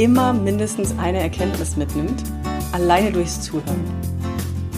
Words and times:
immer 0.00 0.32
mindestens 0.32 0.98
eine 0.98 1.20
Erkenntnis 1.20 1.76
mitnimmt, 1.76 2.22
alleine 2.72 3.12
durchs 3.12 3.42
Zuhören. 3.42 3.84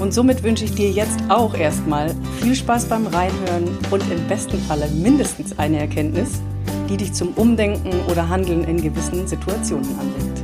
Und 0.01 0.13
somit 0.13 0.43
wünsche 0.43 0.65
ich 0.65 0.75
dir 0.75 0.91
jetzt 0.91 1.21
auch 1.29 1.55
erstmal 1.55 2.13
viel 2.41 2.57
Spaß 2.57 2.87
beim 2.87 3.07
Reinhören 3.07 3.69
und 3.93 4.03
im 4.11 4.27
besten 4.27 4.59
Falle 4.59 4.89
mindestens 4.89 5.57
eine 5.61 5.79
Erkenntnis, 5.79 6.43
die 6.89 6.97
dich 6.97 7.13
zum 7.13 7.35
Umdenken 7.35 7.93
oder 8.11 8.29
Handeln 8.29 8.65
in 8.65 8.83
gewissen 8.83 9.29
Situationen 9.29 9.89
anregt. 9.97 10.43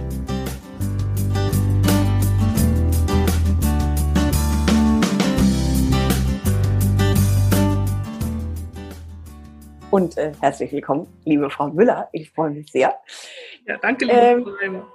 Und 9.90 10.16
äh, 10.18 10.30
herzlich 10.40 10.70
willkommen, 10.70 11.08
liebe 11.24 11.50
Frau 11.50 11.66
Müller. 11.66 12.08
Ich 12.12 12.30
freue 12.30 12.50
mich 12.50 12.70
sehr. 12.70 12.94
Ja, 13.68 13.76
danke, 13.76 14.06
liebe 14.06 14.56
ähm, 14.62 14.86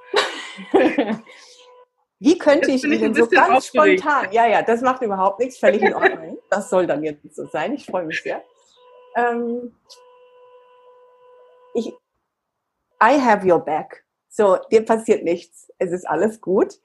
Wie 2.19 2.37
könnte 2.39 2.71
ich 2.71 2.83
Ihnen 2.83 3.13
so 3.13 3.27
ganz 3.27 3.67
aufgeregt. 3.67 4.01
spontan, 4.01 4.31
ja, 4.31 4.47
ja, 4.47 4.63
das 4.63 4.81
macht 4.81 5.03
überhaupt 5.03 5.39
nichts, 5.39 5.59
völlig 5.59 5.83
in 5.83 5.93
Ordnung. 5.93 6.39
Das 6.49 6.71
soll 6.71 6.87
dann 6.87 7.03
jetzt 7.03 7.35
so 7.35 7.45
sein. 7.45 7.73
Ich 7.73 7.85
freue 7.85 8.05
mich 8.05 8.23
sehr. 8.23 8.41
Ähm, 9.15 9.75
ich, 11.75 11.89
I 13.01 13.19
have 13.21 13.47
your 13.47 13.59
back. 13.59 14.03
So, 14.27 14.57
dir 14.71 14.83
passiert 14.83 15.23
nichts. 15.23 15.71
Es 15.77 15.91
ist 15.91 16.07
alles 16.07 16.41
gut. 16.41 16.79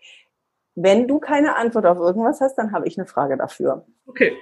Wenn 0.74 1.08
du 1.08 1.18
keine 1.18 1.56
Antwort 1.56 1.86
auf 1.86 1.98
irgendwas 1.98 2.42
hast, 2.42 2.56
dann 2.56 2.72
habe 2.72 2.86
ich 2.86 2.98
eine 2.98 3.06
Frage 3.06 3.38
dafür. 3.38 3.86
Okay. 4.06 4.36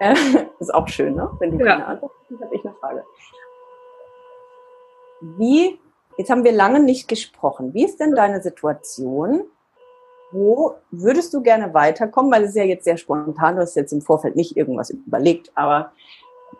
Äh, 0.00 0.14
ist 0.58 0.74
auch 0.74 0.88
schön, 0.88 1.14
ne? 1.14 1.30
Wenn 1.38 1.56
du 1.56 1.64
ja. 1.64 1.72
keine 1.72 1.86
Antwort 1.86 2.12
hast, 2.20 2.30
dann 2.32 2.40
habe 2.42 2.54
ich 2.54 2.64
eine 2.64 2.74
Frage. 2.74 3.04
Wie, 5.20 5.80
jetzt 6.18 6.30
haben 6.30 6.44
wir 6.44 6.52
lange 6.52 6.80
nicht 6.80 7.08
gesprochen. 7.08 7.74
Wie 7.74 7.84
ist 7.84 8.00
denn 8.00 8.14
deine 8.14 8.42
Situation? 8.42 9.44
Wo 10.32 10.74
würdest 10.90 11.32
du 11.34 11.42
gerne 11.42 11.72
weiterkommen? 11.72 12.32
Weil 12.32 12.44
es 12.44 12.50
ist 12.50 12.56
ja 12.56 12.64
jetzt 12.64 12.84
sehr 12.84 12.96
spontan, 12.96 13.56
du 13.56 13.62
hast 13.62 13.76
jetzt 13.76 13.92
im 13.92 14.02
Vorfeld 14.02 14.36
nicht 14.36 14.56
irgendwas 14.56 14.90
überlegt, 14.90 15.52
aber 15.54 15.92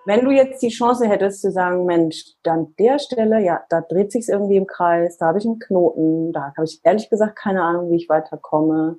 wenn 0.04 0.24
du 0.24 0.30
jetzt 0.30 0.62
die 0.62 0.68
Chance 0.68 1.08
hättest 1.08 1.42
zu 1.42 1.50
sagen, 1.50 1.84
Mensch, 1.84 2.24
an 2.44 2.74
der 2.78 3.00
Stelle, 3.00 3.40
ja, 3.40 3.64
da 3.68 3.80
dreht 3.80 4.12
sich 4.12 4.28
irgendwie 4.28 4.56
im 4.56 4.66
Kreis, 4.66 5.18
da 5.18 5.26
habe 5.26 5.38
ich 5.38 5.44
einen 5.44 5.58
Knoten, 5.58 6.32
da 6.32 6.52
habe 6.56 6.64
ich 6.64 6.80
ehrlich 6.84 7.10
gesagt 7.10 7.36
keine 7.36 7.62
Ahnung, 7.62 7.90
wie 7.90 7.96
ich 7.96 8.08
weiterkomme. 8.08 8.98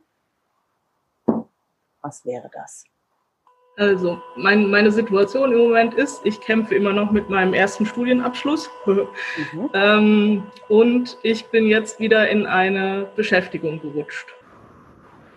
Was 2.01 2.25
wäre 2.25 2.49
das? 2.53 2.83
Also, 3.77 4.19
mein, 4.35 4.71
meine 4.71 4.91
Situation 4.91 5.51
im 5.51 5.59
Moment 5.59 5.93
ist, 5.93 6.21
ich 6.25 6.41
kämpfe 6.41 6.73
immer 6.73 6.93
noch 6.93 7.11
mit 7.11 7.29
meinem 7.29 7.53
ersten 7.53 7.85
Studienabschluss. 7.85 8.71
Mhm. 8.87 9.69
ähm, 9.73 10.43
und 10.67 11.17
ich 11.21 11.45
bin 11.47 11.67
jetzt 11.67 11.99
wieder 11.99 12.27
in 12.27 12.47
eine 12.47 13.07
Beschäftigung 13.15 13.79
gerutscht. 13.79 14.33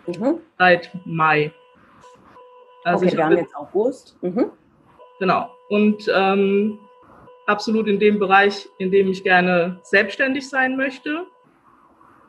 Mhm. 0.07 0.41
Seit 0.59 0.91
Mai. 1.05 1.53
Also 2.83 3.05
okay, 3.05 3.15
wir 3.15 3.25
haben 3.25 3.37
jetzt 3.37 3.55
August. 3.55 4.17
Mhm. 4.23 4.51
Genau. 5.19 5.55
Und 5.69 6.11
ähm, 6.15 6.79
absolut 7.45 7.89
in 7.89 8.01
dem 8.01 8.19
Bereich, 8.19 8.71
in 8.79 8.91
dem 8.91 9.11
ich 9.11 9.23
gerne 9.23 9.81
selbstständig 9.83 10.49
sein 10.49 10.79
möchte. 10.79 11.27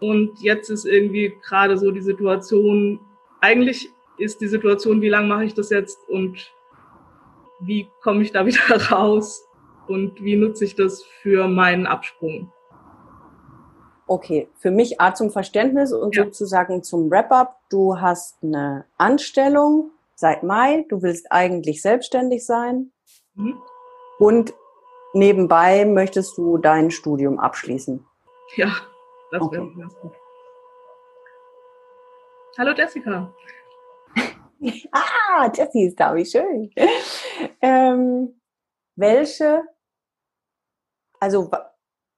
Und 0.02 0.42
jetzt 0.42 0.70
ist 0.70 0.84
irgendwie 0.84 1.38
gerade 1.48 1.78
so 1.78 1.90
die 1.90 2.02
Situation, 2.02 3.00
eigentlich 3.40 3.90
ist 4.22 4.40
die 4.42 4.48
Situation, 4.48 5.02
wie 5.02 5.10
lange 5.10 5.28
mache 5.28 5.46
ich 5.46 5.54
das 5.54 5.70
jetzt 5.70 5.98
und 6.08 6.54
wie 7.60 7.88
komme 8.02 8.22
ich 8.22 8.32
da 8.32 8.46
wieder 8.46 8.92
raus 8.92 9.44
und 9.88 10.24
wie 10.24 10.36
nutze 10.36 10.66
ich 10.66 10.76
das 10.76 11.04
für 11.04 11.48
meinen 11.48 11.88
Absprung. 11.88 12.52
Okay, 14.08 14.50
für 14.58 14.72
mich 14.72 15.00
A 15.00 15.14
zum 15.14 15.32
Verständnis 15.32 15.94
und 15.94 16.16
ja. 16.16 16.26
sozusagen 16.26 16.84
zum 16.84 17.10
Wrap-up. 17.10 17.58
Du 17.70 18.00
hast 18.00 18.44
eine 18.44 18.86
Anstellung 18.98 19.92
seit 20.16 20.44
Mai, 20.44 20.86
du 20.90 21.02
willst 21.02 21.32
eigentlich 21.32 21.82
selbstständig 21.82 22.46
sein 22.46 22.92
mhm. 23.36 23.58
und 24.20 24.54
nebenbei 25.14 25.86
möchtest 25.86 26.38
du 26.38 26.58
dein 26.58 26.92
Studium 26.92 27.40
abschließen. 27.40 28.06
Ja, 28.56 28.76
das 29.32 29.42
okay. 29.42 29.58
wäre 29.58 29.72
ganz 29.80 29.96
gut. 29.96 30.12
Hallo 32.58 32.74
Jessica. 32.74 33.34
ah, 34.92 35.52
Jessie 35.54 35.88
ist 35.88 36.00
da, 36.00 36.16
wie 36.16 36.26
schön. 36.26 36.72
Ähm, 37.62 38.40
welche, 38.96 39.64
also 41.20 41.50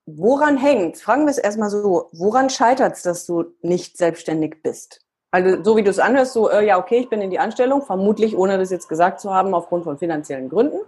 woran 0.06 0.58
hängt 0.58 0.98
Fragen 0.98 1.26
wir 1.26 1.32
es 1.32 1.38
erstmal 1.38 1.70
so, 1.70 2.10
woran 2.12 2.50
scheitert 2.50 2.94
es, 2.94 3.04
dass 3.04 3.26
du 3.26 3.46
nicht 3.62 3.98
selbstständig 3.98 4.62
bist? 4.62 5.02
Also 5.32 5.64
so 5.64 5.78
wie 5.78 5.84
du 5.84 5.90
es 5.90 6.00
anhörst, 6.00 6.34
so, 6.34 6.50
äh, 6.50 6.66
ja, 6.66 6.78
okay, 6.78 6.98
ich 6.98 7.10
bin 7.10 7.22
in 7.22 7.32
die 7.32 7.40
Anstellung, 7.40 7.82
vermutlich 7.82 8.38
ohne 8.38 8.58
das 8.58 8.70
jetzt 8.70 8.88
gesagt 8.88 9.20
zu 9.20 9.34
haben, 9.34 9.54
aufgrund 9.54 9.84
von 9.84 9.98
finanziellen 9.98 10.50
Gründen. 10.50 10.80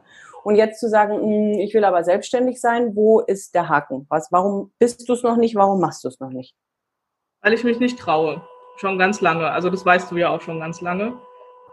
Und 0.43 0.55
jetzt 0.55 0.79
zu 0.79 0.87
sagen, 0.87 1.15
mh, 1.15 1.53
hm, 1.53 1.59
ich 1.61 1.73
will 1.73 1.83
aber 1.83 2.03
selbstständig 2.03 2.61
sein, 2.61 2.95
wo 2.95 3.21
ist 3.21 3.55
der 3.55 3.69
Haken? 3.69 4.05
Was, 4.09 4.31
warum 4.31 4.71
bist 4.77 5.09
du 5.09 5.13
es 5.13 5.23
noch 5.23 5.37
nicht? 5.37 5.55
Warum 5.55 5.81
machst 5.81 6.03
du 6.03 6.09
es 6.09 6.19
noch 6.19 6.29
nicht? 6.29 6.53
Weil 7.41 7.53
ich 7.53 7.63
mich 7.63 7.79
nicht 7.79 7.97
traue. 7.97 8.43
Schon 8.77 8.99
ganz 8.99 9.21
lange. 9.21 9.49
Also 9.49 9.71
das 9.71 9.83
weißt 9.83 10.11
du 10.11 10.17
ja 10.17 10.29
auch 10.29 10.41
schon 10.41 10.59
ganz 10.59 10.81
lange. 10.81 11.17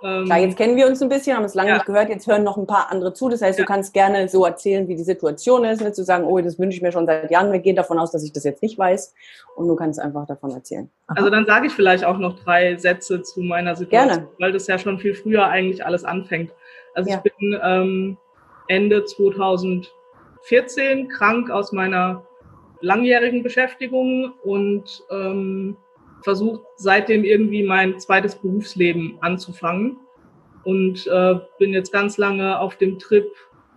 Ähm, 0.04 0.24
Klar, 0.24 0.38
jetzt 0.38 0.56
kennen 0.56 0.76
wir 0.76 0.86
uns 0.86 1.00
ein 1.00 1.08
bisschen, 1.08 1.36
haben 1.36 1.44
es 1.44 1.54
lange 1.54 1.70
ja. 1.70 1.74
nicht 1.76 1.86
gehört, 1.86 2.08
jetzt 2.08 2.26
hören 2.26 2.42
noch 2.42 2.56
ein 2.56 2.66
paar 2.66 2.90
andere 2.90 3.14
zu. 3.14 3.28
Das 3.28 3.42
heißt, 3.42 3.58
ja. 3.58 3.64
du 3.64 3.68
kannst 3.68 3.94
gerne 3.94 4.28
so 4.28 4.44
erzählen, 4.44 4.88
wie 4.88 4.96
die 4.96 5.04
Situation 5.04 5.64
ist, 5.64 5.80
nicht 5.80 5.94
zu 5.94 6.04
sagen, 6.04 6.24
oh, 6.24 6.40
das 6.40 6.58
wünsche 6.58 6.76
ich 6.76 6.82
mir 6.82 6.92
schon 6.92 7.06
seit 7.06 7.30
Jahren. 7.30 7.52
Wir 7.52 7.60
gehen 7.60 7.76
davon 7.76 7.98
aus, 7.98 8.10
dass 8.10 8.24
ich 8.24 8.32
das 8.32 8.44
jetzt 8.44 8.62
nicht 8.62 8.78
weiß. 8.78 9.14
Und 9.54 9.68
du 9.68 9.76
kannst 9.76 10.00
einfach 10.00 10.26
davon 10.26 10.50
erzählen. 10.50 10.91
Aha. 11.06 11.18
Also 11.18 11.30
dann 11.30 11.46
sage 11.46 11.66
ich 11.66 11.72
vielleicht 11.72 12.04
auch 12.04 12.18
noch 12.18 12.38
drei 12.41 12.76
Sätze 12.76 13.22
zu 13.22 13.41
meiner 13.41 13.76
Situation, 13.76 14.08
gerne. 14.08 14.28
weil 14.38 14.52
das 14.52 14.66
ja 14.66 14.78
schon 14.78 14.98
viel 14.98 15.14
früher 15.14 15.46
eigentlich 15.46 15.84
alles 15.84 16.04
anfängt. 16.04 16.52
Also 16.94 17.10
ja. 17.10 17.16
ich 17.16 17.32
bin 17.32 17.60
ähm, 17.62 18.16
Ende 18.68 19.04
2014 19.04 21.08
krank 21.08 21.50
aus 21.50 21.72
meiner 21.72 22.24
langjährigen 22.80 23.42
Beschäftigung 23.42 24.32
und 24.42 25.04
ähm, 25.10 25.76
versucht 26.22 26.62
seitdem 26.77 27.25
irgendwie 27.25 27.62
mein 27.62 27.99
zweites 27.99 28.34
Berufsleben 28.34 29.19
anzufangen 29.21 29.99
und 30.65 31.06
äh, 31.06 31.34
bin 31.59 31.72
jetzt 31.72 31.93
ganz 31.93 32.19
lange 32.19 32.59
auf 32.59 32.77
dem 32.77 32.99
Trip. 32.99 33.31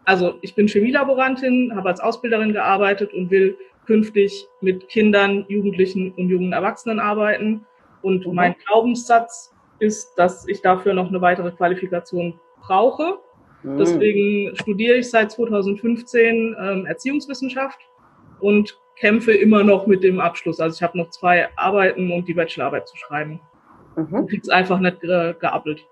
Also 0.06 0.36
ich 0.42 0.56
bin 0.56 0.68
Chemielaborantin, 0.68 1.76
habe 1.76 1.90
als 1.90 2.00
Ausbilderin 2.00 2.54
gearbeitet 2.54 3.14
und 3.14 3.32
will 3.32 3.58
künftig 3.86 4.48
mit 4.62 4.88
Kindern, 4.90 5.46
Jugendlichen 5.48 6.14
und 6.14 6.30
jungen 6.30 6.54
Erwachsenen 6.54 7.00
arbeiten. 7.00 7.66
Und 8.02 8.26
mhm. 8.26 8.36
mein 8.36 8.56
Glaubenssatz 8.66 9.54
ist, 9.80 10.14
dass 10.16 10.48
ich 10.48 10.62
dafür 10.62 10.94
noch 10.94 11.10
eine 11.10 11.22
weitere 11.22 11.52
Qualifikation 11.52 12.40
brauche. 12.62 13.20
Mhm. 13.64 13.78
Deswegen 13.78 14.56
studiere 14.56 14.98
ich 14.98 15.10
seit 15.10 15.32
2015 15.32 16.56
ähm, 16.60 16.86
Erziehungswissenschaft 16.86 17.80
und 18.40 18.78
kämpfe 18.96 19.34
immer 19.34 19.64
noch 19.64 19.88
mit 19.88 20.04
dem 20.04 20.20
Abschluss. 20.20 20.60
Also 20.60 20.76
ich 20.76 20.84
habe 20.84 20.98
noch 20.98 21.10
zwei 21.10 21.50
Arbeiten 21.56 22.12
und 22.12 22.28
die 22.28 22.34
Bachelorarbeit 22.34 22.88
zu 22.88 22.98
schreiben. 22.98 23.40
Mhm. 23.96 24.28
Ich 24.32 24.42
es 24.42 24.50
einfach 24.50 24.80
nicht 24.80 25.04
äh, 25.04 25.34
geappelt. 25.40 25.86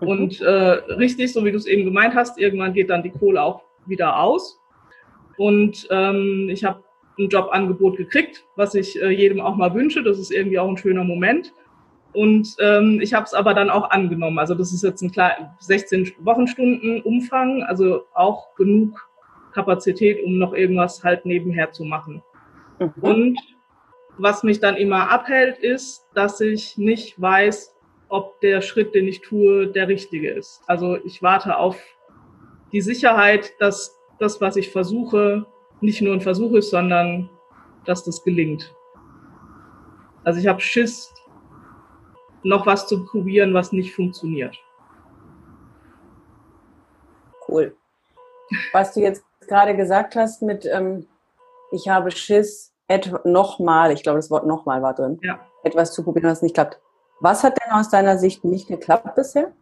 Mhm. 0.00 0.08
Und 0.08 0.40
äh, 0.40 0.50
richtig, 0.50 1.32
so 1.32 1.44
wie 1.44 1.52
du 1.52 1.56
es 1.56 1.66
eben 1.66 1.84
gemeint 1.84 2.14
hast, 2.14 2.38
irgendwann 2.38 2.74
geht 2.74 2.90
dann 2.90 3.02
die 3.02 3.10
Kohle 3.10 3.42
auch 3.42 3.62
wieder 3.86 4.18
aus. 4.18 4.60
Und 5.36 5.86
ähm, 5.90 6.48
ich 6.50 6.64
habe 6.64 6.82
ein 7.18 7.28
Jobangebot 7.28 7.96
gekriegt, 7.96 8.44
was 8.56 8.74
ich 8.74 9.00
äh, 9.00 9.10
jedem 9.10 9.40
auch 9.40 9.56
mal 9.56 9.74
wünsche. 9.74 10.02
Das 10.02 10.18
ist 10.18 10.32
irgendwie 10.32 10.58
auch 10.58 10.68
ein 10.68 10.76
schöner 10.76 11.04
Moment. 11.04 11.52
Und 12.12 12.56
ähm, 12.60 13.00
ich 13.00 13.14
habe 13.14 13.24
es 13.24 13.32
aber 13.32 13.54
dann 13.54 13.70
auch 13.70 13.90
angenommen. 13.90 14.38
Also 14.38 14.54
das 14.54 14.72
ist 14.72 14.82
jetzt 14.82 15.02
ein 15.02 15.10
klar 15.10 15.56
16 15.60 16.12
Wochenstunden 16.20 17.00
Umfang, 17.02 17.62
also 17.62 18.04
auch 18.12 18.54
genug 18.54 19.08
Kapazität, 19.54 20.22
um 20.24 20.38
noch 20.38 20.52
irgendwas 20.52 21.02
halt 21.02 21.24
nebenher 21.24 21.72
zu 21.72 21.84
machen. 21.84 22.22
Und 23.00 23.38
was 24.18 24.42
mich 24.42 24.60
dann 24.60 24.76
immer 24.76 25.10
abhält, 25.10 25.58
ist, 25.58 26.06
dass 26.14 26.40
ich 26.40 26.76
nicht 26.76 27.20
weiß, 27.20 27.74
ob 28.08 28.40
der 28.40 28.60
Schritt, 28.60 28.94
den 28.94 29.08
ich 29.08 29.22
tue, 29.22 29.68
der 29.68 29.88
richtige 29.88 30.30
ist. 30.30 30.62
Also 30.66 30.96
ich 31.04 31.22
warte 31.22 31.56
auf 31.56 31.78
die 32.72 32.82
Sicherheit, 32.82 33.52
dass 33.58 33.96
das, 34.18 34.40
was 34.40 34.56
ich 34.56 34.70
versuche, 34.70 35.46
nicht 35.80 36.02
nur 36.02 36.12
ein 36.12 36.20
Versuch 36.20 36.52
ist, 36.52 36.70
sondern 36.70 37.30
dass 37.84 38.04
das 38.04 38.22
gelingt. 38.22 38.74
Also 40.24 40.38
ich 40.40 40.46
habe 40.46 40.60
Schiss, 40.60 41.12
noch 42.42 42.66
was 42.66 42.86
zu 42.86 43.04
probieren, 43.04 43.54
was 43.54 43.72
nicht 43.72 43.94
funktioniert. 43.94 44.56
Cool. 47.48 47.74
Was 48.72 48.94
du 48.94 49.00
jetzt 49.00 49.24
gerade 49.48 49.76
gesagt 49.76 50.16
hast 50.16 50.42
mit, 50.42 50.66
ähm, 50.66 51.06
ich 51.72 51.88
habe 51.88 52.10
Schiss, 52.10 52.71
nochmal, 53.24 53.92
ich 53.92 54.02
glaube, 54.02 54.18
das 54.18 54.30
Wort 54.30 54.46
nochmal 54.46 54.82
war 54.82 54.94
drin, 54.94 55.18
ja. 55.22 55.40
etwas 55.62 55.92
zu 55.92 56.02
probieren, 56.02 56.30
was 56.30 56.42
nicht 56.42 56.54
klappt. 56.54 56.80
Was 57.20 57.44
hat 57.44 57.58
denn 57.62 57.72
aus 57.72 57.88
deiner 57.88 58.18
Sicht 58.18 58.44
nicht 58.44 58.68
geklappt 58.68 59.14
bisher? 59.14 59.52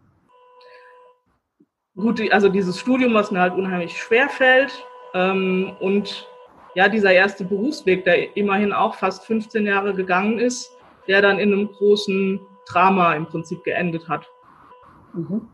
Gut, 1.97 2.21
also 2.33 2.49
dieses 2.49 2.79
Studium, 2.79 3.15
was 3.15 3.31
mir 3.31 3.41
halt 3.41 3.55
unheimlich 3.55 4.01
schwer 4.01 4.29
fällt 4.29 4.73
ähm, 5.13 5.77
und 5.81 6.27
ja, 6.75 6.89
dieser 6.89 7.13
erste 7.13 7.45
Berufsweg, 7.45 8.05
der 8.05 8.37
immerhin 8.37 8.73
auch 8.73 8.95
fast 8.95 9.25
15 9.25 9.67
Jahre 9.67 9.93
gegangen 9.93 10.39
ist, 10.39 10.71
der 11.09 11.21
dann 11.21 11.39
in 11.39 11.53
einem 11.53 11.69
großen 11.73 12.41
Drama 12.69 13.15
im 13.15 13.27
Prinzip 13.27 13.65
geendet 13.65 14.09
hat. 14.09 14.27
Mhm. 15.13 15.49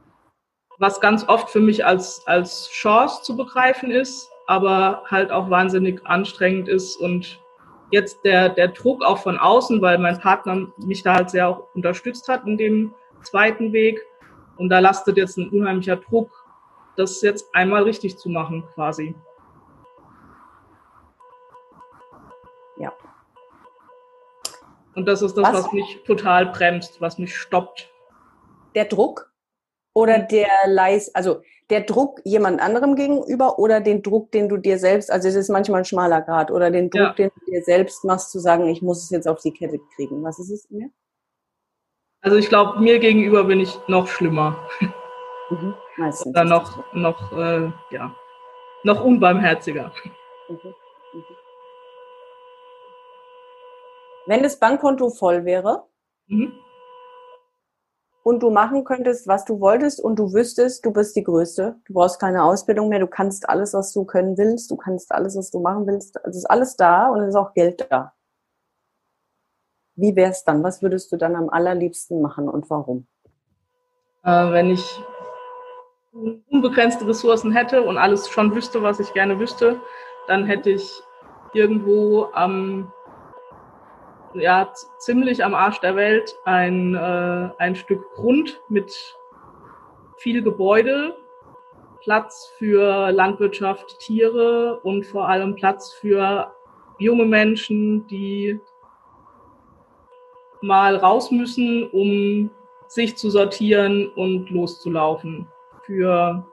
Was 0.79 1.01
ganz 1.01 1.27
oft 1.29 1.49
für 1.49 1.61
mich 1.61 1.87
als, 1.87 2.23
als 2.27 2.69
Chance 2.69 3.23
zu 3.23 3.37
begreifen 3.37 3.91
ist, 3.91 4.31
aber 4.47 5.03
halt 5.07 5.31
auch 5.31 5.49
wahnsinnig 5.49 6.05
anstrengend 6.05 6.69
ist 6.69 6.97
und 6.97 7.41
jetzt 7.91 8.25
der, 8.25 8.49
der 8.49 8.69
Druck 8.69 9.05
auch 9.05 9.19
von 9.19 9.39
außen, 9.39 9.81
weil 9.81 9.99
mein 9.99 10.19
Partner 10.19 10.69
mich 10.79 11.03
da 11.03 11.15
halt 11.15 11.31
sehr 11.31 11.49
auch 11.49 11.75
unterstützt 11.75 12.29
hat 12.29 12.47
in 12.47 12.57
dem 12.57 12.95
zweiten 13.23 13.73
Weg. 13.73 14.01
Und 14.57 14.71
da 14.71 14.79
lastet 14.79 15.17
jetzt 15.17 15.37
ein 15.37 15.51
unheimlicher 15.51 15.97
Druck, 15.97 16.31
das 16.97 17.21
jetzt 17.23 17.55
einmal 17.55 17.83
richtig 17.83 18.19
zu 18.19 18.29
machen, 18.29 18.65
quasi. 18.75 19.15
Ja. 22.79 22.93
Und 24.95 25.07
das 25.07 25.23
ist 25.23 25.37
das, 25.37 25.45
was, 25.45 25.65
was 25.65 25.73
mich 25.73 26.03
total 26.07 26.47
bremst, 26.47 27.01
was 27.01 27.19
mich 27.19 27.37
stoppt. 27.37 27.91
Der 28.75 28.87
Druck 28.87 29.31
oder 29.97 30.19
der 30.19 30.51
Leis, 30.67 31.15
also 31.15 31.41
der 31.71 31.81
Druck 31.81 32.21
jemand 32.23 32.61
anderem 32.61 32.97
gegenüber 32.97 33.59
oder 33.59 33.81
den 33.81 34.03
Druck, 34.03 34.31
den 34.31 34.47
du 34.47 34.59
dir 34.59 34.79
selbst, 34.79 35.11
also 35.11 35.27
es 35.27 35.35
ist 35.35 35.49
manchmal 35.49 35.81
ein 35.81 35.85
schmaler 35.87 36.21
Grad, 36.21 36.51
oder 36.51 36.71
den 36.71 36.91
Druck, 36.91 37.01
ja. 37.01 37.13
den 37.15 37.31
du 37.35 37.51
dir 37.51 37.63
selbst 37.63 38.05
machst, 38.05 38.31
zu 38.31 38.39
sagen, 38.39 38.69
ich 38.69 38.83
muss 38.83 39.03
es 39.03 39.09
jetzt 39.09 39.27
auf 39.27 39.41
die 39.41 39.53
Kette 39.53 39.79
kriegen. 39.95 40.23
Was 40.23 40.39
ist 40.39 40.51
es 40.51 40.71
mir? 40.71 40.91
Also 42.21 42.37
ich 42.37 42.51
glaube, 42.51 42.79
mir 42.79 42.99
gegenüber 42.99 43.45
bin 43.45 43.59
ich 43.59 43.75
noch 43.89 44.07
schlimmer. 44.07 44.69
Mhm, 45.49 45.75
meistens. 45.97 46.27
Oder 46.27 46.45
noch, 46.45 46.93
noch, 46.93 47.33
äh, 47.33 47.71
ja, 47.91 48.15
noch 48.83 49.03
unbarmherziger. 49.03 49.93
Mhm, 50.51 50.59
mhm. 50.59 51.25
Wenn 54.27 54.43
das 54.43 54.59
Bankkonto 54.59 55.09
voll 55.09 55.47
wäre, 55.47 55.85
mhm 56.27 56.66
und 58.27 58.43
du 58.43 58.51
machen 58.51 58.83
könntest, 58.83 59.29
was 59.29 59.45
du 59.45 59.61
wolltest 59.61 60.03
und 60.03 60.19
du 60.19 60.35
wüsstest, 60.35 60.85
du 60.85 60.93
bist 60.93 61.15
die 61.15 61.23
Größte. 61.23 61.77
Du 61.87 61.95
brauchst 61.95 62.19
keine 62.19 62.43
Ausbildung 62.43 62.89
mehr, 62.89 62.99
du 62.99 63.07
kannst 63.07 63.49
alles, 63.49 63.73
was 63.73 63.93
du 63.93 64.05
können 64.05 64.37
willst, 64.37 64.69
du 64.73 64.77
kannst 64.77 65.13
alles, 65.13 65.37
was 65.37 65.53
du 65.53 65.61
machen 65.61 65.87
willst. 65.87 66.19
Es 66.25 66.35
ist 66.35 66.47
alles 66.47 66.75
da 66.75 67.09
und 67.09 67.21
es 67.21 67.29
ist 67.29 67.37
auch 67.37 67.55
Geld 67.55 67.87
da. 67.89 68.15
Wie 69.95 70.17
wäre 70.17 70.33
es 70.33 70.43
dann? 70.43 70.65
Was 70.65 70.83
würdest 70.83 71.13
du 71.13 71.17
dann 71.17 71.37
am 71.37 71.49
allerliebsten 71.49 72.21
machen 72.21 72.49
und 72.49 72.69
warum? 72.69 73.07
Äh, 74.25 74.51
wenn 74.51 74.71
ich 74.71 74.85
unbegrenzte 76.51 77.07
Ressourcen 77.07 77.53
hätte 77.53 77.85
und 77.85 77.97
alles 77.97 78.29
schon 78.29 78.53
wüsste, 78.57 78.83
was 78.83 78.99
ich 78.99 79.13
gerne 79.13 79.39
wüsste, 79.39 79.81
dann 80.27 80.47
hätte 80.47 80.71
ich 80.71 81.01
irgendwo 81.53 82.25
am 82.33 82.93
ja, 84.39 84.73
ziemlich 84.99 85.45
am 85.45 85.55
Arsch 85.55 85.81
der 85.81 85.97
Welt 85.97 86.39
ein, 86.45 86.95
äh, 86.95 87.51
ein 87.59 87.77
Stück 87.77 88.03
Grund 88.15 88.61
mit 88.69 89.17
viel 90.19 90.43
Gebäude, 90.43 91.17
Platz 92.03 92.53
für 92.59 93.11
Landwirtschaft, 93.11 93.99
Tiere 93.99 94.81
und 94.83 95.05
vor 95.07 95.29
allem 95.29 95.55
Platz 95.55 95.93
für 95.93 96.53
junge 96.99 97.25
Menschen, 97.25 98.07
die 98.07 98.61
mal 100.63 100.97
raus 100.97 101.31
müssen, 101.31 101.89
um 101.91 102.51
sich 102.89 103.17
zu 103.17 103.31
sortieren 103.31 104.09
und 104.15 104.51
loszulaufen. 104.51 105.47
Für 105.85 106.47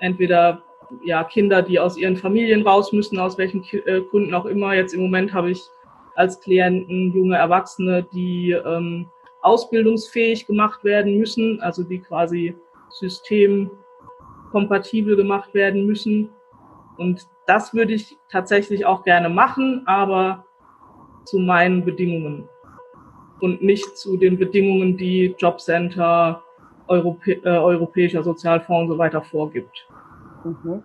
entweder 0.00 0.62
ja, 1.04 1.24
Kinder, 1.24 1.62
die 1.62 1.78
aus 1.78 1.96
ihren 1.96 2.16
Familien 2.16 2.66
raus 2.66 2.92
müssen, 2.92 3.18
aus 3.18 3.38
welchen 3.38 3.62
äh, 3.86 4.00
Gründen 4.00 4.34
auch 4.34 4.46
immer. 4.46 4.74
Jetzt 4.74 4.94
im 4.94 5.02
Moment 5.02 5.32
habe 5.32 5.50
ich 5.50 5.62
als 6.18 6.40
Klienten 6.40 7.12
junge 7.12 7.36
Erwachsene, 7.36 8.04
die 8.12 8.50
ähm, 8.50 9.06
ausbildungsfähig 9.42 10.48
gemacht 10.48 10.82
werden 10.82 11.16
müssen, 11.16 11.60
also 11.60 11.84
die 11.84 12.00
quasi 12.00 12.56
systemkompatibel 12.90 15.14
gemacht 15.14 15.54
werden 15.54 15.86
müssen. 15.86 16.30
Und 16.96 17.28
das 17.46 17.72
würde 17.72 17.92
ich 17.92 18.16
tatsächlich 18.32 18.84
auch 18.84 19.04
gerne 19.04 19.28
machen, 19.28 19.84
aber 19.86 20.44
zu 21.24 21.38
meinen 21.38 21.84
Bedingungen 21.84 22.48
und 23.40 23.62
nicht 23.62 23.96
zu 23.96 24.16
den 24.16 24.38
Bedingungen, 24.38 24.96
die 24.96 25.36
Jobcenter, 25.38 26.42
Europä 26.88 27.34
äh, 27.44 27.48
Europäischer 27.48 28.24
Sozialfonds 28.24 28.82
und 28.82 28.88
so 28.88 28.98
weiter 28.98 29.22
vorgibt. 29.22 29.86
Mhm. 30.42 30.82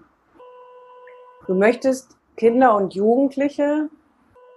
Du 1.48 1.56
möchtest 1.56 2.20
Kinder 2.38 2.76
und 2.76 2.94
Jugendliche 2.94 3.90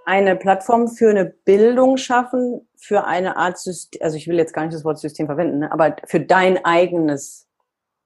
eine 0.06 0.36
Plattform 0.36 0.88
für 0.88 1.10
eine 1.10 1.26
Bildung 1.26 1.96
schaffen, 1.96 2.66
für 2.76 3.04
eine 3.04 3.36
Art 3.36 3.58
System, 3.58 4.00
also 4.02 4.16
ich 4.16 4.28
will 4.28 4.36
jetzt 4.36 4.54
gar 4.54 4.62
nicht 4.62 4.74
das 4.74 4.84
Wort 4.84 4.98
System 4.98 5.26
verwenden, 5.26 5.58
ne, 5.58 5.72
aber 5.72 5.96
für 6.06 6.20
dein 6.20 6.64
eigenes 6.64 7.48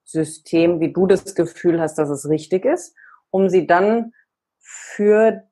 System, 0.03 0.79
wie 0.79 0.91
du 0.91 1.05
das 1.05 1.35
Gefühl 1.35 1.79
hast, 1.79 1.95
dass 1.95 2.09
es 2.09 2.27
richtig 2.27 2.65
ist, 2.65 2.95
um 3.29 3.49
sie 3.49 3.67
dann 3.67 4.13
für 4.59 5.43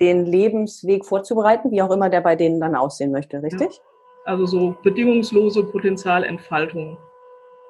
den 0.00 0.24
Lebensweg 0.24 1.04
vorzubereiten, 1.04 1.70
wie 1.70 1.82
auch 1.82 1.90
immer 1.90 2.08
der 2.08 2.22
bei 2.22 2.34
denen 2.34 2.58
dann 2.58 2.74
aussehen 2.74 3.12
möchte, 3.12 3.42
richtig? 3.42 3.76
Ja. 3.76 3.82
Also 4.24 4.46
so 4.46 4.76
bedingungslose 4.82 5.64
Potenzialentfaltung. 5.64 6.96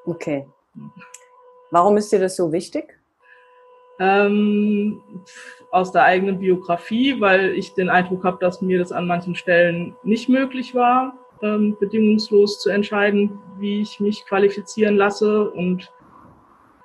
Okay. 0.07 0.47
Warum 1.73 1.97
ist 1.97 2.13
dir 2.13 2.21
das 2.21 2.37
so 2.37 2.53
wichtig? 2.53 3.02
Ähm, 3.99 5.01
aus 5.71 5.93
der 5.93 6.05
eigenen 6.05 6.39
Biografie, 6.39 7.21
weil 7.21 7.53
ich 7.53 7.75
den 7.75 7.89
Eindruck 7.89 8.25
habe, 8.25 8.39
dass 8.41 8.61
mir 8.61 8.79
das 8.79 8.93
an 8.93 9.07
manchen 9.07 9.35
Stellen 9.35 9.97
nicht 10.03 10.29
möglich 10.29 10.75
war, 10.75 11.15
ähm, 11.43 11.77
bedingungslos 11.79 12.61
zu 12.61 12.71
entscheiden, 12.71 13.39
wie 13.59 13.81
ich 13.81 14.01
mich 14.01 14.25
qualifizieren 14.27 14.97
lasse. 14.97 15.51
Und 15.51 15.93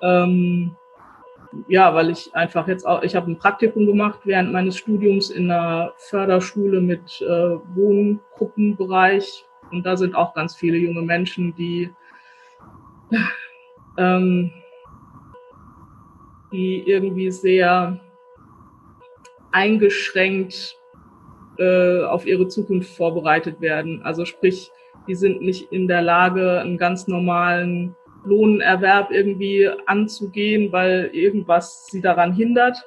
ähm, 0.02 0.76
ja, 1.68 1.94
weil 1.94 2.10
ich 2.10 2.34
einfach 2.36 2.68
jetzt 2.68 2.86
auch, 2.86 3.04
ich 3.04 3.16
habe 3.16 3.32
ein 3.32 3.38
Praktikum 3.38 3.86
gemacht 3.86 4.20
während 4.24 4.52
meines 4.52 4.78
Studiums 4.78 5.30
in 5.30 5.52
einer 5.52 5.94
Förderschule 5.98 6.82
mit 6.82 7.22
äh, 7.22 7.58
Wohngruppenbereich. 7.76 9.46
Und 9.72 9.86
da 9.86 9.98
sind 9.98 10.16
auch 10.16 10.34
ganz 10.34 10.56
viele 10.56 10.78
junge 10.78 11.02
Menschen, 11.02 11.54
die 11.56 11.90
ähm, 13.98 14.52
die 16.52 16.84
irgendwie 16.86 17.32
sehr 17.32 18.00
eingeschränkt 19.52 20.78
äh, 21.58 22.04
auf 22.04 22.26
ihre 22.26 22.48
Zukunft 22.48 22.96
vorbereitet 22.96 23.62
werden. 23.62 24.02
Also 24.04 24.26
sprich, 24.26 24.72
die 25.08 25.16
sind 25.16 25.42
nicht 25.42 25.72
in 25.72 25.88
der 25.88 26.02
Lage, 26.02 26.60
einen 26.60 26.78
ganz 26.78 27.08
normalen 27.08 27.96
Lohnerwerb 28.24 29.12
irgendwie 29.12 29.70
anzugehen, 29.86 30.72
weil 30.72 31.10
irgendwas 31.14 31.88
sie 31.88 32.02
daran 32.02 32.34
hindert. 32.34 32.78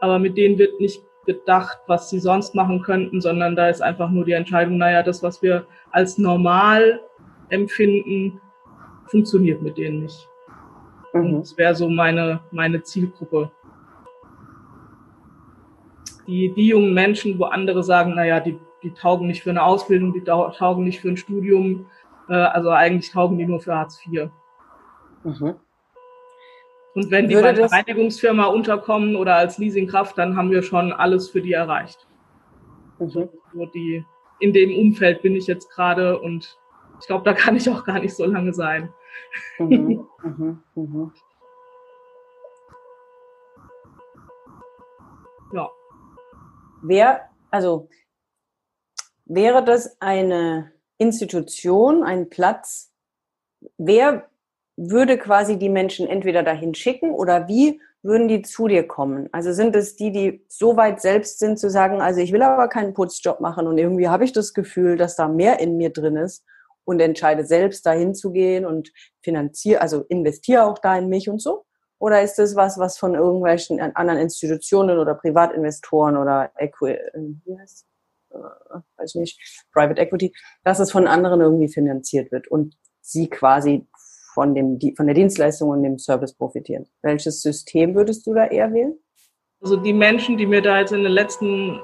Aber 0.00 0.18
mit 0.18 0.36
denen 0.36 0.58
wird 0.58 0.78
nicht 0.80 1.02
gedacht, 1.26 1.78
was 1.86 2.10
sie 2.10 2.18
sonst 2.18 2.54
machen 2.54 2.82
könnten, 2.82 3.20
sondern 3.20 3.56
da 3.56 3.68
ist 3.68 3.82
einfach 3.82 4.10
nur 4.10 4.24
die 4.24 4.32
Entscheidung, 4.32 4.78
naja, 4.78 5.02
das, 5.02 5.22
was 5.22 5.42
wir 5.42 5.66
als 5.90 6.18
normal 6.18 7.00
empfinden, 7.48 8.40
funktioniert 9.06 9.60
mit 9.62 9.76
denen 9.76 10.02
nicht. 10.02 10.29
Mhm. 11.12 11.40
Das 11.40 11.56
wäre 11.56 11.74
so 11.74 11.88
meine, 11.88 12.40
meine 12.50 12.82
Zielgruppe 12.82 13.50
die, 16.30 16.52
die 16.54 16.68
jungen 16.68 16.94
Menschen, 16.94 17.38
wo 17.38 17.44
andere 17.44 17.82
sagen, 17.82 18.14
naja, 18.14 18.38
die, 18.38 18.56
die 18.82 18.92
taugen 18.92 19.26
nicht 19.26 19.42
für 19.42 19.50
eine 19.50 19.64
Ausbildung, 19.64 20.12
die 20.12 20.22
taugen 20.22 20.84
nicht 20.84 21.00
für 21.00 21.08
ein 21.08 21.16
Studium, 21.16 21.86
äh, 22.28 22.34
also 22.34 22.70
eigentlich 22.70 23.10
taugen 23.10 23.36
die 23.36 23.46
nur 23.46 23.60
für 23.60 23.74
Hartz 23.74 24.00
IV. 24.06 24.30
Mhm. 25.24 25.56
Und 26.94 27.10
wenn 27.10 27.28
die 27.28 27.34
Würde 27.34 27.52
bei 27.52 27.58
einer 27.58 27.72
Reinigungsfirma 27.72 28.46
unterkommen 28.46 29.16
oder 29.16 29.36
als 29.36 29.58
Leasingkraft, 29.58 30.16
dann 30.18 30.36
haben 30.36 30.50
wir 30.50 30.62
schon 30.62 30.92
alles 30.92 31.28
für 31.30 31.42
die 31.42 31.52
erreicht. 31.52 32.06
Mhm. 33.00 33.28
Nur 33.52 33.66
die, 33.72 34.04
in 34.38 34.52
dem 34.52 34.76
Umfeld 34.76 35.22
bin 35.22 35.34
ich 35.34 35.48
jetzt 35.48 35.68
gerade 35.70 36.18
und 36.18 36.56
ich 37.00 37.06
glaube, 37.06 37.24
da 37.24 37.32
kann 37.32 37.56
ich 37.56 37.68
auch 37.68 37.84
gar 37.84 37.98
nicht 37.98 38.14
so 38.14 38.24
lange 38.24 38.52
sein. 38.52 38.92
Mhm. 39.58 40.06
Mhm. 40.22 40.62
mhm. 40.74 41.12
Wer, 46.82 47.28
also 47.50 47.88
wäre 49.26 49.64
das 49.64 50.00
eine 50.00 50.72
Institution, 50.98 52.02
einen 52.02 52.30
Platz, 52.30 52.90
wer 53.76 54.28
würde 54.76 55.18
quasi 55.18 55.58
die 55.58 55.68
Menschen 55.68 56.08
entweder 56.08 56.42
dahin 56.42 56.74
schicken 56.74 57.10
oder 57.10 57.48
wie 57.48 57.80
würden 58.02 58.28
die 58.28 58.40
zu 58.40 58.66
dir 58.66 58.86
kommen? 58.86 59.28
Also 59.32 59.52
sind 59.52 59.76
es 59.76 59.94
die, 59.96 60.10
die 60.10 60.44
so 60.48 60.76
weit 60.76 61.02
selbst 61.02 61.38
sind 61.38 61.58
zu 61.58 61.68
sagen, 61.68 62.00
also 62.00 62.20
ich 62.20 62.32
will 62.32 62.42
aber 62.42 62.68
keinen 62.68 62.94
Putzjob 62.94 63.40
machen 63.40 63.66
und 63.66 63.76
irgendwie 63.76 64.08
habe 64.08 64.24
ich 64.24 64.32
das 64.32 64.54
Gefühl, 64.54 64.96
dass 64.96 65.16
da 65.16 65.28
mehr 65.28 65.60
in 65.60 65.76
mir 65.76 65.90
drin 65.90 66.16
ist 66.16 66.44
und 66.84 67.00
entscheide 67.00 67.44
selbst 67.44 67.86
dahin 67.86 68.14
zu 68.14 68.32
gehen 68.32 68.64
und 68.66 68.92
finanziere, 69.22 69.80
also 69.80 70.04
investiere 70.08 70.64
auch 70.64 70.78
da 70.78 70.96
in 70.96 71.08
mich 71.08 71.28
und 71.28 71.40
so? 71.40 71.64
Oder 71.98 72.22
ist 72.22 72.36
das 72.36 72.56
was, 72.56 72.78
was 72.78 72.96
von 72.96 73.14
irgendwelchen 73.14 73.78
anderen 73.80 74.18
Institutionen 74.18 74.98
oder 74.98 75.14
Privatinvestoren 75.14 76.16
oder 76.16 76.50
Equi 76.56 76.98
wie 77.44 77.58
heißt, 77.58 77.86
äh, 78.30 78.78
weiß 78.96 79.16
nicht, 79.16 79.66
Private 79.72 80.00
Equity, 80.00 80.32
dass 80.64 80.78
es 80.78 80.90
von 80.90 81.06
anderen 81.06 81.40
irgendwie 81.40 81.68
finanziert 81.68 82.32
wird 82.32 82.48
und 82.48 82.76
sie 83.02 83.28
quasi 83.28 83.86
von, 84.32 84.54
dem, 84.54 84.78
von 84.96 85.06
der 85.06 85.14
Dienstleistung 85.14 85.68
und 85.68 85.82
dem 85.82 85.98
Service 85.98 86.34
profitieren. 86.34 86.86
Welches 87.02 87.42
System 87.42 87.94
würdest 87.94 88.26
du 88.26 88.34
da 88.34 88.46
eher 88.46 88.72
wählen? 88.72 88.98
Also 89.60 89.76
die 89.76 89.92
Menschen, 89.92 90.38
die 90.38 90.46
mir 90.46 90.62
da 90.62 90.80
jetzt 90.80 90.92
in 90.92 91.02
den 91.02 91.12
letzten 91.12 91.80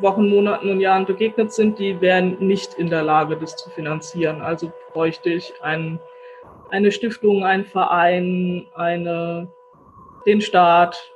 Wochen, 0.00 0.28
Monaten 0.28 0.70
und 0.70 0.80
Jahren 0.80 1.06
begegnet 1.06 1.52
sind, 1.52 1.78
die 1.78 2.00
wären 2.00 2.36
nicht 2.38 2.74
in 2.74 2.90
der 2.90 3.02
Lage, 3.02 3.36
das 3.36 3.56
zu 3.56 3.70
finanzieren. 3.70 4.40
Also 4.40 4.72
bräuchte 4.92 5.30
ich 5.30 5.52
ein, 5.62 6.00
eine 6.70 6.92
Stiftung, 6.92 7.44
einen 7.44 7.64
Verein, 7.64 8.66
eine, 8.74 9.48
den 10.26 10.40
Staat, 10.40 11.10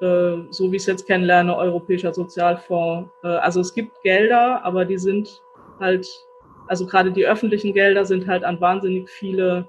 äh, 0.00 0.36
so 0.50 0.70
wie 0.70 0.76
ich 0.76 0.82
es 0.82 0.86
jetzt 0.86 1.06
kennenlerne, 1.06 1.56
Europäischer 1.56 2.12
Sozialfonds. 2.12 3.10
Äh, 3.22 3.28
also 3.28 3.60
es 3.60 3.74
gibt 3.74 4.02
Gelder, 4.02 4.64
aber 4.64 4.84
die 4.84 4.98
sind 4.98 5.42
halt, 5.80 6.06
also 6.68 6.86
gerade 6.86 7.12
die 7.12 7.26
öffentlichen 7.26 7.72
Gelder 7.72 8.04
sind 8.04 8.26
halt 8.26 8.44
an 8.44 8.60
wahnsinnig 8.60 9.08
viele 9.10 9.68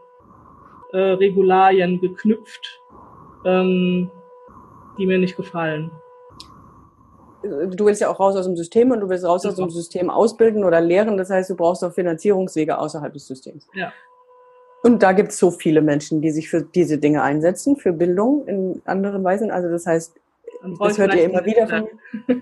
äh, 0.91 0.97
Regularien 0.97 1.99
geknüpft, 1.99 2.81
ähm, 3.45 4.11
die 4.97 5.05
mir 5.05 5.17
nicht 5.17 5.35
gefallen. 5.35 5.91
Du 7.43 7.85
willst 7.85 8.01
ja 8.01 8.09
auch 8.09 8.19
raus 8.19 8.35
aus 8.35 8.45
dem 8.45 8.55
System 8.55 8.91
und 8.91 9.01
du 9.01 9.09
willst 9.09 9.25
raus 9.25 9.45
aus 9.45 9.55
dem 9.55 9.69
System 9.69 10.09
ausbilden 10.09 10.63
oder 10.63 10.79
lehren. 10.81 11.17
Das 11.17 11.29
heißt, 11.29 11.49
du 11.49 11.55
brauchst 11.55 11.83
auch 11.83 11.93
Finanzierungswege 11.93 12.77
außerhalb 12.77 13.13
des 13.13 13.27
Systems. 13.27 13.67
Ja. 13.73 13.91
Und 14.83 15.03
da 15.03 15.13
gibt 15.13 15.31
es 15.31 15.37
so 15.37 15.51
viele 15.51 15.81
Menschen, 15.81 16.21
die 16.21 16.31
sich 16.31 16.49
für 16.49 16.61
diese 16.61 16.97
Dinge 16.97 17.21
einsetzen, 17.21 17.77
für 17.77 17.93
Bildung 17.93 18.45
in 18.47 18.81
anderen 18.85 19.23
Weisen. 19.23 19.51
Also 19.51 19.69
das 19.69 19.85
heißt, 19.85 20.13
das 20.79 20.97
hört 20.97 21.15
ihr 21.15 21.23
immer 21.23 21.45
wieder 21.45 21.67
von 21.67 21.87
mir. 22.27 22.41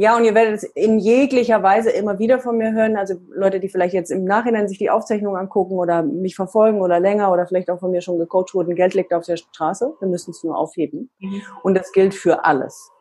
Ja, 0.00 0.16
und 0.16 0.24
ihr 0.24 0.32
werdet 0.36 0.54
es 0.54 0.62
in 0.62 1.00
jeglicher 1.00 1.60
Weise 1.64 1.90
immer 1.90 2.20
wieder 2.20 2.38
von 2.38 2.56
mir 2.56 2.72
hören. 2.72 2.96
Also 2.96 3.14
Leute, 3.34 3.58
die 3.58 3.68
vielleicht 3.68 3.94
jetzt 3.94 4.12
im 4.12 4.24
Nachhinein 4.24 4.68
sich 4.68 4.78
die 4.78 4.90
Aufzeichnung 4.90 5.36
angucken 5.36 5.72
oder 5.72 6.04
mich 6.04 6.36
verfolgen 6.36 6.82
oder 6.82 7.00
länger 7.00 7.32
oder 7.32 7.48
vielleicht 7.48 7.68
auch 7.68 7.80
von 7.80 7.90
mir 7.90 8.00
schon 8.00 8.16
gecoacht 8.16 8.54
wurden, 8.54 8.76
Geld 8.76 8.94
liegt 8.94 9.12
auf 9.12 9.24
der 9.26 9.36
Straße. 9.36 9.92
Wir 9.98 10.06
müssen 10.06 10.30
es 10.30 10.44
nur 10.44 10.56
aufheben. 10.56 11.10
Mhm. 11.18 11.42
Und 11.64 11.74
das 11.74 11.90
gilt 11.90 12.14
für 12.14 12.44
alles. 12.44 12.92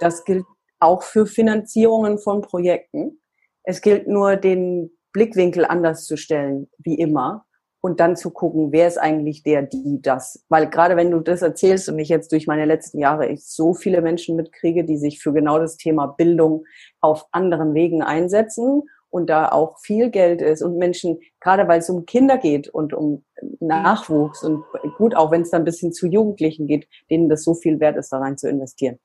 Das 0.00 0.24
gilt 0.24 0.44
auch 0.80 1.02
für 1.02 1.26
Finanzierungen 1.26 2.18
von 2.18 2.40
Projekten. 2.40 3.20
Es 3.62 3.82
gilt 3.82 4.08
nur, 4.08 4.36
den 4.36 4.90
Blickwinkel 5.12 5.64
anders 5.64 6.06
zu 6.06 6.16
stellen, 6.16 6.68
wie 6.78 6.98
immer 6.98 7.44
und 7.82 8.00
dann 8.00 8.16
zu 8.16 8.30
gucken, 8.30 8.72
wer 8.72 8.86
ist 8.88 8.98
eigentlich 8.98 9.42
der, 9.42 9.62
die 9.62 10.00
das. 10.02 10.44
Weil 10.48 10.68
gerade 10.68 10.96
wenn 10.96 11.10
du 11.10 11.20
das 11.20 11.42
erzählst 11.42 11.88
und 11.88 11.98
ich 11.98 12.08
jetzt 12.08 12.32
durch 12.32 12.46
meine 12.46 12.66
letzten 12.66 12.98
Jahre 12.98 13.28
ich 13.28 13.44
so 13.44 13.74
viele 13.74 14.02
Menschen 14.02 14.36
mitkriege, 14.36 14.84
die 14.84 14.98
sich 14.98 15.20
für 15.20 15.32
genau 15.32 15.58
das 15.58 15.76
Thema 15.76 16.06
Bildung 16.06 16.64
auf 17.00 17.26
anderen 17.32 17.74
Wegen 17.74 18.02
einsetzen 18.02 18.82
und 19.08 19.28
da 19.28 19.48
auch 19.48 19.78
viel 19.80 20.10
Geld 20.10 20.42
ist 20.42 20.62
und 20.62 20.76
Menschen, 20.76 21.18
gerade 21.40 21.66
weil 21.68 21.80
es 21.80 21.90
um 21.90 22.06
Kinder 22.06 22.38
geht 22.38 22.68
und 22.68 22.92
um 22.92 23.24
Nachwuchs 23.58 24.44
und 24.44 24.62
gut, 24.98 25.16
auch 25.16 25.30
wenn 25.30 25.42
es 25.42 25.50
dann 25.50 25.62
ein 25.62 25.64
bisschen 25.64 25.92
zu 25.92 26.06
Jugendlichen 26.06 26.66
geht, 26.66 26.86
denen 27.10 27.28
das 27.28 27.42
so 27.42 27.54
viel 27.54 27.80
wert 27.80 27.96
ist, 27.96 28.12
da 28.12 28.18
rein 28.18 28.36
zu 28.36 28.48
investieren. 28.48 28.98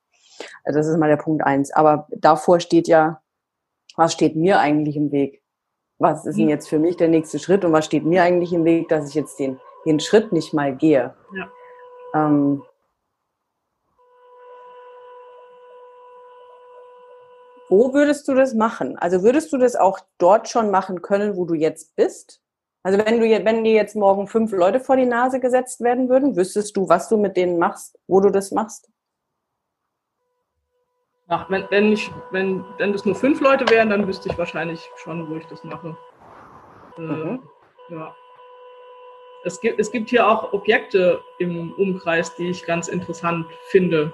Also 0.63 0.79
das 0.79 0.87
ist 0.87 0.97
mal 0.97 1.09
der 1.09 1.17
Punkt 1.17 1.43
eins. 1.43 1.71
Aber 1.71 2.07
davor 2.11 2.59
steht 2.59 2.87
ja, 2.87 3.21
was 3.95 4.13
steht 4.13 4.35
mir 4.35 4.59
eigentlich 4.59 4.95
im 4.95 5.11
Weg? 5.11 5.41
was 5.97 6.25
ist 6.25 6.37
denn 6.37 6.49
jetzt 6.49 6.67
für 6.67 6.79
mich 6.79 6.97
der 6.97 7.07
nächste 7.07 7.39
Schritt 7.39 7.63
und 7.63 7.71
was 7.71 7.85
steht 7.85 8.05
mir 8.05 8.23
eigentlich 8.23 8.51
im 8.53 8.65
Weg, 8.65 8.89
dass 8.89 9.09
ich 9.09 9.15
jetzt 9.15 9.39
den, 9.39 9.59
den 9.85 9.99
Schritt 9.99 10.31
nicht 10.31 10.53
mal 10.53 10.75
gehe. 10.75 11.13
Ja. 11.33 11.49
Ähm, 12.13 12.63
wo 17.69 17.93
würdest 17.93 18.27
du 18.27 18.33
das 18.33 18.53
machen? 18.53 18.97
Also 18.97 19.23
würdest 19.23 19.53
du 19.53 19.57
das 19.57 19.75
auch 19.75 19.99
dort 20.17 20.49
schon 20.49 20.69
machen 20.69 21.01
können, 21.01 21.37
wo 21.37 21.45
du 21.45 21.53
jetzt 21.53 21.95
bist? 21.95 22.41
Also 22.83 22.99
wenn 23.03 23.19
du 23.19 23.45
wenn 23.45 23.63
dir 23.63 23.73
jetzt 23.73 23.95
morgen 23.95 24.27
fünf 24.27 24.51
Leute 24.51 24.79
vor 24.79 24.95
die 24.95 25.07
Nase 25.07 25.39
gesetzt 25.39 25.81
werden 25.81 26.09
würden, 26.09 26.35
wüsstest 26.35 26.77
du, 26.77 26.87
was 26.87 27.09
du 27.09 27.17
mit 27.17 27.35
denen 27.35 27.57
machst, 27.57 27.97
wo 28.05 28.19
du 28.19 28.29
das 28.29 28.51
machst? 28.51 28.89
Ach, 31.27 31.49
wenn, 31.49 31.65
wenn, 31.69 31.91
ich, 31.91 32.11
wenn, 32.31 32.63
wenn 32.77 32.91
das 32.91 33.05
nur 33.05 33.15
fünf 33.15 33.41
Leute 33.41 33.67
wären, 33.69 33.89
dann 33.89 34.07
wüsste 34.07 34.29
ich 34.29 34.37
wahrscheinlich 34.37 34.89
schon, 34.97 35.27
wo 35.29 35.35
ich 35.35 35.45
das 35.47 35.63
mache. 35.63 35.97
Äh, 36.97 37.01
mhm. 37.01 37.43
Ja. 37.89 38.15
Es 39.43 39.59
gibt, 39.59 39.79
es 39.79 39.91
gibt 39.91 40.09
hier 40.09 40.27
auch 40.27 40.53
Objekte 40.53 41.21
im 41.39 41.73
Umkreis, 41.73 42.35
die 42.35 42.49
ich 42.49 42.65
ganz 42.65 42.87
interessant 42.87 43.47
finde, 43.69 44.13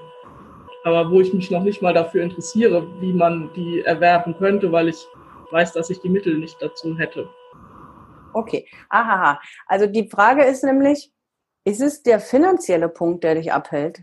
aber 0.83 1.09
wo 1.11 1.21
ich 1.21 1.33
mich 1.33 1.51
noch 1.51 1.63
nicht 1.63 1.81
mal 1.81 1.93
dafür 1.93 2.23
interessiere, 2.23 2.87
wie 3.01 3.13
man 3.13 3.51
die 3.53 3.81
erwerben 3.81 4.35
könnte, 4.37 4.71
weil 4.71 4.89
ich 4.89 5.07
weiß, 5.51 5.73
dass 5.73 5.89
ich 5.89 5.99
die 5.99 6.09
Mittel 6.09 6.37
nicht 6.37 6.61
dazu 6.61 6.97
hätte. 6.97 7.29
Okay, 8.33 8.67
aha. 8.89 9.39
Also 9.67 9.85
die 9.85 10.09
Frage 10.09 10.43
ist 10.43 10.63
nämlich, 10.63 11.11
ist 11.65 11.81
es 11.81 12.03
der 12.03 12.19
finanzielle 12.19 12.89
Punkt, 12.89 13.23
der 13.23 13.35
dich 13.35 13.51
abhält? 13.51 14.01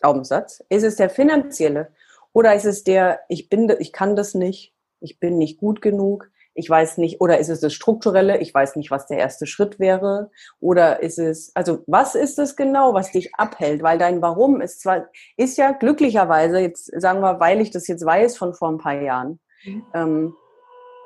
Glaubenssatz? 0.00 0.64
Ist 0.68 0.84
es 0.84 0.96
der 0.96 1.10
finanzielle 1.10 1.88
oder 2.32 2.54
ist 2.54 2.64
es 2.64 2.84
der, 2.84 3.20
ich 3.28 3.48
bin, 3.48 3.72
ich 3.78 3.92
kann 3.92 4.16
das 4.16 4.34
nicht, 4.34 4.74
ich 5.00 5.18
bin 5.18 5.38
nicht 5.38 5.58
gut 5.58 5.82
genug, 5.82 6.30
ich 6.54 6.68
weiß 6.68 6.98
nicht, 6.98 7.20
oder 7.20 7.38
ist 7.38 7.50
es 7.50 7.60
das 7.60 7.72
strukturelle, 7.72 8.38
ich 8.38 8.52
weiß 8.52 8.74
nicht, 8.76 8.90
was 8.90 9.06
der 9.06 9.18
erste 9.18 9.46
Schritt 9.46 9.78
wäre, 9.78 10.30
oder 10.60 11.02
ist 11.02 11.18
es, 11.18 11.52
also 11.54 11.84
was 11.86 12.16
ist 12.16 12.38
es 12.38 12.56
genau, 12.56 12.94
was 12.94 13.12
dich 13.12 13.34
abhält? 13.36 13.82
Weil 13.82 13.98
dein 13.98 14.20
Warum 14.22 14.60
ist 14.60 14.80
zwar, 14.80 15.06
ist 15.36 15.56
ja 15.56 15.70
glücklicherweise, 15.70 16.58
jetzt 16.58 16.90
sagen 17.00 17.20
wir, 17.20 17.38
weil 17.38 17.60
ich 17.60 17.70
das 17.70 17.86
jetzt 17.86 18.04
weiß 18.04 18.36
von 18.36 18.54
vor 18.54 18.70
ein 18.70 18.78
paar 18.78 19.00
Jahren, 19.00 19.38
mhm. 19.64 19.86
ähm, 19.94 20.34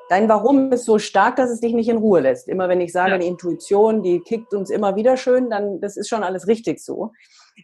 dein 0.08 0.28
Warum 0.28 0.72
ist 0.72 0.86
so 0.86 0.98
stark, 0.98 1.36
dass 1.36 1.50
es 1.50 1.60
dich 1.60 1.74
nicht 1.74 1.88
in 1.88 1.98
Ruhe 1.98 2.20
lässt. 2.20 2.48
Immer 2.48 2.68
wenn 2.68 2.80
ich 2.80 2.92
sage, 2.92 3.12
ja. 3.12 3.18
die 3.18 3.26
Intuition, 3.26 4.02
die 4.02 4.20
kickt 4.20 4.54
uns 4.54 4.70
immer 4.70 4.96
wieder 4.96 5.16
schön, 5.16 5.50
dann 5.50 5.80
das 5.80 5.96
ist 5.96 6.08
schon 6.08 6.22
alles 6.22 6.46
richtig 6.46 6.80
so. 6.80 7.12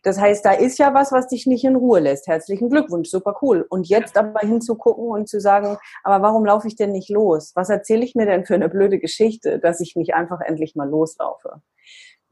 Das 0.03 0.21
heißt, 0.21 0.45
da 0.45 0.53
ist 0.53 0.79
ja 0.79 0.95
was, 0.95 1.13
was 1.13 1.29
dich 1.29 1.47
nicht 1.47 1.65
in 1.65 1.77
Ruhe 1.77 2.01
lässt. 2.01 2.27
Herzlichen 2.27 2.69
Glückwunsch, 2.69 3.09
super 3.09 3.37
cool. 3.43 3.67
Und 3.69 3.89
jetzt 3.89 4.17
aber 4.17 4.41
hinzugucken 4.41 5.09
und 5.09 5.29
zu 5.29 5.41
sagen, 5.41 5.77
aber 6.05 6.23
warum 6.23 6.45
laufe 6.45 6.69
ich 6.69 6.77
denn 6.77 6.93
nicht 6.93 7.11
los? 7.11 7.53
Was 7.55 7.71
erzähle 7.71 8.05
ich 8.05 8.15
mir 8.15 8.27
denn 8.27 8.45
für 8.45 8.55
eine 8.55 8.69
blöde 8.69 8.99
Geschichte, 8.99 9.59
dass 9.59 9.81
ich 9.81 9.97
nicht 9.97 10.15
einfach 10.15 10.41
endlich 10.41 10.75
mal 10.75 10.89
loslaufe? 10.89 11.63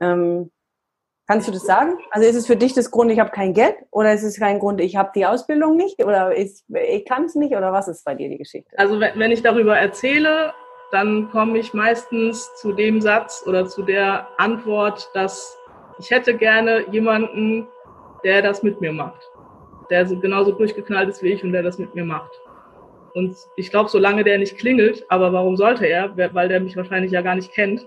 Ähm, 0.01 0.51
kannst 1.27 1.49
du 1.49 1.53
das 1.53 1.65
sagen? 1.65 1.99
Also 2.11 2.29
ist 2.29 2.37
es 2.37 2.47
für 2.47 2.57
dich 2.57 2.75
das 2.75 2.91
Grund, 2.91 3.11
ich 3.11 3.21
habe 3.21 3.31
kein 3.31 3.55
Geld? 3.55 3.77
Oder 3.91 4.13
ist 4.13 4.23
es 4.23 4.39
kein 4.39 4.59
Grund, 4.59 4.81
ich 4.81 4.97
habe 4.97 5.11
die 5.15 5.27
Ausbildung 5.27 5.77
nicht? 5.77 6.05
Oder 6.05 6.35
ist, 6.35 6.65
ich 6.69 7.05
kann 7.05 7.25
es 7.25 7.35
nicht? 7.35 7.57
Oder 7.57 7.73
was 7.73 7.89
ist 7.89 8.05
bei 8.05 8.15
dir 8.15 8.29
die 8.29 8.39
Geschichte? 8.39 8.79
Also 8.79 9.01
wenn, 9.01 9.19
wenn 9.19 9.33
ich 9.33 9.43
darüber 9.43 9.77
erzähle, 9.77 10.53
dann 10.93 11.31
komme 11.31 11.59
ich 11.59 11.75
meistens 11.75 12.49
zu 12.57 12.73
dem 12.73 13.01
Satz 13.01 13.43
oder 13.47 13.67
zu 13.67 13.83
der 13.83 14.29
Antwort, 14.39 15.11
dass 15.15 15.57
ich 15.99 16.11
hätte 16.11 16.37
gerne 16.37 16.85
jemanden, 16.91 17.69
der 18.25 18.43
das 18.43 18.63
mit 18.63 18.81
mir 18.81 18.93
macht. 18.93 19.23
Der 19.91 20.07
so 20.07 20.19
genauso 20.19 20.53
durchgeknallt 20.53 21.09
ist 21.09 21.23
wie 21.23 21.33
ich 21.33 21.45
und 21.45 21.53
der 21.53 21.63
das 21.63 21.79
mit 21.79 21.95
mir 21.95 22.05
macht. 22.05 22.33
Und 23.15 23.37
ich 23.57 23.71
glaube, 23.71 23.89
solange 23.89 24.25
der 24.25 24.39
nicht 24.39 24.59
klingelt, 24.59 25.05
aber 25.09 25.33
warum 25.33 25.57
sollte 25.57 25.87
er, 25.87 26.15
weil 26.17 26.49
der 26.49 26.61
mich 26.61 26.77
wahrscheinlich 26.77 27.13
ja 27.13 27.23
gar 27.23 27.35
nicht 27.35 27.53
kennt, 27.53 27.87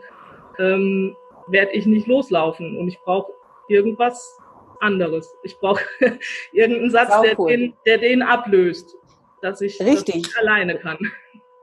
ähm, 0.57 1.15
werde 1.47 1.71
ich 1.73 1.85
nicht 1.85 2.07
loslaufen. 2.07 2.77
Und 2.77 2.87
ich 2.87 2.99
brauche 3.01 3.31
irgendwas 3.67 4.37
anderes. 4.79 5.31
Ich 5.43 5.57
brauche 5.59 5.83
irgendeinen 6.51 6.89
Satz, 6.89 7.21
der 7.21 7.35
den, 7.35 7.73
der 7.85 7.97
den 7.99 8.21
ablöst, 8.21 8.95
dass 9.41 9.61
ich, 9.61 9.79
Richtig. 9.79 10.23
Dass 10.23 10.31
ich 10.31 10.37
alleine 10.37 10.79
kann. 10.79 10.97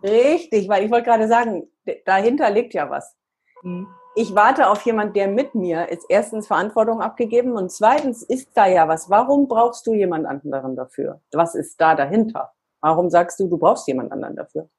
Richtig, 0.03 0.69
weil 0.69 0.85
ich 0.85 0.91
wollte 0.91 1.07
gerade 1.07 1.27
sagen, 1.27 1.69
dahinter 2.05 2.51
liegt 2.51 2.75
ja 2.75 2.89
was. 2.89 3.17
Mhm 3.63 3.89
ich 4.17 4.35
warte 4.35 4.71
auf 4.71 4.81
jemand, 4.87 5.15
der 5.15 5.29
mit 5.29 5.55
mir 5.55 5.91
ist 5.91 6.07
erstens 6.09 6.47
Verantwortung 6.47 7.03
abgegeben 7.03 7.53
und 7.53 7.71
zweitens 7.71 8.23
ist 8.23 8.57
da 8.57 8.67
ja 8.67 8.89
was. 8.89 9.11
Warum 9.11 9.47
brauchst 9.47 9.87
du 9.87 9.93
jemand 9.93 10.25
anderen 10.25 10.75
dafür? 10.75 11.21
Was 11.33 11.55
ist 11.55 11.79
da 11.79 11.95
dahinter? 11.95 12.51
Warum 12.81 13.11
sagst 13.11 13.39
du, 13.39 13.47
du 13.47 13.59
brauchst 13.59 13.87
jemand 13.87 14.13
anderen 14.13 14.35
dafür? 14.35 14.71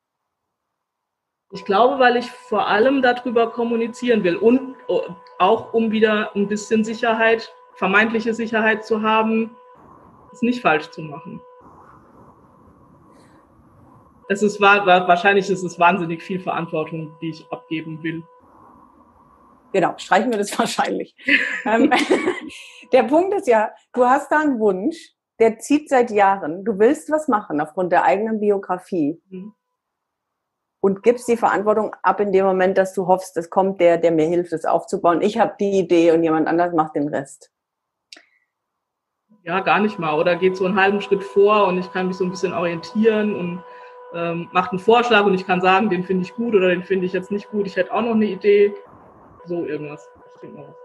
Ich 1.52 1.64
glaube, 1.66 2.00
weil 2.00 2.18
ich 2.18 2.32
vor 2.32 2.68
allem 2.68 3.04
darüber 3.04 3.52
kommunizieren 3.52 4.24
will 4.24 4.38
und 4.38 4.76
auch 5.38 5.72
um 5.72 5.92
wieder 5.92 6.36
ein 6.36 6.48
bisschen 6.48 6.84
Sicherheit, 6.84 7.54
vermeintliche 7.76 8.34
Sicherheit 8.34 8.86
zu 8.86 9.04
haben, 9.04 9.56
es 10.34 10.42
nicht 10.42 10.62
falsch 10.64 10.90
zu 10.90 11.04
machen. 11.04 11.40
es 14.30 14.42
ist 14.42 14.60
wahrscheinlich 14.60 15.50
ist 15.52 15.64
es 15.64 15.80
wahnsinnig 15.80 16.24
viel 16.24 16.40
Verantwortung, 16.40 17.16
die 17.22 17.30
ich 17.30 17.46
abgeben 17.52 18.02
will. 18.02 18.24
Genau, 19.74 19.94
streichen 19.98 20.32
wir 20.32 20.38
das 20.38 20.58
wahrscheinlich. 20.60 21.16
Ähm, 21.66 21.92
der 22.92 23.04
Punkt 23.04 23.34
ist 23.34 23.48
ja, 23.48 23.72
du 23.94 24.06
hast 24.06 24.32
da 24.32 24.40
einen 24.40 24.60
Wunsch, 24.60 25.14
der 25.40 25.60
zieht 25.60 25.90
seit 25.90 26.12
Jahren. 26.12 26.64
Du 26.66 26.80
willst 26.80 27.12
was 27.12 27.28
machen 27.28 27.62
aufgrund 27.62 27.92
der 27.92 28.04
eigenen 28.04 28.40
Biografie. 28.40 29.22
Mhm. 29.30 29.54
Und 30.80 31.04
gibst 31.04 31.28
die 31.28 31.38
Verantwortung 31.38 31.96
ab 32.04 32.20
in 32.20 32.32
dem 32.32 32.46
Moment, 32.46 32.78
dass 32.78 32.94
du 32.94 33.08
hoffst, 33.08 33.36
es 33.36 33.50
kommt 33.50 33.82
der, 33.82 33.98
der 33.98 34.12
mir 34.12 34.28
hilft, 34.28 34.54
es 34.54 34.64
aufzubauen. 34.64 35.22
Ich 35.22 35.38
habe 35.40 35.56
die 35.60 35.80
Idee 35.80 36.12
und 36.12 36.24
jemand 36.24 36.48
anders 36.48 36.74
macht 36.74 36.96
den 36.96 37.08
Rest. 37.08 37.52
Ja, 39.44 39.60
gar 39.62 39.80
nicht 39.80 39.98
mal. 39.98 40.18
Oder 40.18 40.36
geht 40.36 40.56
so 40.56 40.66
einen 40.66 40.80
halben 40.80 41.02
Schritt 41.02 41.24
vor 41.24 41.68
und 41.68 41.80
ich 41.80 41.92
kann 41.92 42.08
mich 42.08 42.18
so 42.18 42.24
ein 42.24 42.30
bisschen 42.30 42.54
orientieren 42.54 43.36
und 43.36 43.64
ähm, 44.14 44.50
macht 44.52 44.72
einen 44.72 44.80
Vorschlag 44.80 45.26
und 45.26 45.34
ich 45.34 45.46
kann 45.46 45.62
sagen, 45.62 45.90
den 45.90 46.04
finde 46.04 46.24
ich 46.24 46.34
gut 46.34 46.54
oder 46.56 46.70
den 46.70 46.84
finde 46.84 47.06
ich 47.06 47.14
jetzt 47.14 47.32
nicht 47.32 47.50
gut. 47.50 47.66
Ich 47.66 47.76
hätte 47.76 47.94
auch 47.94 48.02
noch 48.02 48.16
eine 48.16 48.26
Idee. 48.26 48.74
So 49.48 49.66
irgendwas. 49.66 50.08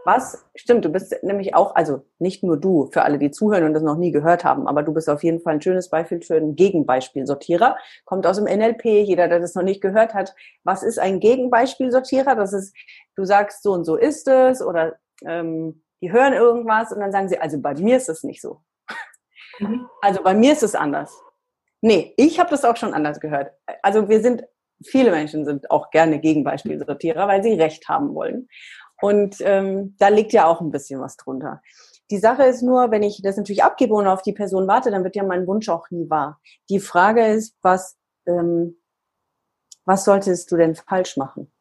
Was? 0.04 0.45
Stimmt, 0.54 0.85
du 0.85 0.88
bist 0.88 1.14
nämlich 1.23 1.54
auch, 1.54 1.75
also 1.75 2.07
nicht 2.19 2.42
nur 2.42 2.57
du, 2.57 2.88
für 2.90 3.02
alle, 3.02 3.19
die 3.19 3.31
zuhören 3.31 3.64
und 3.64 3.75
das 3.75 3.83
noch 3.83 3.97
nie 3.97 4.11
gehört 4.11 4.45
haben, 4.45 4.66
aber 4.66 4.83
du 4.83 4.95
bist 4.95 5.11
auf 5.11 5.23
jeden 5.23 5.40
Fall 5.40 5.54
ein 5.54 5.61
schönes 5.61 5.90
Beispiel 5.90 6.23
für 6.23 6.37
einen 6.37 6.57
Gegenbeispielsortierer. 6.57 7.76
Kommt 8.04 8.26
aus 8.26 8.37
dem 8.37 8.47
NLP, 8.47 8.85
jeder, 8.85 9.28
der 9.28 9.40
das 9.40 9.54
noch 9.54 9.62
nicht 9.62 9.81
gehört 9.81 10.14
hat. 10.14 10.35
Was 10.64 10.83
ist 10.83 10.99
ein 10.99 11.21
Gegenbeispielsortierer? 11.21 12.35
Das 12.35 12.52
ist, 12.52 12.75
du 13.16 13.25
sagst, 13.25 13.62
so 13.62 13.73
und 13.73 13.85
so 13.85 13.97
ist 13.97 14.26
es 14.28 14.62
oder 14.62 14.97
ähm, 15.25 15.83
die 16.00 16.12
hören 16.12 16.33
irgendwas 16.33 16.92
und 16.92 17.00
dann 17.00 17.12
sagen 17.12 17.28
sie, 17.28 17.38
also 17.38 17.61
bei 17.61 17.75
mir 17.75 17.97
ist 17.97 18.09
es 18.09 18.23
nicht 18.23 18.40
so. 18.40 18.62
Mhm. 19.59 19.88
Also 20.00 20.23
bei 20.23 20.35
mir 20.35 20.52
ist 20.52 20.62
es 20.62 20.75
anders. 20.75 21.23
Nee, 21.81 22.14
ich 22.16 22.38
habe 22.38 22.50
das 22.50 22.64
auch 22.64 22.76
schon 22.76 22.95
anders 22.95 23.21
gehört. 23.21 23.52
Also 23.83 24.09
wir 24.09 24.21
sind, 24.21 24.45
viele 24.84 25.10
Menschen 25.10 25.44
sind 25.44 25.70
auch 25.70 25.90
gerne 25.90 26.20
Gegenbeispielsortierer, 26.20 27.28
weil 27.28 27.42
sie 27.42 27.54
Recht 27.54 27.88
haben 27.88 28.14
wollen. 28.14 28.48
Und 29.00 29.36
ähm, 29.40 29.96
da 29.98 30.08
liegt 30.08 30.32
ja 30.32 30.46
auch 30.46 30.60
ein 30.60 30.70
bisschen 30.70 31.00
was 31.00 31.16
drunter. 31.16 31.60
Die 32.10 32.18
Sache 32.18 32.44
ist 32.44 32.62
nur, 32.62 32.90
wenn 32.90 33.02
ich 33.02 33.20
das 33.22 33.36
natürlich 33.36 33.64
abgebe 33.64 33.94
und 33.94 34.06
auf 34.06 34.22
die 34.22 34.32
Person 34.32 34.68
warte, 34.68 34.90
dann 34.90 35.02
wird 35.02 35.16
ja 35.16 35.24
mein 35.24 35.46
Wunsch 35.46 35.68
auch 35.68 35.90
nie 35.90 36.08
wahr. 36.08 36.40
Die 36.68 36.78
Frage 36.78 37.26
ist, 37.26 37.56
was, 37.62 37.98
ähm, 38.26 38.76
was 39.84 40.04
solltest 40.04 40.52
du 40.52 40.56
denn 40.56 40.74
falsch 40.74 41.16
machen? 41.16 41.52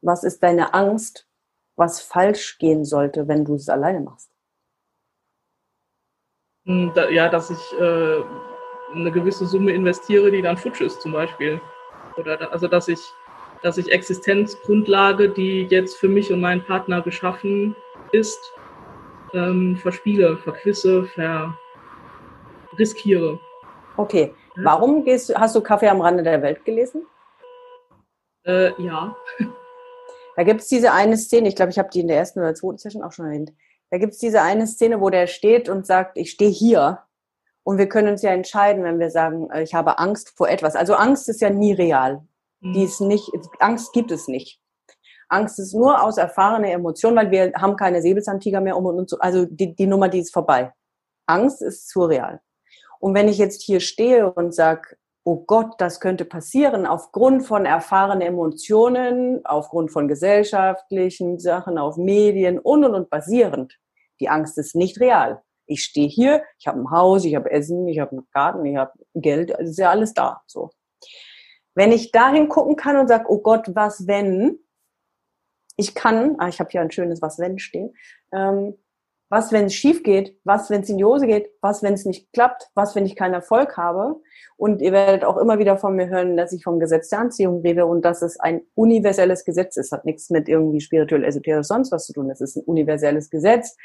Was 0.00 0.24
ist 0.24 0.42
deine 0.42 0.74
Angst, 0.74 1.28
was 1.76 2.00
falsch 2.00 2.58
gehen 2.58 2.84
sollte, 2.84 3.28
wenn 3.28 3.44
du 3.44 3.56
es 3.56 3.68
alleine 3.68 4.00
machst? 4.00 4.30
Hm, 6.64 6.92
ja, 7.10 7.28
dass 7.28 7.50
ich 7.50 7.72
äh, 7.78 8.22
eine 8.94 9.10
gewisse 9.10 9.46
Summe 9.46 9.72
investiere, 9.72 10.30
die 10.30 10.42
dann 10.42 10.56
futsch 10.56 10.80
ist 10.80 11.00
zum 11.02 11.12
Beispiel. 11.12 11.60
Oder 12.18 12.52
also 12.52 12.68
dass 12.68 12.88
ich 12.88 13.00
dass 13.62 13.78
ich 13.78 13.90
Existenzgrundlage, 13.90 15.30
die 15.30 15.66
jetzt 15.68 15.96
für 15.96 16.08
mich 16.08 16.32
und 16.32 16.40
meinen 16.40 16.64
Partner 16.64 17.02
geschaffen 17.02 17.74
ist, 18.12 18.38
ähm, 19.34 19.76
verspiele, 19.76 20.36
verquisse, 20.36 21.04
verriskiere. 22.70 23.40
Okay. 23.96 24.32
Warum 24.56 25.04
gehst 25.04 25.34
hast 25.36 25.56
du 25.56 25.60
Kaffee 25.60 25.88
am 25.88 26.00
Rande 26.00 26.22
der 26.22 26.40
Welt 26.42 26.64
gelesen? 26.64 27.06
Äh, 28.44 28.70
ja. 28.80 29.16
Da 30.36 30.44
gibt 30.44 30.60
es 30.60 30.68
diese 30.68 30.92
eine 30.92 31.16
Szene, 31.16 31.48
ich 31.48 31.56
glaube, 31.56 31.72
ich 31.72 31.80
habe 31.80 31.88
die 31.92 31.98
in 31.98 32.06
der 32.06 32.18
ersten 32.18 32.38
oder 32.38 32.54
zweiten 32.54 32.78
Session 32.78 33.02
auch 33.02 33.10
schon 33.10 33.24
erwähnt. 33.24 33.52
Da 33.90 33.98
gibt 33.98 34.12
es 34.12 34.20
diese 34.20 34.40
eine 34.40 34.68
Szene, 34.68 35.00
wo 35.00 35.10
der 35.10 35.26
steht 35.26 35.68
und 35.68 35.84
sagt, 35.84 36.16
ich 36.16 36.30
stehe 36.30 36.48
hier. 36.48 37.02
Und 37.68 37.76
wir 37.76 37.86
können 37.86 38.08
uns 38.08 38.22
ja 38.22 38.30
entscheiden, 38.30 38.82
wenn 38.82 38.98
wir 38.98 39.10
sagen, 39.10 39.50
äh, 39.50 39.62
ich 39.62 39.74
habe 39.74 39.98
Angst 39.98 40.32
vor 40.34 40.48
etwas. 40.48 40.74
Also 40.74 40.94
Angst 40.94 41.28
ist 41.28 41.42
ja 41.42 41.50
nie 41.50 41.74
real. 41.74 42.26
Die 42.62 42.82
ist 42.82 43.02
nicht, 43.02 43.30
Angst 43.58 43.92
gibt 43.92 44.10
es 44.10 44.26
nicht. 44.26 44.58
Angst 45.28 45.58
ist 45.58 45.74
nur 45.74 46.02
aus 46.02 46.16
erfahrener 46.16 46.70
Emotion, 46.70 47.14
weil 47.14 47.30
wir 47.30 47.52
haben 47.52 47.76
keine 47.76 48.00
Säbelzahntiger 48.00 48.62
mehr 48.62 48.74
um 48.74 48.86
und 48.86 49.10
so. 49.10 49.18
Also 49.18 49.44
die, 49.44 49.76
die 49.76 49.86
Nummer, 49.86 50.08
die 50.08 50.20
ist 50.20 50.32
vorbei. 50.32 50.72
Angst 51.26 51.60
ist 51.60 51.90
surreal. 51.90 52.40
Und 53.00 53.12
wenn 53.12 53.28
ich 53.28 53.36
jetzt 53.36 53.60
hier 53.60 53.80
stehe 53.80 54.32
und 54.32 54.54
sag, 54.54 54.96
oh 55.24 55.44
Gott, 55.44 55.74
das 55.76 56.00
könnte 56.00 56.24
passieren, 56.24 56.86
aufgrund 56.86 57.46
von 57.46 57.66
erfahrenen 57.66 58.22
Emotionen, 58.22 59.44
aufgrund 59.44 59.92
von 59.92 60.08
gesellschaftlichen 60.08 61.38
Sachen, 61.38 61.76
auf 61.76 61.98
Medien 61.98 62.58
und 62.58 62.82
und 62.86 62.94
und 62.94 63.10
basierend, 63.10 63.78
die 64.20 64.30
Angst 64.30 64.56
ist 64.56 64.74
nicht 64.74 65.00
real. 65.00 65.42
Ich 65.68 65.84
stehe 65.84 66.08
hier, 66.08 66.42
ich 66.58 66.66
habe 66.66 66.80
ein 66.80 66.90
Haus, 66.90 67.24
ich 67.24 67.34
habe 67.34 67.50
Essen, 67.50 67.86
ich 67.86 67.98
habe 68.00 68.12
einen 68.12 68.28
Garten, 68.32 68.64
ich 68.64 68.76
habe 68.76 68.92
Geld, 69.14 69.50
es 69.50 69.70
ist 69.70 69.78
ja 69.78 69.90
alles 69.90 70.14
da. 70.14 70.42
So. 70.46 70.70
Wenn 71.74 71.92
ich 71.92 72.10
dahin 72.10 72.48
gucken 72.48 72.74
kann 72.74 72.96
und 72.96 73.08
sage, 73.08 73.26
oh 73.28 73.38
Gott, 73.38 73.74
was 73.74 74.06
wenn? 74.06 74.58
Ich 75.76 75.94
kann, 75.94 76.34
ah, 76.38 76.48
ich 76.48 76.58
habe 76.58 76.70
hier 76.70 76.80
ein 76.80 76.90
schönes 76.90 77.22
Was 77.22 77.38
wenn 77.38 77.58
stehen. 77.58 77.94
Ähm, 78.32 78.74
was, 79.30 79.52
wenn 79.52 79.66
es 79.66 79.74
schief 79.74 80.02
geht? 80.02 80.38
Was, 80.44 80.70
wenn 80.70 80.80
es 80.80 80.88
in 80.88 80.96
die 80.96 81.04
Hose 81.04 81.26
geht? 81.26 81.50
Was, 81.60 81.82
wenn 81.82 81.92
es 81.92 82.06
nicht 82.06 82.32
klappt? 82.32 82.70
Was, 82.74 82.94
wenn 82.94 83.04
ich 83.04 83.14
keinen 83.14 83.34
Erfolg 83.34 83.76
habe? 83.76 84.16
Und 84.56 84.80
ihr 84.80 84.92
werdet 84.92 85.24
auch 85.24 85.36
immer 85.36 85.58
wieder 85.58 85.76
von 85.76 85.94
mir 85.94 86.08
hören, 86.08 86.36
dass 86.36 86.52
ich 86.52 86.64
vom 86.64 86.80
Gesetz 86.80 87.10
der 87.10 87.20
Anziehung 87.20 87.60
rede 87.60 87.84
und 87.84 88.02
dass 88.04 88.22
es 88.22 88.40
ein 88.40 88.62
universelles 88.74 89.44
Gesetz 89.44 89.76
ist. 89.76 89.92
Hat 89.92 90.06
nichts 90.06 90.30
mit 90.30 90.48
irgendwie 90.48 90.80
spirituell, 90.80 91.24
esoterisch, 91.24 91.66
sonst 91.66 91.92
was 91.92 92.06
zu 92.06 92.14
tun. 92.14 92.30
Es 92.30 92.40
ist 92.40 92.56
ein 92.56 92.64
universelles 92.64 93.28
Gesetz. 93.28 93.76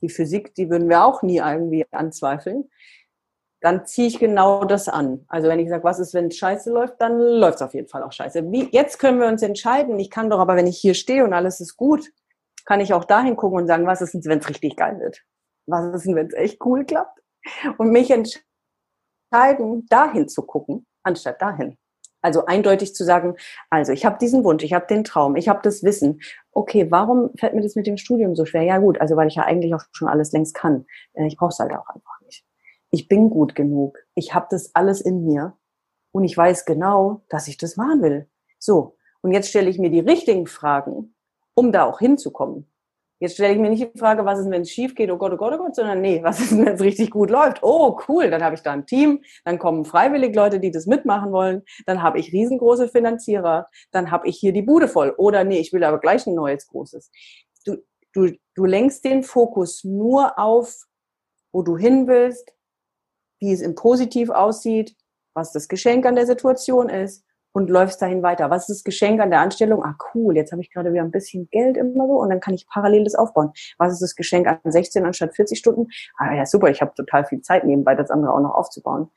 Die 0.00 0.08
Physik, 0.08 0.54
die 0.54 0.70
würden 0.70 0.88
wir 0.88 1.04
auch 1.04 1.22
nie 1.22 1.38
irgendwie 1.38 1.86
anzweifeln 1.90 2.68
dann 3.60 3.84
ziehe 3.86 4.08
ich 4.08 4.18
genau 4.18 4.64
das 4.64 4.88
an. 4.88 5.24
Also 5.28 5.48
wenn 5.48 5.58
ich 5.58 5.68
sage, 5.68 5.84
was 5.84 5.98
ist, 5.98 6.14
wenn 6.14 6.30
scheiße 6.30 6.70
läuft, 6.70 7.00
dann 7.00 7.18
läuft 7.18 7.56
es 7.56 7.62
auf 7.62 7.74
jeden 7.74 7.88
Fall 7.88 8.02
auch 8.02 8.12
scheiße. 8.12 8.50
Wie, 8.52 8.68
jetzt 8.70 8.98
können 8.98 9.20
wir 9.20 9.26
uns 9.26 9.42
entscheiden. 9.42 9.98
Ich 9.98 10.10
kann 10.10 10.30
doch 10.30 10.38
aber, 10.38 10.56
wenn 10.56 10.66
ich 10.66 10.78
hier 10.78 10.94
stehe 10.94 11.24
und 11.24 11.32
alles 11.32 11.60
ist 11.60 11.76
gut, 11.76 12.08
kann 12.64 12.80
ich 12.80 12.94
auch 12.94 13.04
dahin 13.04 13.36
gucken 13.36 13.58
und 13.58 13.66
sagen, 13.66 13.86
was 13.86 14.00
ist, 14.00 14.14
wenn 14.26 14.38
es 14.38 14.48
richtig 14.48 14.76
geil 14.76 15.00
wird? 15.00 15.22
Was 15.66 16.04
ist, 16.04 16.14
wenn 16.14 16.28
es 16.28 16.34
echt 16.34 16.64
cool 16.64 16.84
klappt? 16.84 17.20
Und 17.78 17.90
mich 17.90 18.10
entscheiden, 18.10 19.86
dahin 19.88 20.28
zu 20.28 20.42
gucken, 20.42 20.86
anstatt 21.02 21.42
dahin. 21.42 21.76
Also 22.20 22.46
eindeutig 22.46 22.94
zu 22.94 23.04
sagen, 23.04 23.36
also 23.70 23.92
ich 23.92 24.04
habe 24.04 24.18
diesen 24.18 24.44
Wunsch, 24.44 24.64
ich 24.64 24.72
habe 24.72 24.86
den 24.86 25.04
Traum, 25.04 25.36
ich 25.36 25.48
habe 25.48 25.60
das 25.62 25.82
Wissen. 25.82 26.20
Okay, 26.52 26.90
warum 26.90 27.30
fällt 27.38 27.54
mir 27.54 27.62
das 27.62 27.76
mit 27.76 27.86
dem 27.86 27.96
Studium 27.96 28.34
so 28.34 28.44
schwer? 28.44 28.62
Ja 28.62 28.78
gut, 28.78 29.00
also 29.00 29.16
weil 29.16 29.28
ich 29.28 29.36
ja 29.36 29.44
eigentlich 29.44 29.74
auch 29.74 29.84
schon 29.92 30.08
alles 30.08 30.32
längst 30.32 30.54
kann. 30.54 30.86
Äh, 31.14 31.26
ich 31.26 31.36
brauche 31.36 31.50
es 31.50 31.58
halt 31.58 31.72
auch 31.72 31.88
einfach 31.88 32.20
nicht 32.24 32.44
ich 32.90 33.08
bin 33.08 33.30
gut 33.30 33.54
genug, 33.54 33.98
ich 34.14 34.34
habe 34.34 34.46
das 34.50 34.74
alles 34.74 35.00
in 35.00 35.24
mir 35.24 35.56
und 36.12 36.24
ich 36.24 36.36
weiß 36.36 36.64
genau, 36.64 37.22
dass 37.28 37.48
ich 37.48 37.56
das 37.56 37.76
machen 37.76 38.02
will. 38.02 38.28
So, 38.58 38.96
und 39.20 39.32
jetzt 39.32 39.48
stelle 39.48 39.68
ich 39.68 39.78
mir 39.78 39.90
die 39.90 40.00
richtigen 40.00 40.46
Fragen, 40.46 41.14
um 41.54 41.72
da 41.72 41.84
auch 41.84 41.98
hinzukommen. 41.98 42.70
Jetzt 43.20 43.34
stelle 43.34 43.52
ich 43.52 43.58
mir 43.58 43.70
nicht 43.70 43.92
die 43.94 43.98
Frage, 43.98 44.24
was 44.24 44.38
ist, 44.38 44.48
wenn 44.50 44.62
es 44.62 44.70
schief 44.70 44.94
geht, 44.94 45.10
oh 45.10 45.16
Gott, 45.16 45.32
oh 45.32 45.36
Gott, 45.36 45.52
oh 45.54 45.58
Gott, 45.58 45.74
sondern 45.74 46.00
nee, 46.00 46.22
was 46.22 46.40
ist, 46.40 46.56
wenn 46.56 46.68
es 46.68 46.80
richtig 46.80 47.10
gut 47.10 47.30
läuft? 47.30 47.62
Oh, 47.62 47.98
cool, 48.08 48.30
dann 48.30 48.44
habe 48.44 48.54
ich 48.54 48.62
da 48.62 48.72
ein 48.72 48.86
Team, 48.86 49.24
dann 49.44 49.58
kommen 49.58 49.84
freiwillig 49.84 50.34
Leute, 50.36 50.60
die 50.60 50.70
das 50.70 50.86
mitmachen 50.86 51.32
wollen, 51.32 51.62
dann 51.86 52.02
habe 52.02 52.20
ich 52.20 52.32
riesengroße 52.32 52.88
Finanzierer, 52.88 53.66
dann 53.90 54.12
habe 54.12 54.28
ich 54.28 54.36
hier 54.36 54.52
die 54.52 54.62
Bude 54.62 54.86
voll. 54.86 55.14
Oder 55.16 55.42
nee, 55.42 55.58
ich 55.58 55.72
will 55.72 55.82
aber 55.82 55.98
gleich 55.98 56.26
ein 56.26 56.34
neues 56.34 56.68
großes. 56.68 57.10
Du, 57.64 57.78
du, 58.12 58.30
du 58.54 58.64
lenkst 58.64 59.04
den 59.04 59.24
Fokus 59.24 59.82
nur 59.82 60.38
auf, 60.38 60.84
wo 61.52 61.62
du 61.62 61.76
hin 61.76 62.06
willst, 62.06 62.54
wie 63.40 63.52
es 63.52 63.62
im 63.62 63.74
Positiv 63.74 64.30
aussieht, 64.30 64.94
was 65.34 65.52
das 65.52 65.66
Geschenk 65.66 66.06
an 66.06 66.14
der 66.14 66.26
Situation 66.26 66.88
ist 66.88 67.24
und 67.52 67.70
läufst 67.70 68.00
dahin 68.02 68.22
weiter. 68.22 68.50
Was 68.50 68.68
ist 68.68 68.78
das 68.78 68.84
Geschenk 68.84 69.20
an 69.20 69.30
der 69.30 69.40
Anstellung? 69.40 69.82
Ah, 69.82 69.96
cool, 70.14 70.36
jetzt 70.36 70.52
habe 70.52 70.62
ich 70.62 70.70
gerade 70.70 70.92
wieder 70.92 71.02
ein 71.02 71.10
bisschen 71.10 71.48
Geld 71.50 71.76
immer 71.76 72.06
so 72.06 72.14
und 72.14 72.30
dann 72.30 72.40
kann 72.40 72.54
ich 72.54 72.66
parallel 72.68 73.04
das 73.04 73.14
aufbauen. 73.14 73.52
Was 73.78 73.92
ist 73.92 74.02
das 74.02 74.14
Geschenk 74.14 74.46
an 74.46 74.58
16 74.64 75.04
anstatt 75.04 75.34
40 75.34 75.58
Stunden? 75.58 75.88
Ah 76.16 76.34
ja, 76.34 76.46
super, 76.46 76.68
ich 76.68 76.80
habe 76.80 76.94
total 76.94 77.24
viel 77.24 77.40
Zeit 77.40 77.64
nebenbei, 77.64 77.94
das 77.94 78.10
andere 78.10 78.32
auch 78.32 78.40
noch 78.40 78.54
aufzubauen. 78.54 79.10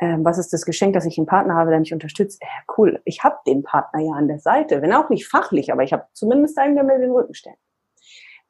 Ähm, 0.00 0.24
was 0.24 0.38
ist 0.38 0.52
das 0.52 0.64
Geschenk, 0.64 0.94
dass 0.94 1.04
ich 1.04 1.18
einen 1.18 1.26
Partner 1.26 1.54
habe, 1.54 1.70
der 1.70 1.78
mich 1.78 1.92
unterstützt? 1.92 2.42
Äh, 2.42 2.46
cool, 2.76 3.00
ich 3.04 3.22
habe 3.22 3.36
den 3.46 3.62
Partner 3.62 4.00
ja 4.00 4.12
an 4.12 4.28
der 4.28 4.38
Seite, 4.38 4.80
wenn 4.82 4.92
auch 4.92 5.10
nicht 5.10 5.28
fachlich, 5.28 5.72
aber 5.72 5.82
ich 5.82 5.92
habe 5.92 6.06
zumindest 6.14 6.58
einen, 6.58 6.74
der 6.74 6.84
mir 6.84 6.98
den 6.98 7.10
Rücken 7.10 7.34
stellt. 7.34 7.58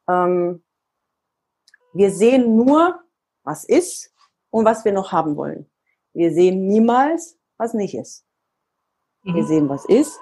Ähm, 0.09 0.63
wir 1.93 2.11
sehen 2.11 2.55
nur, 2.55 2.99
was 3.43 3.65
ist 3.65 4.13
und 4.49 4.65
was 4.65 4.85
wir 4.85 4.93
noch 4.93 5.11
haben 5.11 5.35
wollen. 5.35 5.69
Wir 6.13 6.31
sehen 6.31 6.67
niemals, 6.67 7.37
was 7.57 7.73
nicht 7.73 7.95
ist. 7.95 8.25
Mhm. 9.23 9.35
Wir 9.35 9.45
sehen, 9.45 9.69
was 9.69 9.85
ist 9.85 10.19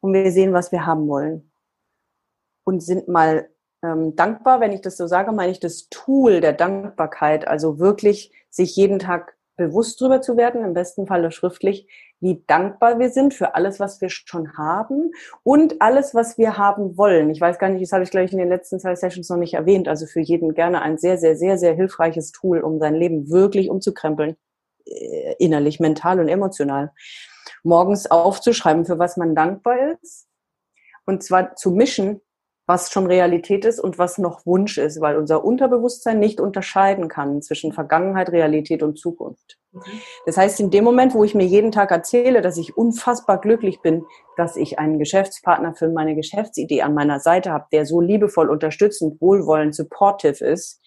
und 0.00 0.12
wir 0.12 0.30
sehen, 0.32 0.52
was 0.52 0.72
wir 0.72 0.86
haben 0.86 1.08
wollen. 1.08 1.50
Und 2.64 2.82
sind 2.82 3.08
mal 3.08 3.48
ähm, 3.82 4.14
dankbar, 4.16 4.60
wenn 4.60 4.72
ich 4.72 4.82
das 4.82 4.96
so 4.96 5.06
sage, 5.06 5.32
meine 5.32 5.52
ich 5.52 5.60
das 5.60 5.88
Tool 5.88 6.40
der 6.40 6.52
Dankbarkeit, 6.52 7.48
also 7.48 7.78
wirklich 7.78 8.32
sich 8.50 8.76
jeden 8.76 8.98
Tag 8.98 9.36
bewusst 9.56 10.00
drüber 10.00 10.22
zu 10.22 10.36
werden, 10.36 10.64
im 10.64 10.74
besten 10.74 11.06
Falle 11.06 11.32
schriftlich, 11.32 11.88
wie 12.20 12.42
dankbar 12.46 12.98
wir 12.98 13.10
sind 13.10 13.34
für 13.34 13.54
alles, 13.54 13.80
was 13.80 14.00
wir 14.00 14.10
schon 14.10 14.56
haben 14.56 15.12
und 15.42 15.80
alles, 15.82 16.14
was 16.14 16.38
wir 16.38 16.58
haben 16.58 16.96
wollen. 16.96 17.30
Ich 17.30 17.40
weiß 17.40 17.58
gar 17.58 17.68
nicht, 17.70 17.82
das 17.82 17.92
habe 17.92 18.04
ich 18.04 18.10
gleich 18.10 18.32
in 18.32 18.38
den 18.38 18.48
letzten 18.48 18.78
zwei 18.80 18.94
Sessions 18.94 19.28
noch 19.28 19.36
nicht 19.38 19.54
erwähnt. 19.54 19.88
Also 19.88 20.06
für 20.06 20.20
jeden 20.20 20.54
gerne 20.54 20.82
ein 20.82 20.98
sehr, 20.98 21.18
sehr, 21.18 21.36
sehr, 21.36 21.58
sehr 21.58 21.74
hilfreiches 21.74 22.32
Tool, 22.32 22.60
um 22.60 22.78
sein 22.78 22.94
Leben 22.94 23.30
wirklich 23.30 23.70
umzukrempeln. 23.70 24.36
äh, 24.86 25.34
innerlich, 25.38 25.80
mental 25.80 26.20
und 26.20 26.28
emotional. 26.28 26.92
Morgens 27.62 28.10
aufzuschreiben, 28.10 28.84
für 28.84 28.98
was 28.98 29.16
man 29.16 29.34
dankbar 29.34 29.98
ist. 30.00 30.26
Und 31.06 31.22
zwar 31.22 31.56
zu 31.56 31.70
mischen, 31.70 32.20
was 32.70 32.92
schon 32.92 33.08
Realität 33.08 33.64
ist 33.64 33.80
und 33.80 33.98
was 33.98 34.16
noch 34.16 34.46
Wunsch 34.46 34.78
ist, 34.78 35.00
weil 35.00 35.16
unser 35.16 35.44
Unterbewusstsein 35.44 36.20
nicht 36.20 36.40
unterscheiden 36.40 37.08
kann 37.08 37.42
zwischen 37.42 37.72
Vergangenheit, 37.72 38.30
Realität 38.30 38.84
und 38.84 38.96
Zukunft. 38.96 39.58
Das 40.24 40.36
heißt, 40.36 40.60
in 40.60 40.70
dem 40.70 40.84
Moment, 40.84 41.12
wo 41.14 41.24
ich 41.24 41.34
mir 41.34 41.46
jeden 41.46 41.72
Tag 41.72 41.90
erzähle, 41.90 42.42
dass 42.42 42.56
ich 42.58 42.76
unfassbar 42.76 43.40
glücklich 43.40 43.80
bin, 43.82 44.04
dass 44.36 44.54
ich 44.54 44.78
einen 44.78 45.00
Geschäftspartner 45.00 45.74
für 45.74 45.88
meine 45.88 46.14
Geschäftsidee 46.14 46.82
an 46.82 46.94
meiner 46.94 47.18
Seite 47.18 47.50
habe, 47.50 47.66
der 47.72 47.86
so 47.86 48.00
liebevoll, 48.00 48.48
unterstützend, 48.48 49.20
wohlwollend, 49.20 49.74
supportive 49.74 50.44
ist, 50.44 50.80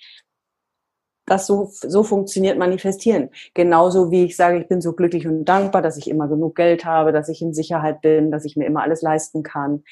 das 1.25 1.47
so, 1.47 1.69
so 1.71 2.03
funktioniert 2.03 2.57
manifestieren. 2.57 3.29
Genauso 3.53 4.11
wie 4.11 4.25
ich 4.25 4.35
sage, 4.35 4.59
ich 4.59 4.67
bin 4.67 4.81
so 4.81 4.93
glücklich 4.93 5.27
und 5.27 5.45
dankbar, 5.45 5.81
dass 5.81 5.97
ich 5.97 6.09
immer 6.09 6.27
genug 6.27 6.55
Geld 6.55 6.85
habe, 6.85 7.11
dass 7.11 7.29
ich 7.29 7.41
in 7.41 7.53
Sicherheit 7.53 8.01
bin, 8.01 8.31
dass 8.31 8.45
ich 8.45 8.57
mir 8.57 8.65
immer 8.65 8.81
alles 8.83 9.01
leisten 9.01 9.43
kann. 9.43 9.83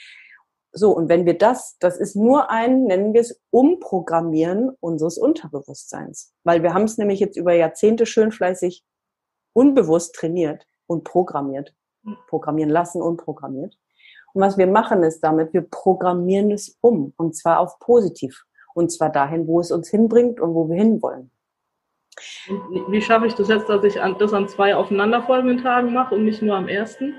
So, 0.73 0.95
und 0.95 1.09
wenn 1.09 1.25
wir 1.25 1.37
das, 1.37 1.77
das 1.79 1.97
ist 1.97 2.15
nur 2.15 2.49
ein, 2.49 2.85
nennen 2.85 3.13
wir 3.13 3.21
es, 3.21 3.41
Umprogrammieren 3.49 4.71
unseres 4.79 5.17
Unterbewusstseins. 5.17 6.33
Weil 6.43 6.63
wir 6.63 6.73
haben 6.73 6.85
es 6.85 6.97
nämlich 6.97 7.19
jetzt 7.19 7.37
über 7.37 7.53
Jahrzehnte 7.53 8.05
schön 8.05 8.31
fleißig 8.31 8.85
unbewusst 9.53 10.15
trainiert 10.15 10.65
und 10.87 11.03
programmiert. 11.03 11.73
Programmieren 12.27 12.69
lassen 12.69 13.01
und 13.01 13.17
programmiert. 13.17 13.77
Und 14.33 14.41
was 14.41 14.57
wir 14.57 14.67
machen 14.67 15.03
ist 15.03 15.21
damit, 15.21 15.53
wir 15.53 15.61
programmieren 15.61 16.51
es 16.51 16.77
um. 16.81 17.13
Und 17.17 17.35
zwar 17.35 17.59
auf 17.59 17.77
positiv. 17.79 18.45
Und 18.73 18.91
zwar 18.91 19.11
dahin, 19.11 19.47
wo 19.47 19.59
es 19.59 19.71
uns 19.71 19.89
hinbringt 19.89 20.39
und 20.39 20.53
wo 20.53 20.69
wir 20.69 20.77
hinwollen. 20.77 21.31
Wie 22.89 23.01
schaffe 23.01 23.27
ich 23.27 23.35
das 23.35 23.47
jetzt, 23.47 23.69
dass 23.69 23.83
ich 23.83 23.95
das 23.95 24.33
an 24.33 24.47
zwei 24.47 24.75
aufeinanderfolgenden 24.75 25.63
Tagen 25.63 25.93
mache 25.93 26.15
und 26.15 26.25
nicht 26.25 26.41
nur 26.41 26.55
am 26.55 26.67
ersten? 26.67 27.15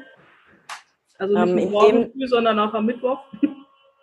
Also 1.19 1.45
nicht 1.45 1.67
ähm, 1.67 1.71
morgen 1.71 2.13
früh, 2.13 2.27
sondern 2.27 2.59
auch 2.59 2.75
am 2.75 2.87
Mittwoch. 2.87 3.21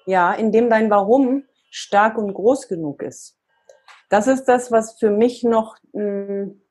Ja, 0.06 0.34
indem 0.34 0.72
dein 0.72 0.90
Warum 0.90 1.44
stark 1.70 2.18
und 2.18 2.34
groß 2.34 2.68
genug 2.68 3.04
ist. 3.04 3.38
Das 4.10 4.26
ist 4.26 4.46
das, 4.46 4.72
was 4.72 4.98
für 4.98 5.12
mich 5.12 5.44
noch 5.44 5.78
mh, 5.94 6.02
hm, 6.02 6.62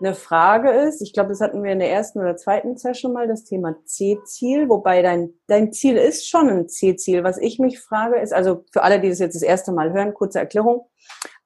eine 0.00 0.14
Frage 0.14 0.70
ist. 0.70 1.00
Ich 1.02 1.12
glaube, 1.12 1.30
das 1.30 1.40
hatten 1.40 1.62
wir 1.62 1.72
in 1.72 1.78
der 1.78 1.90
ersten 1.90 2.20
oder 2.20 2.36
zweiten 2.36 2.76
Session 2.76 3.12
mal, 3.12 3.26
das 3.26 3.44
Thema 3.44 3.76
C-Ziel, 3.84 4.68
wobei 4.68 5.02
dein, 5.02 5.34
dein 5.46 5.72
Ziel 5.72 5.96
ist 5.96 6.28
schon 6.28 6.48
ein 6.48 6.68
C-Ziel. 6.68 7.24
Was 7.24 7.38
ich 7.38 7.58
mich 7.58 7.80
frage 7.80 8.18
ist, 8.18 8.32
also 8.32 8.64
für 8.72 8.82
alle, 8.82 9.00
die 9.00 9.08
das 9.08 9.18
jetzt 9.18 9.34
das 9.34 9.42
erste 9.42 9.72
Mal 9.72 9.92
hören, 9.92 10.14
kurze 10.14 10.38
Erklärung. 10.38 10.88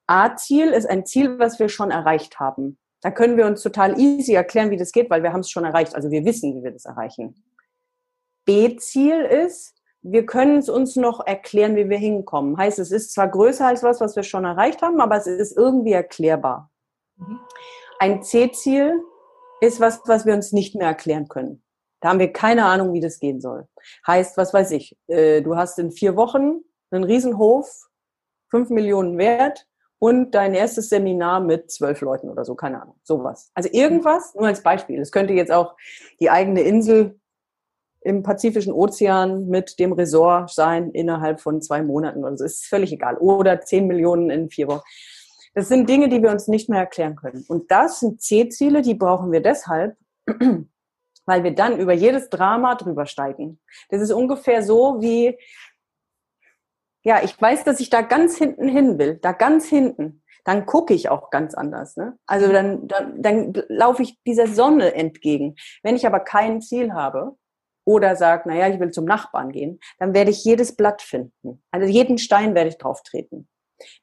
A-Ziel 0.07 0.69
ist 0.69 0.89
ein 0.89 1.07
Ziel, 1.07 1.39
was 1.39 1.59
wir 1.59 1.69
schon 1.69 1.91
erreicht 1.91 2.41
haben. 2.41 2.79
Da 3.01 3.11
können 3.11 3.37
wir 3.37 3.47
uns 3.47 3.63
total 3.63 3.99
easy 3.99 4.35
erklären, 4.35 4.71
wie 4.71 4.77
das 4.77 4.93
geht, 4.93 5.11
weil 5.11 5.23
wir 5.23 5.33
haben 5.33 5.41
es 5.41 5.51
schon 5.51 5.65
erreicht. 5.65 5.95
Also 5.95 6.11
wir 6.11 6.25
wissen, 6.25 6.55
wie 6.55 6.63
wir 6.63 6.71
das 6.71 6.85
erreichen. 6.85 7.43
B-Ziel 8.45 9.23
ist, 9.23 9.75
wir 10.03 10.27
können 10.27 10.59
es 10.59 10.69
uns 10.69 10.97
noch 10.97 11.25
erklären, 11.27 11.77
wie 11.77 11.89
wir 11.89 11.99
hinkommen. 11.99 12.57
Heißt, 12.57 12.79
es 12.79 12.91
ist 12.91 13.13
zwar 13.13 13.29
größer 13.29 13.67
als 13.67 13.83
was, 13.83 14.01
was 14.01 14.17
wir 14.17 14.25
schon 14.25 14.45
erreicht 14.45 14.83
haben, 14.83 15.01
aber 15.01 15.17
es 15.17 15.27
ist 15.27 15.57
irgendwie 15.57 15.93
erklärbar. 15.93 16.71
Mhm. 17.17 17.41
Ein 18.03 18.21
C-Ziel 18.21 19.01
ist 19.61 19.79
was, 19.79 20.01
was 20.07 20.27
wir 20.27 20.35
uns 20.35 20.51
nicht 20.51 20.75
mehr 20.75 20.89
erklären 20.89 21.29
können. 21.29 21.63
Da 22.01 22.09
haben 22.09 22.19
wir 22.19 22.33
keine 22.33 22.65
Ahnung, 22.65 22.93
wie 22.95 23.01
das 23.01 23.21
gehen 23.21 23.41
soll. 23.41 23.69
Heißt, 24.05 24.37
was 24.37 24.53
weiß 24.53 24.73
ich, 24.73 24.97
äh, 25.07 25.41
du 25.41 25.55
hast 25.55 25.79
in 25.79 25.93
vier 25.93 26.17
Wochen 26.17 26.65
einen 26.91 27.05
Riesenhof, 27.05 27.89
fünf 28.51 28.71
Millionen 28.71 29.19
wert 29.19 29.69
und 30.01 30.33
dein 30.33 30.53
erstes 30.53 30.89
Seminar 30.89 31.39
mit 31.39 31.71
zwölf 31.71 32.01
Leuten 32.01 32.29
oder 32.29 32.45
so, 32.45 32.57
keine 32.57 32.83
Ahnung, 32.83 32.97
sowas. 33.05 33.53
Also 33.55 33.69
irgendwas, 33.71 34.35
nur 34.35 34.49
als 34.49 34.65
Beispiel. 34.65 35.01
Es 35.01 35.13
könnte 35.13 35.35
jetzt 35.35 35.53
auch 35.53 35.77
die 36.19 36.29
eigene 36.29 36.63
Insel 36.63 37.21
im 38.01 38.25
Pazifischen 38.25 38.73
Ozean 38.73 39.47
mit 39.47 39.79
dem 39.79 39.93
Resort 39.93 40.51
sein 40.51 40.91
innerhalb 40.91 41.41
von 41.41 41.63
zwei 41.63 41.85
Monaten. 41.85 42.25
Also 42.25 42.45
ist 42.45 42.67
völlig 42.67 42.93
egal. 42.93 43.17
Oder 43.19 43.61
zehn 43.61 43.87
Millionen 43.87 44.29
in 44.29 44.51
vier 44.51 44.67
Wochen. 44.67 44.83
Das 45.55 45.69
sind 45.69 45.89
Dinge, 45.89 46.09
die 46.09 46.23
wir 46.23 46.31
uns 46.31 46.49
nicht 46.49 46.69
mehr 46.69 46.81
erklären 46.81 47.17
können. 47.17 47.45
Und 47.49 47.71
das 47.71 48.01
sind 48.01 48.23
C-Ziele, 48.23 48.83
die 48.83 48.95
brauchen 48.95 49.33
wir 49.33 49.43
deshalb, 49.43 49.97
weil 51.27 51.45
wir 51.45 51.55
dann 51.55 51.79
über 51.79 51.93
jedes 51.93 52.31
Drama 52.31 52.75
drüber 52.75 53.07
steigen. 53.07 53.61
Das 53.91 54.01
ist 54.01 54.13
ungefähr 54.13 54.63
so 54.63 55.01
wie, 55.01 55.39
ja, 57.05 57.23
ich 57.23 57.41
weiß, 57.41 57.65
dass 57.65 57.81
ich 57.81 57.91
da 57.91 58.03
ganz 58.03 58.37
hinten 58.37 58.69
hin 58.69 58.99
will, 58.99 59.19
da 59.21 59.33
ganz 59.33 59.67
hinten. 59.67 60.23
Dann 60.45 60.67
gucke 60.67 60.93
ich 60.95 61.09
auch 61.09 61.31
ganz 61.31 61.55
anders. 61.55 61.97
Ne? 61.97 62.19
Also 62.27 62.51
dann, 62.51 62.89
dann, 62.89 63.23
dann 63.23 63.63
laufe 63.69 64.03
ich 64.03 64.21
dieser 64.27 64.49
Sonne 64.49 64.95
entgegen. 64.95 65.55
Wenn 65.85 65.95
ich 65.95 66.07
aber 66.07 66.19
kein 66.19 66.61
Ziel 66.61 66.93
habe, 66.95 67.37
oder 67.85 68.17
sage, 68.17 68.49
naja, 68.49 68.69
ich 68.69 68.81
will 68.81 68.91
zum 68.91 69.05
Nachbarn 69.05 69.51
gehen, 69.51 69.81
dann 69.99 70.15
werde 70.15 70.31
ich 70.31 70.45
jedes 70.45 70.77
Blatt 70.77 71.03
finden. 71.03 71.63
Also 71.71 71.87
jeden 71.87 72.19
Stein 72.19 72.55
werde 72.55 72.69
ich 72.71 72.79
drauf 72.79 73.03
treten. 73.03 73.49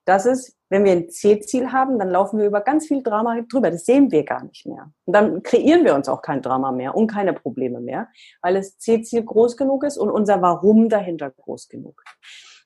Das 0.06 0.26
ist, 0.26 0.58
wenn 0.70 0.86
wir 0.86 0.92
ein 0.92 1.10
C-Ziel 1.10 1.72
haben, 1.72 1.98
dann 2.00 2.10
laufen 2.10 2.40
wir 2.40 2.46
über 2.46 2.62
ganz 2.62 2.88
viel 2.88 3.04
Drama 3.04 3.42
drüber. 3.42 3.72
Das 3.72 3.86
sehen 3.86 4.12
wir 4.12 4.24
gar 4.24 4.44
nicht 4.44 4.66
mehr. 4.66 4.92
Und 5.06 5.16
dann 5.16 5.44
kreieren 5.44 5.84
wir 5.84 5.96
uns 5.96 6.08
auch 6.08 6.22
kein 6.22 6.42
Drama 6.42 6.72
mehr 6.72 6.96
und 6.96 7.08
keine 7.08 7.34
Probleme 7.34 7.82
mehr, 7.82 8.08
weil 8.42 8.54
das 8.54 8.78
C-Ziel 8.78 9.24
groß 9.24 9.58
genug 9.58 9.84
ist 9.84 9.98
und 9.98 10.10
unser 10.10 10.42
Warum 10.42 10.90
dahinter 10.90 11.32
groß 11.32 11.70
genug. 11.70 12.04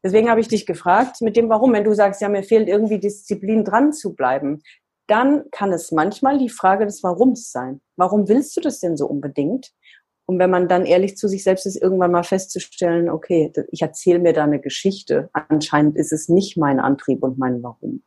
Deswegen 0.03 0.29
habe 0.29 0.41
ich 0.41 0.49
dich 0.49 0.65
gefragt 0.65 1.21
mit 1.21 1.37
dem 1.37 1.49
Warum. 1.49 1.71
Wenn 1.71 1.85
du 1.85 1.93
sagst, 1.93 2.21
ja, 2.21 2.27
mir 2.27 2.43
fehlt 2.43 2.67
irgendwie 2.67 2.99
Disziplin 2.99 3.63
dran 3.63 3.93
zu 3.93 4.13
bleiben, 4.15 4.61
dann 5.07 5.45
kann 5.51 5.71
es 5.71 5.91
manchmal 5.91 6.37
die 6.37 6.49
Frage 6.49 6.85
des 6.85 7.03
Warums 7.03 7.51
sein. 7.51 7.81
Warum 7.95 8.27
willst 8.27 8.55
du 8.57 8.61
das 8.61 8.79
denn 8.79 8.97
so 8.97 9.07
unbedingt? 9.07 9.71
Und 10.25 10.39
wenn 10.39 10.49
man 10.49 10.69
dann 10.69 10.85
ehrlich 10.85 11.17
zu 11.17 11.27
sich 11.27 11.43
selbst 11.43 11.65
ist, 11.65 11.81
irgendwann 11.81 12.11
mal 12.11 12.23
festzustellen, 12.23 13.09
okay, 13.09 13.51
ich 13.71 13.81
erzähle 13.81 14.19
mir 14.19 14.33
da 14.33 14.45
eine 14.45 14.59
Geschichte. 14.59 15.29
Anscheinend 15.33 15.97
ist 15.97 16.13
es 16.13 16.29
nicht 16.29 16.57
mein 16.57 16.79
Antrieb 16.79 17.23
und 17.23 17.37
mein 17.37 17.61
Warum. 17.61 18.03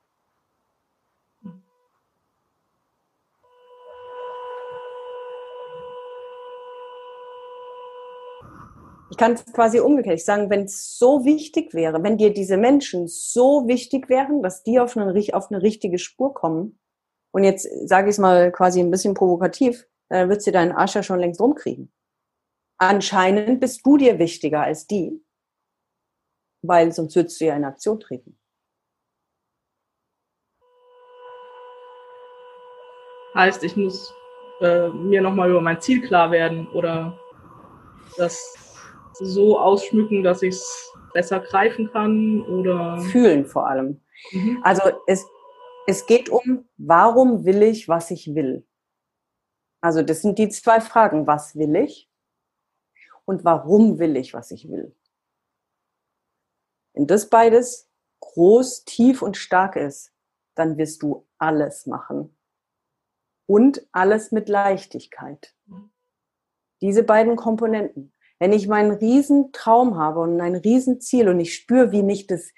Ich 9.11 9.19
kann 9.19 9.33
es 9.33 9.45
quasi 9.53 9.79
umgekehrt 9.79 10.21
sagen, 10.21 10.51
wenn 10.51 10.65
es 10.65 10.99
so 10.99 11.25
wichtig 11.25 11.75
wäre, 11.75 12.03
wenn 12.03 12.19
dir 12.19 12.33
diese 12.33 12.57
Menschen 12.57 13.09
so 13.09 13.69
wichtig 13.69 14.09
wären, 14.09 14.43
dass 14.43 14.63
die 14.63 14.81
auf 14.81 14.97
eine, 14.97 15.15
auf 15.33 15.51
eine 15.51 15.63
richtige 15.63 15.99
Spur 15.99 16.35
kommen, 16.35 16.79
und 17.31 17.45
jetzt 17.45 17.69
sage 17.87 18.09
ich 18.09 18.15
es 18.15 18.19
mal 18.19 18.51
quasi 18.51 18.81
ein 18.81 18.91
bisschen 18.91 19.15
provokativ, 19.15 19.87
dann 20.09 20.31
wird 20.31 20.43
sie 20.43 20.53
deinen 20.53 20.73
Arsch 20.73 20.95
ja 20.95 21.03
schon 21.03 21.21
längst 21.21 21.41
rumkriegen 21.41 21.93
anscheinend 22.79 23.61
bist 23.61 23.85
du 23.85 23.97
dir 23.97 24.19
wichtiger 24.19 24.62
als 24.62 24.87
die, 24.87 25.23
weil 26.62 26.93
sonst 26.93 27.17
würdest 27.17 27.41
du 27.41 27.47
ja 27.47 27.57
in 27.57 27.65
Aktion 27.65 28.01
treten. 28.01 28.39
Heißt, 33.35 33.62
ich 33.65 33.77
muss 33.77 34.15
äh, 34.61 34.89
mir 34.89 35.21
nochmal 35.21 35.51
über 35.51 35.61
mein 35.61 35.81
Ziel 35.81 36.01
klar 36.01 36.31
werden 36.31 36.67
oder 36.69 37.19
das 38.17 38.55
so 39.12 39.59
ausschmücken, 39.59 40.23
dass 40.23 40.43
ich 40.43 40.55
es 40.55 40.93
besser 41.12 41.41
greifen 41.41 41.91
kann 41.93 42.43
oder 42.43 42.99
fühlen 42.99 43.45
vor 43.45 43.69
allem. 43.69 44.01
Mhm. 44.33 44.61
Also 44.62 44.83
es, 45.07 45.27
es 45.87 46.07
geht 46.07 46.29
um, 46.31 46.67
warum 46.77 47.45
will 47.45 47.62
ich, 47.62 47.89
was 47.89 48.11
ich 48.11 48.35
will. 48.35 48.67
Also 49.83 50.03
das 50.03 50.23
sind 50.23 50.39
die 50.39 50.49
zwei 50.49 50.81
Fragen. 50.81 51.27
Was 51.27 51.57
will 51.57 51.77
ich 51.77 52.06
und 53.27 53.45
warum 53.45 53.99
will 53.99 54.17
ich, 54.17 54.33
was 54.33 54.51
ich 54.51 54.71
will. 54.71 54.97
Wenn 56.95 57.07
das 57.07 57.29
beides 57.29 57.91
groß, 58.21 58.85
tief 58.85 59.21
und 59.21 59.37
stark 59.37 59.77
ist, 59.77 60.12
dann 60.55 60.79
wirst 60.79 61.03
du 61.03 61.27
alles 61.39 61.87
machen. 61.87 62.37
Und 63.47 63.87
alles 63.93 64.33
mit 64.33 64.49
Leichtigkeit. 64.49 65.55
Diese 66.81 67.03
beiden 67.03 67.37
Komponenten. 67.37 68.12
Wenn 68.39 68.53
ich 68.53 68.67
meinen 68.69 68.93
riesen 68.93 69.53
Traum 69.53 69.97
habe 69.97 70.21
und 70.21 70.41
ein 70.41 70.57
Riesenziel 70.57 71.29
und 71.29 71.41
ich 71.41 71.55
spüre, 71.55 71.93
wie 71.93 72.03
mich 72.03 72.27
das, 72.27 72.53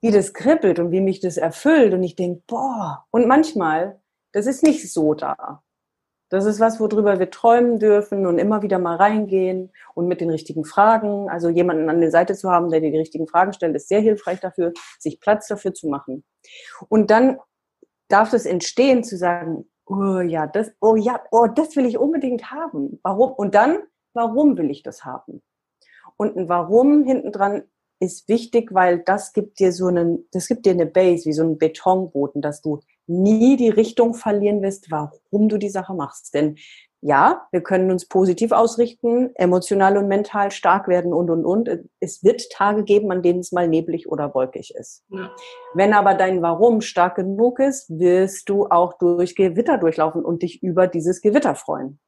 wie 0.00 0.10
das 0.10 0.32
kribbelt 0.32 0.78
und 0.78 0.90
wie 0.90 1.00
mich 1.00 1.20
das 1.20 1.36
erfüllt 1.36 1.92
und 1.92 2.02
ich 2.02 2.16
denke, 2.16 2.42
boah, 2.46 3.06
und 3.10 3.26
manchmal, 3.26 4.00
das 4.32 4.46
ist 4.46 4.62
nicht 4.62 4.90
so 4.92 5.14
da. 5.14 5.62
Das 6.32 6.46
ist 6.46 6.60
was, 6.60 6.80
worüber 6.80 7.18
wir 7.18 7.28
träumen 7.28 7.78
dürfen 7.78 8.24
und 8.24 8.38
immer 8.38 8.62
wieder 8.62 8.78
mal 8.78 8.96
reingehen 8.96 9.70
und 9.94 10.08
mit 10.08 10.22
den 10.22 10.30
richtigen 10.30 10.64
Fragen. 10.64 11.28
Also 11.28 11.50
jemanden 11.50 11.90
an 11.90 12.00
der 12.00 12.10
Seite 12.10 12.34
zu 12.34 12.50
haben, 12.50 12.70
der 12.70 12.80
dir 12.80 12.90
die 12.90 12.96
richtigen 12.96 13.28
Fragen 13.28 13.52
stellt, 13.52 13.76
ist 13.76 13.86
sehr 13.86 14.00
hilfreich 14.00 14.40
dafür, 14.40 14.72
sich 14.98 15.20
Platz 15.20 15.46
dafür 15.46 15.74
zu 15.74 15.88
machen. 15.88 16.24
Und 16.88 17.10
dann 17.10 17.36
darf 18.08 18.32
es 18.32 18.46
entstehen 18.46 19.04
zu 19.04 19.18
sagen, 19.18 19.66
oh 19.84 20.20
ja, 20.20 20.46
das, 20.46 20.72
oh 20.80 20.96
ja, 20.96 21.22
oh, 21.32 21.48
das 21.48 21.76
will 21.76 21.84
ich 21.84 21.98
unbedingt 21.98 22.50
haben. 22.50 22.98
Warum? 23.02 23.32
Und 23.32 23.54
dann, 23.54 23.80
warum 24.14 24.56
will 24.56 24.70
ich 24.70 24.82
das 24.82 25.04
haben? 25.04 25.42
Und 26.16 26.34
ein 26.34 26.48
Warum 26.48 27.04
hinten 27.04 27.32
dran 27.32 27.64
ist 28.00 28.26
wichtig, 28.30 28.72
weil 28.72 29.00
das 29.00 29.34
gibt 29.34 29.58
dir 29.58 29.70
so 29.70 29.88
einen, 29.88 30.26
das 30.32 30.48
gibt 30.48 30.64
dir 30.64 30.72
eine 30.72 30.86
Base, 30.86 31.26
wie 31.26 31.34
so 31.34 31.42
einen 31.42 31.58
Betonboden, 31.58 32.40
dass 32.40 32.62
du 32.62 32.80
nie 33.12 33.56
die 33.56 33.70
Richtung 33.70 34.14
verlieren 34.14 34.62
wirst, 34.62 34.90
warum 34.90 35.48
du 35.48 35.58
die 35.58 35.70
Sache 35.70 35.94
machst. 35.94 36.34
Denn 36.34 36.56
ja, 37.04 37.48
wir 37.50 37.62
können 37.62 37.90
uns 37.90 38.06
positiv 38.06 38.52
ausrichten, 38.52 39.34
emotional 39.34 39.96
und 39.96 40.06
mental 40.06 40.52
stark 40.52 40.86
werden 40.86 41.12
und, 41.12 41.30
und, 41.30 41.44
und. 41.44 41.68
Es 41.98 42.22
wird 42.22 42.48
Tage 42.52 42.84
geben, 42.84 43.10
an 43.10 43.22
denen 43.22 43.40
es 43.40 43.50
mal 43.50 43.66
neblig 43.66 44.08
oder 44.08 44.32
wolkig 44.34 44.72
ist. 44.76 45.04
Ja. 45.08 45.34
Wenn 45.74 45.94
aber 45.94 46.14
dein 46.14 46.42
Warum 46.42 46.80
stark 46.80 47.16
genug 47.16 47.58
ist, 47.58 47.90
wirst 47.90 48.48
du 48.48 48.68
auch 48.68 48.98
durch 48.98 49.34
Gewitter 49.34 49.78
durchlaufen 49.78 50.24
und 50.24 50.42
dich 50.42 50.62
über 50.62 50.86
dieses 50.86 51.20
Gewitter 51.20 51.56
freuen. 51.56 51.98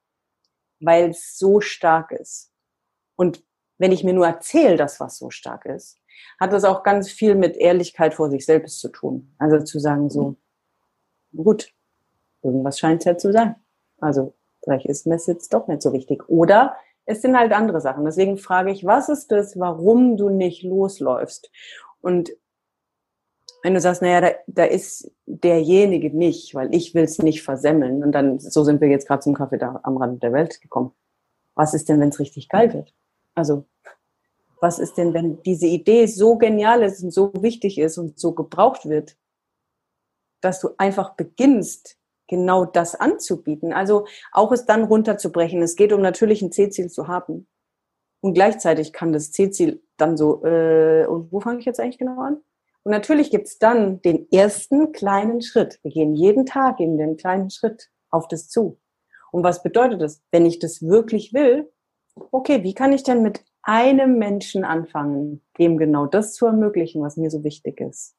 Weil 0.80 1.10
es 1.10 1.36
so 1.36 1.60
stark 1.60 2.12
ist. 2.12 2.52
Und 3.16 3.42
wenn 3.78 3.90
ich 3.90 4.04
mir 4.04 4.14
nur 4.14 4.26
erzähle, 4.26 4.76
dass 4.76 5.00
was 5.00 5.18
so 5.18 5.28
stark 5.30 5.66
ist, 5.66 6.00
hat 6.38 6.52
das 6.52 6.62
auch 6.62 6.84
ganz 6.84 7.10
viel 7.10 7.34
mit 7.34 7.56
Ehrlichkeit 7.56 8.14
vor 8.14 8.30
sich 8.30 8.46
selbst 8.46 8.78
zu 8.78 8.90
tun. 8.90 9.34
Also 9.38 9.58
zu 9.64 9.80
sagen 9.80 10.08
so, 10.08 10.36
gut, 11.36 11.72
irgendwas 12.42 12.78
scheint 12.78 13.00
es 13.00 13.04
ja 13.04 13.16
zu 13.16 13.32
sein. 13.32 13.56
Also 14.00 14.34
vielleicht 14.62 14.86
ist 14.86 15.06
mir 15.06 15.18
jetzt 15.26 15.52
doch 15.52 15.68
nicht 15.68 15.82
so 15.82 15.92
wichtig. 15.92 16.28
Oder 16.28 16.76
es 17.06 17.22
sind 17.22 17.36
halt 17.36 17.52
andere 17.52 17.80
Sachen. 17.80 18.04
Deswegen 18.04 18.38
frage 18.38 18.70
ich, 18.70 18.84
was 18.84 19.08
ist 19.08 19.30
das, 19.30 19.58
warum 19.58 20.16
du 20.16 20.30
nicht 20.30 20.62
losläufst? 20.62 21.50
Und 22.00 22.30
wenn 23.62 23.74
du 23.74 23.80
sagst, 23.80 24.02
naja, 24.02 24.20
da, 24.20 24.30
da 24.46 24.64
ist 24.64 25.10
derjenige 25.26 26.14
nicht, 26.14 26.54
weil 26.54 26.74
ich 26.74 26.94
will 26.94 27.04
es 27.04 27.18
nicht 27.18 27.42
versemmeln. 27.42 28.02
Und 28.02 28.12
dann, 28.12 28.38
so 28.38 28.62
sind 28.62 28.80
wir 28.80 28.88
jetzt 28.88 29.06
gerade 29.06 29.22
zum 29.22 29.34
Kaffee 29.34 29.58
da 29.58 29.80
am 29.82 29.96
Rand 29.96 30.22
der 30.22 30.32
Welt 30.32 30.60
gekommen. 30.60 30.92
Was 31.54 31.72
ist 31.72 31.88
denn, 31.88 32.00
wenn 32.00 32.10
es 32.10 32.18
richtig 32.18 32.48
geil 32.48 32.74
wird? 32.74 32.92
Also, 33.34 33.64
was 34.60 34.78
ist 34.78 34.98
denn, 34.98 35.14
wenn 35.14 35.42
diese 35.42 35.66
Idee 35.66 36.06
so 36.06 36.36
genial 36.36 36.82
ist 36.82 37.02
und 37.02 37.10
so 37.10 37.32
wichtig 37.40 37.78
ist 37.78 37.96
und 37.96 38.18
so 38.18 38.32
gebraucht 38.32 38.86
wird, 38.86 39.16
dass 40.44 40.60
du 40.60 40.70
einfach 40.78 41.14
beginnst, 41.14 41.96
genau 42.28 42.64
das 42.64 42.94
anzubieten. 42.94 43.72
Also 43.72 44.06
auch 44.32 44.52
es 44.52 44.66
dann 44.66 44.84
runterzubrechen. 44.84 45.62
Es 45.62 45.76
geht 45.76 45.92
um 45.92 46.00
natürlich 46.00 46.42
ein 46.42 46.52
C-Ziel 46.52 46.88
zu 46.88 47.08
haben. 47.08 47.46
Und 48.20 48.34
gleichzeitig 48.34 48.92
kann 48.92 49.12
das 49.12 49.32
C-Ziel 49.32 49.82
dann 49.96 50.16
so, 50.16 50.44
äh, 50.44 51.06
und 51.06 51.30
wo 51.30 51.40
fange 51.40 51.58
ich 51.58 51.66
jetzt 51.66 51.80
eigentlich 51.80 51.98
genau 51.98 52.20
an? 52.20 52.38
Und 52.82 52.92
natürlich 52.92 53.30
gibt's 53.30 53.58
dann 53.58 54.00
den 54.02 54.26
ersten 54.30 54.92
kleinen 54.92 55.42
Schritt. 55.42 55.78
Wir 55.82 55.90
gehen 55.90 56.14
jeden 56.14 56.46
Tag 56.46 56.80
in 56.80 56.98
den 56.98 57.16
kleinen 57.16 57.50
Schritt 57.50 57.90
auf 58.10 58.28
das 58.28 58.48
zu. 58.48 58.78
Und 59.32 59.42
was 59.42 59.62
bedeutet 59.62 60.00
das? 60.00 60.22
Wenn 60.30 60.46
ich 60.46 60.58
das 60.58 60.82
wirklich 60.82 61.32
will, 61.32 61.70
okay, 62.30 62.62
wie 62.62 62.74
kann 62.74 62.92
ich 62.92 63.02
denn 63.02 63.22
mit 63.22 63.44
einem 63.62 64.18
Menschen 64.18 64.64
anfangen, 64.64 65.42
dem 65.58 65.78
genau 65.78 66.06
das 66.06 66.34
zu 66.34 66.46
ermöglichen, 66.46 67.02
was 67.02 67.16
mir 67.16 67.30
so 67.30 67.42
wichtig 67.42 67.80
ist? 67.80 68.14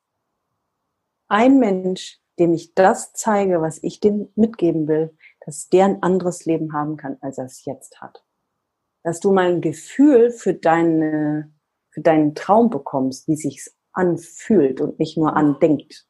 Ein 1.28 1.60
Mensch, 1.60 2.20
dem 2.38 2.54
ich 2.54 2.76
das 2.76 3.14
zeige, 3.14 3.62
was 3.62 3.82
ich 3.82 4.00
dem 4.00 4.32
mitgeben 4.36 4.88
will, 4.88 5.18
dass 5.46 5.70
der 5.70 5.86
ein 5.86 6.04
anderes 6.04 6.46
Leben 6.46 6.74
haben 6.74 6.98
kann, 6.98 7.18
als 7.22 7.38
er 7.38 7.46
es 7.46 7.66
jetzt 7.66 8.02
hat. 8.02 8.24
Dass 9.04 9.20
du 9.20 9.32
mal 9.32 9.52
ein 9.52 9.62
Gefühl 9.62 10.32
für 10.32 10.54
deine, 10.54 11.54
für 11.92 12.02
deinen 12.02 12.36
Traum 12.36 12.70
bekommst, 12.70 13.28
wie 13.28 13.36
sich's 13.36 13.76
anfühlt 13.94 14.82
und 14.82 15.00
nicht 15.00 15.18
nur 15.18 15.36
andenkt. 15.36 16.08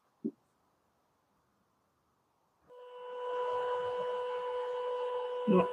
Ja. 5.48 5.68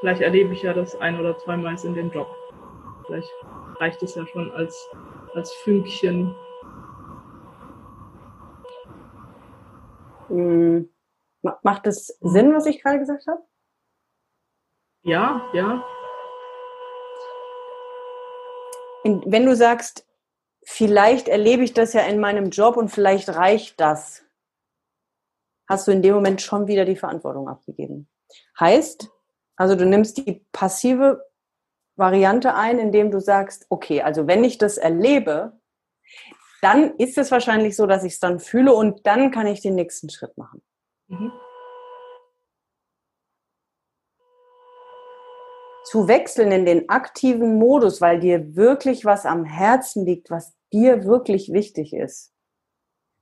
Vielleicht 0.00 0.20
erlebe 0.20 0.52
ich 0.52 0.62
ja 0.62 0.74
das 0.74 0.94
ein 0.96 1.18
oder 1.18 1.38
zweimal 1.38 1.74
in 1.82 1.94
dem 1.94 2.10
Job. 2.12 2.28
Vielleicht 3.06 3.32
reicht 3.80 4.02
es 4.02 4.14
ja 4.14 4.26
schon 4.26 4.52
als, 4.52 4.76
als 5.34 5.52
Fünkchen 5.64 6.36
Hm, 10.28 10.90
macht 11.62 11.86
es 11.86 12.18
Sinn, 12.20 12.54
was 12.54 12.66
ich 12.66 12.82
gerade 12.82 12.98
gesagt 12.98 13.26
habe? 13.26 13.42
Ja, 15.02 15.48
ja. 15.54 15.84
wenn 19.04 19.46
du 19.46 19.56
sagst, 19.56 20.06
vielleicht 20.64 21.28
erlebe 21.28 21.62
ich 21.62 21.72
das 21.72 21.92
ja 21.92 22.02
in 22.02 22.20
meinem 22.20 22.50
Job 22.50 22.76
und 22.76 22.90
vielleicht 22.90 23.30
reicht 23.30 23.80
das, 23.80 24.24
hast 25.66 25.86
du 25.86 25.92
in 25.92 26.02
dem 26.02 26.14
Moment 26.14 26.42
schon 26.42 26.66
wieder 26.66 26.84
die 26.84 26.96
Verantwortung 26.96 27.48
abgegeben. 27.48 28.08
Heißt, 28.58 29.10
also 29.56 29.76
du 29.76 29.86
nimmst 29.86 30.18
die 30.18 30.46
passive 30.52 31.24
Variante 31.96 32.54
ein, 32.54 32.78
indem 32.78 33.10
du 33.10 33.20
sagst, 33.20 33.66
okay, 33.70 34.02
also 34.02 34.26
wenn 34.26 34.44
ich 34.44 34.58
das 34.58 34.76
erlebe, 34.76 35.58
dann 36.60 36.96
ist 36.96 37.18
es 37.18 37.30
wahrscheinlich 37.30 37.76
so, 37.76 37.86
dass 37.86 38.04
ich 38.04 38.14
es 38.14 38.20
dann 38.20 38.40
fühle 38.40 38.74
und 38.74 39.06
dann 39.06 39.30
kann 39.30 39.46
ich 39.46 39.60
den 39.60 39.74
nächsten 39.74 40.10
Schritt 40.10 40.36
machen. 40.36 40.62
Mhm. 41.08 41.32
Zu 45.84 46.06
wechseln 46.06 46.52
in 46.52 46.66
den 46.66 46.88
aktiven 46.90 47.58
Modus, 47.58 48.00
weil 48.00 48.20
dir 48.20 48.56
wirklich 48.56 49.04
was 49.04 49.24
am 49.24 49.44
Herzen 49.44 50.04
liegt, 50.04 50.30
was 50.30 50.54
dir 50.70 51.04
wirklich 51.04 51.52
wichtig 51.52 51.94
ist, 51.94 52.34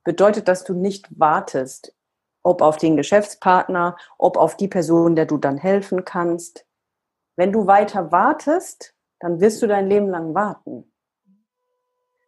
bedeutet, 0.02 0.48
dass 0.48 0.64
du 0.64 0.74
nicht 0.74 1.06
wartest, 1.16 1.94
ob 2.42 2.62
auf 2.62 2.76
den 2.76 2.96
Geschäftspartner, 2.96 3.96
ob 4.18 4.36
auf 4.36 4.56
die 4.56 4.68
Person, 4.68 5.14
der 5.14 5.26
du 5.26 5.36
dann 5.36 5.58
helfen 5.58 6.04
kannst. 6.04 6.66
Wenn 7.36 7.52
du 7.52 7.66
weiter 7.66 8.10
wartest, 8.10 8.94
dann 9.20 9.40
wirst 9.40 9.62
du 9.62 9.66
dein 9.66 9.88
Leben 9.88 10.08
lang 10.08 10.34
warten. 10.34 10.92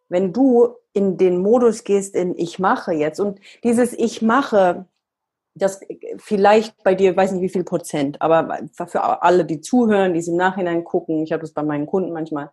Wenn 0.09 0.33
du 0.33 0.75
in 0.93 1.17
den 1.17 1.37
Modus 1.37 1.83
gehst, 1.83 2.15
in 2.15 2.35
ich 2.37 2.59
mache 2.59 2.93
jetzt. 2.93 3.19
Und 3.19 3.39
dieses 3.63 3.93
ich 3.93 4.21
mache, 4.21 4.85
das 5.55 5.81
vielleicht 6.17 6.83
bei 6.83 6.95
dir, 6.95 7.15
weiß 7.15 7.31
nicht 7.31 7.41
wie 7.41 7.49
viel 7.49 7.63
Prozent, 7.63 8.21
aber 8.21 8.59
für 8.87 9.23
alle, 9.23 9.45
die 9.45 9.61
zuhören, 9.61 10.13
die 10.13 10.19
es 10.19 10.27
im 10.27 10.35
Nachhinein 10.35 10.83
gucken, 10.83 11.23
ich 11.23 11.31
habe 11.31 11.41
das 11.41 11.53
bei 11.53 11.63
meinen 11.63 11.85
Kunden 11.85 12.11
manchmal. 12.11 12.51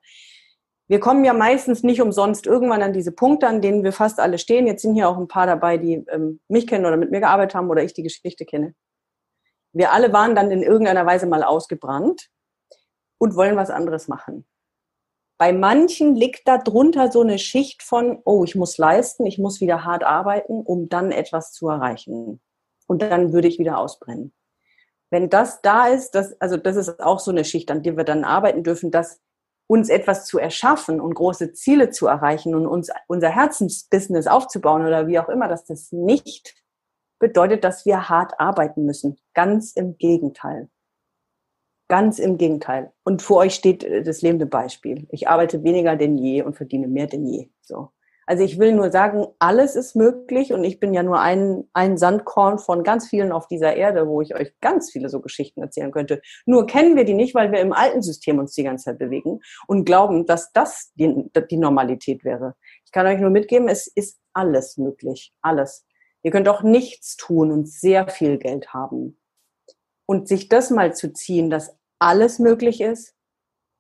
Wir 0.88 1.00
kommen 1.00 1.24
ja 1.24 1.32
meistens 1.32 1.82
nicht 1.82 2.00
umsonst 2.00 2.46
irgendwann 2.46 2.82
an 2.82 2.92
diese 2.92 3.10
Punkte, 3.10 3.48
an 3.48 3.60
denen 3.60 3.82
wir 3.82 3.92
fast 3.92 4.20
alle 4.20 4.38
stehen. 4.38 4.68
Jetzt 4.68 4.82
sind 4.82 4.94
hier 4.94 5.08
auch 5.08 5.18
ein 5.18 5.26
paar 5.26 5.46
dabei, 5.46 5.78
die 5.78 6.04
ähm, 6.08 6.40
mich 6.48 6.66
kennen 6.66 6.86
oder 6.86 6.96
mit 6.96 7.10
mir 7.10 7.20
gearbeitet 7.20 7.56
haben 7.56 7.70
oder 7.70 7.82
ich 7.82 7.92
die 7.92 8.04
Geschichte 8.04 8.44
kenne. 8.44 8.74
Wir 9.72 9.92
alle 9.92 10.12
waren 10.12 10.36
dann 10.36 10.50
in 10.52 10.62
irgendeiner 10.62 11.04
Weise 11.04 11.26
mal 11.26 11.42
ausgebrannt 11.42 12.28
und 13.18 13.34
wollen 13.34 13.56
was 13.56 13.70
anderes 13.70 14.06
machen. 14.06 14.46
Bei 15.38 15.52
manchen 15.52 16.14
liegt 16.14 16.48
da 16.48 16.56
drunter 16.56 17.12
so 17.12 17.20
eine 17.20 17.38
Schicht 17.38 17.82
von, 17.82 18.20
oh, 18.24 18.44
ich 18.44 18.54
muss 18.54 18.78
leisten, 18.78 19.26
ich 19.26 19.38
muss 19.38 19.60
wieder 19.60 19.84
hart 19.84 20.02
arbeiten, 20.02 20.62
um 20.62 20.88
dann 20.88 21.12
etwas 21.12 21.52
zu 21.52 21.68
erreichen. 21.68 22.40
Und 22.86 23.02
dann 23.02 23.32
würde 23.32 23.48
ich 23.48 23.58
wieder 23.58 23.78
ausbrennen. 23.78 24.32
Wenn 25.10 25.28
das 25.28 25.60
da 25.60 25.88
ist, 25.88 26.14
das, 26.14 26.40
also 26.40 26.56
das 26.56 26.76
ist 26.76 27.00
auch 27.00 27.20
so 27.20 27.30
eine 27.30 27.44
Schicht, 27.44 27.70
an 27.70 27.82
der 27.82 27.96
wir 27.96 28.04
dann 28.04 28.24
arbeiten 28.24 28.64
dürfen, 28.64 28.90
dass 28.90 29.20
uns 29.68 29.88
etwas 29.88 30.26
zu 30.26 30.38
erschaffen 30.38 31.00
und 31.00 31.14
große 31.14 31.52
Ziele 31.52 31.90
zu 31.90 32.06
erreichen 32.06 32.54
und 32.54 32.66
uns 32.66 32.90
unser 33.08 33.30
Herzensbusiness 33.30 34.26
aufzubauen 34.26 34.86
oder 34.86 35.06
wie 35.06 35.18
auch 35.18 35.28
immer, 35.28 35.48
dass 35.48 35.64
das 35.64 35.92
nicht 35.92 36.54
bedeutet, 37.18 37.64
dass 37.64 37.84
wir 37.84 38.08
hart 38.08 38.38
arbeiten 38.38 38.84
müssen. 38.84 39.18
Ganz 39.34 39.72
im 39.72 39.98
Gegenteil. 39.98 40.68
Ganz 41.88 42.18
im 42.18 42.36
Gegenteil. 42.36 42.92
Und 43.04 43.22
vor 43.22 43.38
euch 43.38 43.54
steht 43.54 43.84
äh, 43.84 44.02
das 44.02 44.22
lebende 44.22 44.46
Beispiel. 44.46 45.06
Ich 45.10 45.28
arbeite 45.28 45.62
weniger 45.62 45.96
denn 45.96 46.18
je 46.18 46.42
und 46.42 46.56
verdiene 46.56 46.88
mehr 46.88 47.06
denn 47.06 47.26
je. 47.26 47.48
So. 47.62 47.90
Also 48.28 48.42
ich 48.42 48.58
will 48.58 48.72
nur 48.72 48.90
sagen, 48.90 49.28
alles 49.38 49.76
ist 49.76 49.94
möglich 49.94 50.52
und 50.52 50.64
ich 50.64 50.80
bin 50.80 50.92
ja 50.92 51.04
nur 51.04 51.20
ein, 51.20 51.62
ein 51.72 51.96
Sandkorn 51.96 52.58
von 52.58 52.82
ganz 52.82 53.08
vielen 53.08 53.30
auf 53.30 53.46
dieser 53.46 53.76
Erde, 53.76 54.08
wo 54.08 54.20
ich 54.20 54.34
euch 54.34 54.52
ganz 54.60 54.90
viele 54.90 55.08
so 55.08 55.20
Geschichten 55.20 55.62
erzählen 55.62 55.92
könnte. 55.92 56.20
Nur 56.44 56.66
kennen 56.66 56.96
wir 56.96 57.04
die 57.04 57.14
nicht, 57.14 57.36
weil 57.36 57.52
wir 57.52 57.60
im 57.60 57.72
alten 57.72 58.02
System 58.02 58.40
uns 58.40 58.52
die 58.54 58.64
ganze 58.64 58.86
Zeit 58.86 58.98
bewegen 58.98 59.40
und 59.68 59.84
glauben, 59.84 60.26
dass 60.26 60.52
das 60.52 60.92
die, 60.96 61.30
die 61.50 61.56
Normalität 61.56 62.24
wäre. 62.24 62.56
Ich 62.84 62.90
kann 62.90 63.06
euch 63.06 63.20
nur 63.20 63.30
mitgeben, 63.30 63.68
es 63.68 63.86
ist 63.86 64.18
alles 64.32 64.76
möglich. 64.76 65.32
Alles. 65.40 65.86
Ihr 66.24 66.32
könnt 66.32 66.48
auch 66.48 66.64
nichts 66.64 67.16
tun 67.16 67.52
und 67.52 67.68
sehr 67.68 68.08
viel 68.08 68.38
Geld 68.38 68.74
haben. 68.74 69.20
Und 70.06 70.28
sich 70.28 70.48
das 70.48 70.70
mal 70.70 70.94
zu 70.94 71.12
ziehen, 71.12 71.50
dass 71.50 71.76
alles 71.98 72.38
möglich 72.38 72.80
ist, 72.80 73.14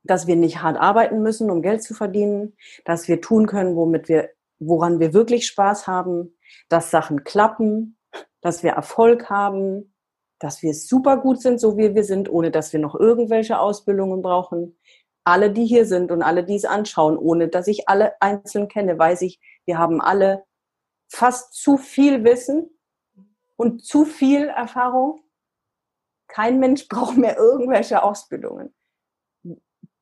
dass 0.02 0.26
wir 0.26 0.36
nicht 0.36 0.62
hart 0.62 0.76
arbeiten 0.76 1.22
müssen, 1.22 1.50
um 1.50 1.62
Geld 1.62 1.82
zu 1.82 1.94
verdienen, 1.94 2.56
dass 2.84 3.08
wir 3.08 3.20
tun 3.20 3.46
können, 3.46 3.76
womit 3.76 4.08
wir, 4.08 4.30
woran 4.58 5.00
wir 5.00 5.12
wirklich 5.12 5.46
Spaß 5.46 5.86
haben, 5.86 6.36
dass 6.68 6.90
Sachen 6.90 7.24
klappen, 7.24 7.98
dass 8.40 8.62
wir 8.62 8.72
Erfolg 8.72 9.28
haben, 9.28 9.94
dass 10.38 10.62
wir 10.62 10.74
super 10.74 11.16
gut 11.16 11.40
sind, 11.40 11.60
so 11.60 11.76
wie 11.76 11.94
wir 11.94 12.04
sind, 12.04 12.30
ohne 12.30 12.50
dass 12.50 12.72
wir 12.72 12.80
noch 12.80 12.94
irgendwelche 12.94 13.58
Ausbildungen 13.58 14.22
brauchen. 14.22 14.78
Alle, 15.24 15.50
die 15.50 15.66
hier 15.66 15.86
sind 15.86 16.12
und 16.12 16.22
alle, 16.22 16.44
die 16.44 16.54
es 16.54 16.64
anschauen, 16.64 17.16
ohne 17.16 17.48
dass 17.48 17.66
ich 17.66 17.88
alle 17.88 18.20
einzeln 18.20 18.68
kenne, 18.68 18.98
weiß 18.98 19.22
ich, 19.22 19.40
wir 19.64 19.78
haben 19.78 20.00
alle 20.00 20.44
fast 21.08 21.54
zu 21.54 21.76
viel 21.76 22.24
Wissen 22.24 22.70
und 23.56 23.84
zu 23.84 24.04
viel 24.04 24.48
Erfahrung 24.48 25.20
kein 26.28 26.58
Mensch 26.58 26.88
braucht 26.88 27.16
mehr 27.16 27.36
irgendwelche 27.36 28.02
Ausbildungen. 28.02 28.74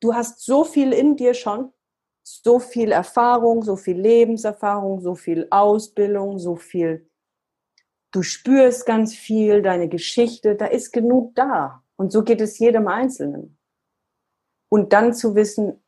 Du 0.01 0.15
hast 0.15 0.45
so 0.45 0.65
viel 0.65 0.93
in 0.93 1.17
dir 1.17 1.35
schon, 1.35 1.73
so 2.23 2.59
viel 2.59 2.93
Erfahrung, 2.93 3.63
so 3.63 3.77
viel 3.77 3.99
Lebenserfahrung, 3.99 5.01
so 5.01 5.15
viel 5.15 5.47
Ausbildung, 5.51 6.39
so 6.39 6.57
viel 6.57 7.09
du 8.15 8.23
spürst 8.23 8.87
ganz 8.87 9.15
viel, 9.15 9.61
deine 9.61 9.89
Geschichte, 9.89 10.55
da 10.55 10.67
ist 10.67 10.93
genug 10.93 11.35
da. 11.35 11.83
Und 11.97 12.13
so 12.13 12.23
geht 12.23 12.41
es 12.41 12.59
jedem 12.59 12.87
Einzelnen. 12.87 13.59
Und 14.69 14.93
dann 14.93 15.15
zu 15.15 15.35
wissen, 15.35 15.85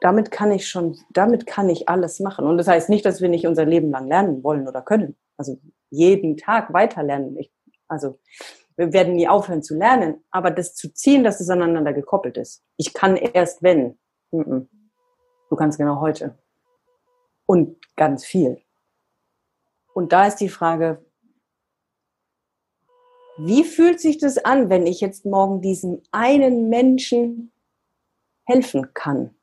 damit 0.00 0.30
kann 0.30 0.50
ich 0.50 0.68
schon, 0.68 0.98
damit 1.10 1.46
kann 1.46 1.68
ich 1.68 1.88
alles 1.88 2.20
machen. 2.20 2.46
Und 2.46 2.58
das 2.58 2.68
heißt 2.68 2.88
nicht, 2.88 3.04
dass 3.04 3.20
wir 3.20 3.28
nicht 3.28 3.46
unser 3.46 3.64
Leben 3.64 3.90
lang 3.90 4.08
lernen 4.08 4.42
wollen 4.42 4.66
oder 4.66 4.82
können. 4.82 5.16
Also 5.36 5.58
jeden 5.90 6.36
Tag 6.36 6.72
weiter 6.72 7.02
lernen. 7.02 7.36
Ich, 7.36 7.52
also 7.88 8.18
wir 8.76 8.92
werden 8.92 9.14
nie 9.14 9.28
aufhören 9.28 9.62
zu 9.62 9.74
lernen, 9.74 10.22
aber 10.30 10.50
das 10.50 10.74
zu 10.74 10.92
ziehen, 10.92 11.24
dass 11.24 11.40
es 11.40 11.48
aneinander 11.48 11.92
gekoppelt 11.92 12.36
ist. 12.36 12.62
Ich 12.76 12.92
kann 12.92 13.16
erst 13.16 13.62
wenn. 13.62 13.98
Du 14.30 15.56
kannst 15.56 15.78
genau 15.78 16.00
heute. 16.00 16.38
Und 17.46 17.78
ganz 17.96 18.24
viel. 18.24 18.60
Und 19.94 20.12
da 20.12 20.26
ist 20.26 20.36
die 20.36 20.48
Frage, 20.48 21.04
wie 23.38 23.64
fühlt 23.64 24.00
sich 24.00 24.18
das 24.18 24.38
an, 24.38 24.70
wenn 24.70 24.86
ich 24.86 25.00
jetzt 25.00 25.24
morgen 25.24 25.60
diesem 25.60 26.02
einen 26.10 26.68
Menschen 26.68 27.52
helfen 28.44 28.92
kann? 28.94 29.34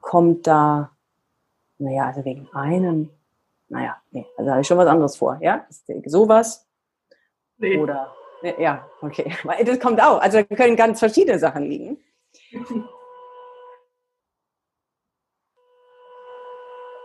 Kommt 0.00 0.46
da, 0.46 0.96
naja, 1.78 2.06
also 2.06 2.24
wegen 2.24 2.48
einem, 2.52 3.10
naja, 3.68 3.96
nee, 4.10 4.26
also 4.36 4.50
habe 4.50 4.60
ich 4.60 4.66
schon 4.66 4.78
was 4.78 4.88
anderes 4.88 5.16
vor, 5.16 5.38
ja? 5.40 5.66
Sowas? 6.04 6.61
Nee. 7.62 7.78
Oder, 7.78 8.14
ja, 8.58 8.86
okay. 9.00 9.34
Das 9.64 9.80
kommt 9.80 10.02
auch. 10.02 10.20
Also 10.20 10.42
da 10.42 10.56
können 10.56 10.76
ganz 10.76 10.98
verschiedene 10.98 11.38
Sachen 11.38 11.64
liegen. 11.64 11.98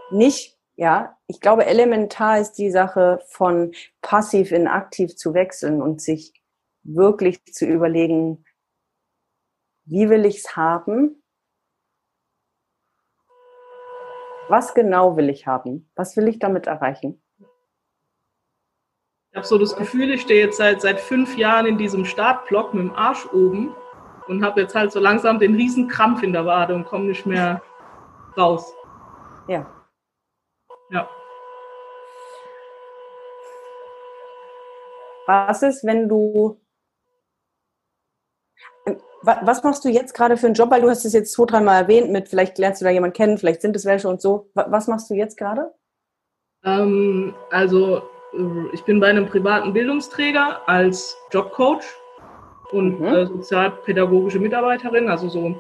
Nicht 0.10 0.58
ja, 0.78 1.18
ich 1.26 1.42
glaube, 1.42 1.66
elementar 1.66 2.40
ist 2.40 2.54
die 2.54 2.70
Sache 2.70 3.20
von 3.26 3.74
passiv 4.02 4.52
in 4.52 4.68
aktiv 4.68 5.16
zu 5.16 5.34
wechseln 5.34 5.82
und 5.82 6.02
sich 6.02 6.34
wirklich 6.84 7.44
zu 7.46 7.66
überlegen, 7.66 8.46
wie 9.86 10.08
will 10.10 10.26
ich 10.26 10.38
es 10.38 10.56
haben? 10.56 11.24
Was 14.50 14.76
genau 14.76 15.18
will 15.18 15.30
ich 15.30 15.48
haben? 15.48 15.90
Was 15.96 16.16
will 16.16 16.28
ich 16.28 16.38
damit 16.38 16.68
erreichen? 16.68 17.22
Ich 19.32 19.38
habe 19.38 19.48
so 19.48 19.58
das 19.58 19.76
Gefühl, 19.76 20.12
ich 20.12 20.22
stehe 20.22 20.46
jetzt 20.46 20.58
seit, 20.58 20.82
seit 20.82 21.00
fünf 21.00 21.38
Jahren 21.38 21.66
in 21.66 21.78
diesem 21.78 22.06
Startblock 22.06 22.74
mit 22.74 22.84
dem 22.84 22.96
Arsch 22.96 23.26
oben 23.34 23.76
und 24.28 24.44
habe 24.44 24.62
jetzt 24.62 24.76
halt 24.76 24.92
so 24.92 25.00
langsam 25.00 25.40
den 25.40 25.56
riesen 25.56 25.88
Krampf 25.88 26.24
in 26.24 26.34
der 26.34 26.46
Wade 26.46 26.74
und 26.74 26.86
komme 26.86 27.06
nicht 27.06 27.26
mehr 27.26 27.62
raus. 28.38 28.74
Ja, 29.48 29.66
ja. 30.90 31.10
Was 35.26 35.62
ist, 35.62 35.84
wenn 35.84 36.08
du 36.08 36.60
was 39.22 39.64
machst 39.64 39.84
du 39.84 39.90
jetzt 39.90 40.14
gerade 40.14 40.38
für 40.38 40.46
einen 40.46 40.56
Job? 40.56 40.72
Weil 40.72 40.82
du 40.82 40.90
hast 40.90 41.04
es 41.04 41.12
jetzt 41.12 41.34
zwei, 41.34 41.46
dreimal 41.46 41.82
erwähnt 41.82 42.12
mit, 42.12 42.30
vielleicht 42.30 42.58
lernst 42.58 42.82
du 42.82 42.86
da 42.86 42.92
jemanden 42.92 43.16
kennen, 43.16 43.38
vielleicht 43.38 43.62
sind 43.62 43.76
es 43.76 43.84
welche 43.84 44.08
und 44.08 44.22
so. 44.22 44.50
Was 44.54 44.88
machst 44.88 45.10
du 45.10 45.16
jetzt 45.16 45.38
gerade? 45.38 45.74
Ähm, 46.64 47.36
also 47.50 48.04
ich 48.74 48.84
bin 48.84 49.00
bei 49.00 49.08
einem 49.08 49.28
privaten 49.28 49.74
Bildungsträger 49.74 50.68
als 50.68 51.18
Jobcoach 51.32 51.84
und 52.72 53.00
mhm. 53.00 53.06
äh, 53.06 53.26
sozialpädagogische 53.26 54.40
Mitarbeiterin, 54.40 55.10
also 55.10 55.30
so 55.30 55.56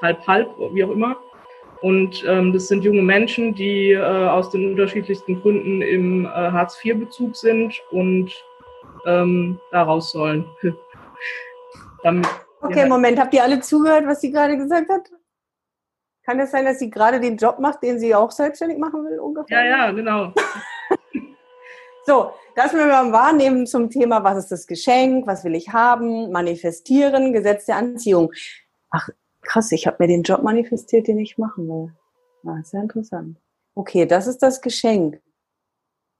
halb 0.00 0.26
halb, 0.26 0.48
wie 0.72 0.84
auch 0.84 0.90
immer. 0.90 1.16
Und 1.82 2.24
ähm, 2.26 2.52
das 2.52 2.68
sind 2.68 2.84
junge 2.84 3.02
Menschen, 3.02 3.54
die 3.54 3.92
äh, 3.92 4.00
aus 4.00 4.50
den 4.50 4.70
unterschiedlichsten 4.70 5.40
Gründen 5.42 5.82
im 5.82 6.24
äh, 6.24 6.28
Hartz-IV-Bezug 6.28 7.36
sind 7.36 7.74
und 7.90 8.32
ähm, 9.04 9.60
da 9.72 9.82
raus 9.82 10.10
sollen. 10.10 10.46
Damit, 12.02 12.26
okay, 12.60 12.80
ja. 12.80 12.86
Moment, 12.86 13.18
habt 13.18 13.34
ihr 13.34 13.42
alle 13.42 13.60
zugehört, 13.60 14.06
was 14.06 14.20
sie 14.20 14.30
gerade 14.30 14.56
gesagt 14.56 14.88
hat? 14.88 15.10
Kann 16.24 16.40
es 16.40 16.46
das 16.46 16.52
sein, 16.52 16.64
dass 16.64 16.78
sie 16.78 16.90
gerade 16.90 17.20
den 17.20 17.36
Job 17.36 17.58
macht, 17.58 17.82
den 17.82 18.00
sie 18.00 18.14
auch 18.14 18.30
selbstständig 18.30 18.78
machen 18.78 19.04
will, 19.04 19.20
ungefähr? 19.20 19.64
Ja, 19.64 19.86
ja, 19.86 19.92
genau. 19.92 20.32
So, 22.06 22.30
das 22.54 22.72
wir 22.72 22.86
mal 22.86 23.10
wahrnehmen 23.10 23.66
zum 23.66 23.90
Thema, 23.90 24.22
was 24.22 24.38
ist 24.38 24.52
das 24.52 24.66
Geschenk, 24.66 25.26
was 25.26 25.44
will 25.44 25.56
ich 25.56 25.72
haben, 25.72 26.30
manifestieren, 26.30 27.32
Gesetz 27.32 27.66
der 27.66 27.76
Anziehung. 27.76 28.32
Ach, 28.90 29.08
krass, 29.42 29.72
ich 29.72 29.86
habe 29.86 29.96
mir 30.00 30.08
den 30.08 30.22
Job 30.22 30.42
manifestiert, 30.42 31.08
den 31.08 31.18
ich 31.18 31.36
machen 31.36 31.68
will. 31.68 31.92
Ah, 32.46 32.62
sehr 32.62 32.82
interessant. 32.82 33.38
Okay, 33.74 34.06
das 34.06 34.26
ist 34.28 34.38
das 34.38 34.60
Geschenk, 34.60 35.20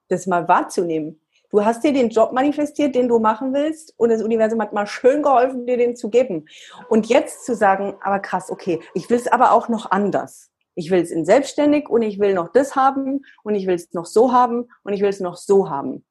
das 0.09 0.27
mal 0.27 0.49
wahrzunehmen. 0.49 1.21
Du 1.51 1.65
hast 1.65 1.85
dir 1.85 1.93
den 1.93 2.11
Job 2.11 2.33
manifestiert, 2.33 2.97
den 2.97 3.07
du 3.07 3.21
machen 3.21 3.55
willst, 3.55 3.95
und 3.97 4.11
das 4.11 4.23
Universum 4.23 4.61
hat 4.61 4.73
mal 4.73 4.87
schön 4.87 5.23
geholfen, 5.23 5.67
dir 5.67 5.77
den 5.77 5.95
zu 5.95 6.11
geben. 6.11 6.47
Und 6.89 7.07
jetzt 7.07 7.47
zu 7.47 7.55
sagen, 7.55 7.95
aber 8.01 8.19
krass, 8.19 8.51
okay, 8.51 8.81
ich 8.95 9.09
will 9.09 9.19
es 9.19 9.29
aber 9.29 9.53
auch 9.53 9.69
noch 9.69 9.91
anders. 9.91 10.51
Ich 10.77 10.91
will 10.91 11.01
es 11.01 11.11
in 11.11 11.25
selbstständig 11.25 11.89
und 11.89 12.03
ich 12.03 12.19
will 12.21 12.35
noch 12.35 12.53
das 12.53 12.77
haben 12.77 13.25
und 13.43 13.55
ich 13.55 13.67
will 13.67 13.75
es 13.75 13.93
noch 13.95 14.07
so 14.07 14.33
haben 14.33 14.69
und 14.85 14.93
ich 14.93 15.01
will 15.01 15.09
es 15.09 15.21
noch 15.21 15.37
so 15.37 15.71
haben. 15.71 16.05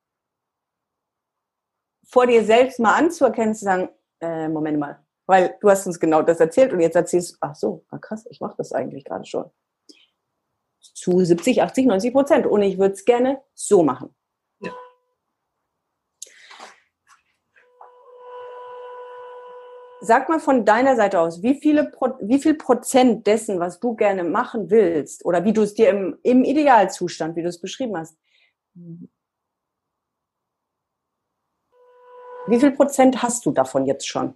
Vor 2.08 2.28
dir 2.28 2.44
selbst 2.44 2.80
mal 2.80 2.96
anzuerkennen, 2.96 3.54
zu 3.54 3.66
sagen, 3.66 3.90
äh, 4.22 4.50
Moment 4.50 4.80
mal, 4.80 5.06
weil 5.28 5.56
du 5.62 5.70
hast 5.70 5.86
uns 5.86 6.00
genau 6.00 6.22
das 6.22 6.40
erzählt 6.40 6.74
und 6.74 6.80
jetzt 6.80 6.96
erzählst 6.96 7.34
du, 7.34 7.38
ach 7.42 7.56
so, 7.56 7.86
krass, 8.02 8.26
ich 8.30 8.42
mache 8.42 8.56
das 8.58 8.72
eigentlich 8.72 9.06
gerade 9.06 9.26
schon. 9.26 9.50
Zu 10.80 11.24
70, 11.24 11.62
80, 11.62 11.86
90 11.88 12.14
Prozent. 12.14 12.46
Und 12.46 12.62
ich 12.62 12.78
würde 12.78 12.94
es 12.94 13.06
gerne 13.06 13.42
so 13.54 13.84
machen. 13.84 14.16
Sag 20.06 20.30
mal 20.30 20.40
von 20.40 20.66
deiner 20.66 20.96
Seite 20.96 21.20
aus, 21.20 21.42
wie, 21.42 21.56
viele 21.56 21.90
Pro, 21.90 22.10
wie 22.22 22.38
viel 22.38 22.54
Prozent 22.54 23.26
dessen, 23.26 23.60
was 23.60 23.80
du 23.80 23.96
gerne 23.96 24.24
machen 24.24 24.70
willst, 24.70 25.26
oder 25.26 25.44
wie 25.46 25.54
du 25.54 25.64
es 25.64 25.74
dir 25.74 25.90
im, 25.90 26.20
im 26.22 26.44
Idealzustand, 26.44 27.36
wie 27.36 27.42
du 27.42 27.50
es 27.50 27.60
beschrieben 27.60 27.98
hast, 27.98 28.16
wie 32.48 32.60
viel 32.60 32.70
Prozent 32.72 33.24
hast 33.24 33.48
du 33.48 33.52
davon 33.52 33.88
jetzt 33.88 34.08
schon? 34.08 34.36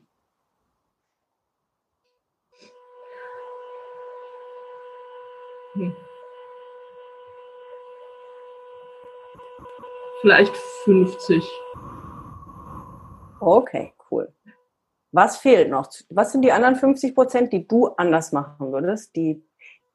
Hm. 5.73 5.95
Vielleicht 10.21 10.57
50. 10.57 11.47
Okay, 13.39 13.93
cool. 14.09 14.33
Was 15.11 15.37
fehlt 15.37 15.69
noch? 15.69 15.89
Was 16.09 16.31
sind 16.31 16.43
die 16.43 16.51
anderen 16.51 16.75
50 16.75 17.15
Prozent, 17.15 17.51
die 17.53 17.67
du 17.67 17.87
anders 17.87 18.31
machen 18.31 18.71
würdest, 18.71 19.15
die 19.15 19.43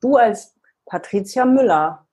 du 0.00 0.16
als 0.16 0.54
Patricia 0.86 1.44
Müller 1.44 2.06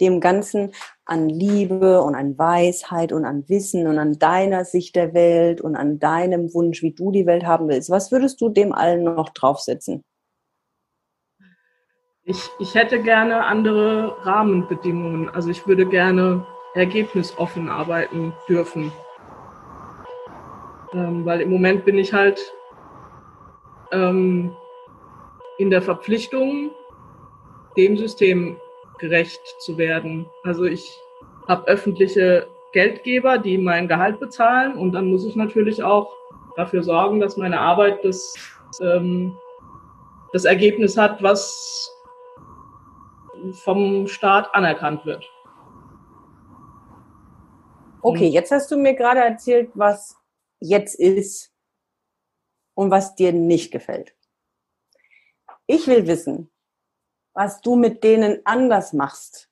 dem 0.00 0.20
Ganzen 0.20 0.72
an 1.04 1.28
Liebe 1.28 2.02
und 2.02 2.14
an 2.14 2.38
Weisheit 2.38 3.12
und 3.12 3.24
an 3.24 3.48
Wissen 3.48 3.86
und 3.86 3.98
an 3.98 4.18
deiner 4.18 4.64
Sicht 4.64 4.94
der 4.94 5.14
Welt 5.14 5.60
und 5.60 5.76
an 5.76 5.98
deinem 5.98 6.52
Wunsch, 6.52 6.82
wie 6.82 6.92
du 6.92 7.10
die 7.10 7.26
Welt 7.26 7.46
haben 7.46 7.68
willst, 7.68 7.90
was 7.90 8.12
würdest 8.12 8.40
du 8.40 8.48
dem 8.48 8.72
allen 8.72 9.04
noch 9.04 9.30
draufsetzen? 9.30 10.04
Ich, 12.24 12.40
ich 12.58 12.74
hätte 12.74 13.00
gerne 13.02 13.44
andere 13.44 14.16
Rahmenbedingungen. 14.26 15.28
Also 15.28 15.48
ich 15.48 15.66
würde 15.66 15.86
gerne 15.86 16.44
ergebnisoffen 16.74 17.68
arbeiten 17.68 18.34
dürfen. 18.48 18.92
Ähm, 20.96 21.26
weil 21.26 21.42
im 21.42 21.50
Moment 21.50 21.84
bin 21.84 21.98
ich 21.98 22.14
halt 22.14 22.40
ähm, 23.92 24.56
in 25.58 25.68
der 25.68 25.82
Verpflichtung, 25.82 26.70
dem 27.76 27.98
System 27.98 28.56
gerecht 28.98 29.42
zu 29.58 29.76
werden. 29.76 30.26
Also 30.42 30.64
ich 30.64 30.98
habe 31.48 31.68
öffentliche 31.68 32.46
Geldgeber, 32.72 33.36
die 33.36 33.58
mein 33.58 33.88
Gehalt 33.88 34.18
bezahlen 34.20 34.78
und 34.78 34.92
dann 34.92 35.10
muss 35.10 35.26
ich 35.26 35.36
natürlich 35.36 35.82
auch 35.82 36.10
dafür 36.56 36.82
sorgen, 36.82 37.20
dass 37.20 37.36
meine 37.36 37.60
Arbeit 37.60 38.02
das, 38.02 38.34
ähm, 38.80 39.36
das 40.32 40.46
Ergebnis 40.46 40.96
hat, 40.96 41.22
was 41.22 41.92
vom 43.52 44.06
Staat 44.06 44.54
anerkannt 44.54 45.04
wird. 45.04 45.30
Okay, 48.00 48.28
jetzt 48.28 48.50
hast 48.50 48.70
du 48.70 48.78
mir 48.78 48.94
gerade 48.94 49.20
erzählt, 49.20 49.70
was 49.74 50.16
jetzt 50.60 50.94
ist 50.94 51.52
und 52.74 52.90
was 52.90 53.14
dir 53.14 53.32
nicht 53.32 53.70
gefällt. 53.70 54.14
Ich 55.66 55.86
will 55.86 56.06
wissen, 56.06 56.50
was 57.34 57.60
du 57.60 57.76
mit 57.76 58.04
denen 58.04 58.40
anders 58.44 58.92
machst. 58.92 59.50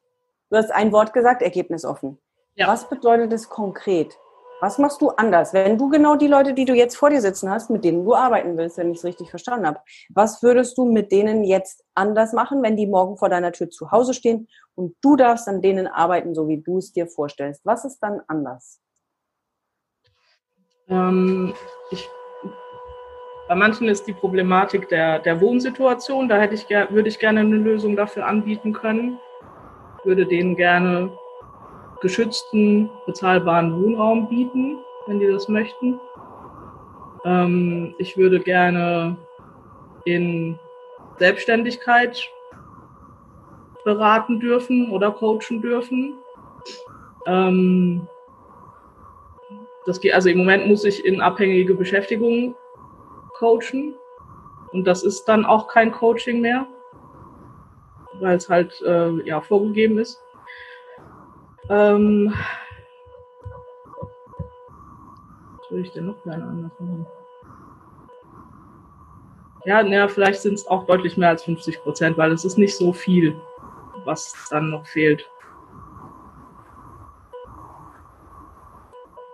Du 0.50 0.56
hast 0.56 0.70
ein 0.70 0.92
Wort 0.92 1.12
gesagt, 1.12 1.42
ergebnisoffen. 1.42 2.18
Ja. 2.54 2.68
Was 2.68 2.88
bedeutet 2.88 3.32
es 3.32 3.48
konkret? 3.48 4.16
Was 4.60 4.78
machst 4.78 5.02
du 5.02 5.10
anders? 5.10 5.52
Wenn 5.52 5.76
du 5.76 5.88
genau 5.88 6.16
die 6.16 6.28
Leute, 6.28 6.54
die 6.54 6.64
du 6.64 6.74
jetzt 6.74 6.96
vor 6.96 7.10
dir 7.10 7.20
sitzen 7.20 7.50
hast, 7.50 7.68
mit 7.70 7.84
denen 7.84 8.04
du 8.04 8.14
arbeiten 8.14 8.56
willst, 8.56 8.78
wenn 8.78 8.90
ich 8.90 8.98
es 8.98 9.04
richtig 9.04 9.28
verstanden 9.28 9.66
habe, 9.66 9.80
was 10.08 10.42
würdest 10.42 10.78
du 10.78 10.84
mit 10.84 11.10
denen 11.12 11.44
jetzt 11.44 11.84
anders 11.94 12.32
machen, 12.32 12.62
wenn 12.62 12.76
die 12.76 12.86
morgen 12.86 13.16
vor 13.16 13.28
deiner 13.28 13.52
Tür 13.52 13.68
zu 13.68 13.90
Hause 13.90 14.14
stehen 14.14 14.48
und 14.74 14.96
du 15.02 15.16
darfst 15.16 15.48
an 15.48 15.60
denen 15.60 15.86
arbeiten, 15.86 16.34
so 16.34 16.48
wie 16.48 16.62
du 16.62 16.78
es 16.78 16.92
dir 16.92 17.08
vorstellst? 17.08 17.66
Was 17.66 17.84
ist 17.84 17.98
dann 17.98 18.22
anders? 18.28 18.80
Ähm, 20.88 21.54
ich, 21.90 22.08
bei 23.48 23.54
manchen 23.54 23.88
ist 23.88 24.06
die 24.06 24.12
Problematik 24.12 24.88
der, 24.88 25.18
der 25.18 25.40
Wohnsituation. 25.40 26.28
Da 26.28 26.38
hätte 26.38 26.54
ich, 26.54 26.68
würde 26.68 27.08
ich 27.08 27.18
gerne 27.18 27.40
eine 27.40 27.56
Lösung 27.56 27.96
dafür 27.96 28.26
anbieten 28.26 28.72
können. 28.72 29.18
Würde 30.04 30.26
denen 30.26 30.56
gerne 30.56 31.10
geschützten, 32.00 32.90
bezahlbaren 33.06 33.82
Wohnraum 33.82 34.28
bieten, 34.28 34.78
wenn 35.06 35.20
die 35.20 35.26
das 35.26 35.48
möchten. 35.48 35.98
Ähm, 37.24 37.94
ich 37.98 38.16
würde 38.16 38.40
gerne 38.40 39.16
in 40.04 40.58
Selbstständigkeit 41.18 42.28
beraten 43.84 44.40
dürfen 44.40 44.90
oder 44.90 45.10
coachen 45.10 45.62
dürfen. 45.62 46.14
Ähm, 47.26 48.06
das 49.86 50.00
geht, 50.00 50.14
also 50.14 50.28
im 50.28 50.38
Moment 50.38 50.66
muss 50.66 50.84
ich 50.84 51.04
in 51.04 51.20
abhängige 51.20 51.74
Beschäftigung 51.74 52.54
coachen 53.38 53.94
und 54.72 54.84
das 54.84 55.02
ist 55.02 55.24
dann 55.24 55.44
auch 55.44 55.68
kein 55.68 55.92
Coaching 55.92 56.40
mehr, 56.40 56.66
weil 58.20 58.36
es 58.36 58.48
halt 58.48 58.80
äh, 58.82 59.10
ja 59.26 59.40
vorgegeben 59.40 59.98
ist. 59.98 60.20
Ähm, 61.68 62.34
was 65.58 65.70
würde 65.70 65.82
ich 65.82 65.92
denn 65.92 66.06
noch 66.06 66.22
gerne 66.24 66.44
anders 66.44 66.72
machen? 66.78 67.06
Ja, 69.66 69.82
naja, 69.82 70.08
vielleicht 70.08 70.42
sind 70.42 70.54
es 70.54 70.66
auch 70.66 70.84
deutlich 70.84 71.16
mehr 71.16 71.30
als 71.30 71.44
50 71.44 71.80
Prozent, 71.82 72.18
weil 72.18 72.32
es 72.32 72.44
ist 72.44 72.58
nicht 72.58 72.76
so 72.76 72.92
viel, 72.92 73.40
was 74.04 74.34
dann 74.50 74.70
noch 74.70 74.86
fehlt. 74.86 75.30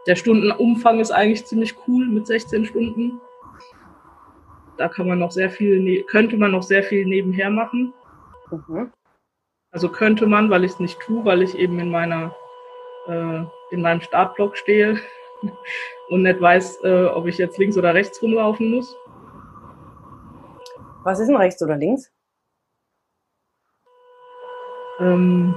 Der 0.07 0.17
Stundenumfang 0.17 1.01
ist 1.01 1.11
eigentlich 1.11 1.45
ziemlich 1.47 1.75
cool 1.87 2.07
mit 2.07 2.27
16 2.27 2.65
Stunden. 2.65 3.21
Da 4.77 4.89
kann 4.89 5.07
man 5.07 5.19
noch 5.19 5.31
sehr 5.31 5.51
viel, 5.51 5.81
ne-, 5.81 6.03
könnte 6.03 6.37
man 6.37 6.53
noch 6.53 6.63
sehr 6.63 6.83
viel 6.83 7.05
nebenher 7.07 7.51
machen. 7.51 7.93
Mhm. 8.51 8.91
Also 9.73 9.89
könnte 9.89 10.27
man, 10.27 10.51
weil 10.51 10.65
ich 10.65 10.73
es 10.73 10.81
nicht 10.81 10.99
tue, 11.01 11.25
weil 11.25 11.43
ich 11.43 11.55
eben 11.55 11.79
in 11.79 11.91
meiner 11.91 12.35
äh, 13.07 13.45
in 13.71 13.83
meinem 13.83 14.01
Startblock 14.01 14.57
stehe 14.57 14.99
und 16.09 16.23
nicht 16.23 16.41
weiß, 16.41 16.83
äh, 16.85 17.05
ob 17.05 17.27
ich 17.27 17.39
jetzt 17.39 17.59
links 17.59 17.77
oder 17.77 17.95
rechts 17.95 18.23
rumlaufen 18.23 18.71
muss. 18.71 18.97
Was 21.05 21.21
ist 21.21 21.29
denn 21.29 21.37
rechts 21.37 21.63
oder 21.63 21.77
links? 21.77 22.13
Ähm, 24.99 25.55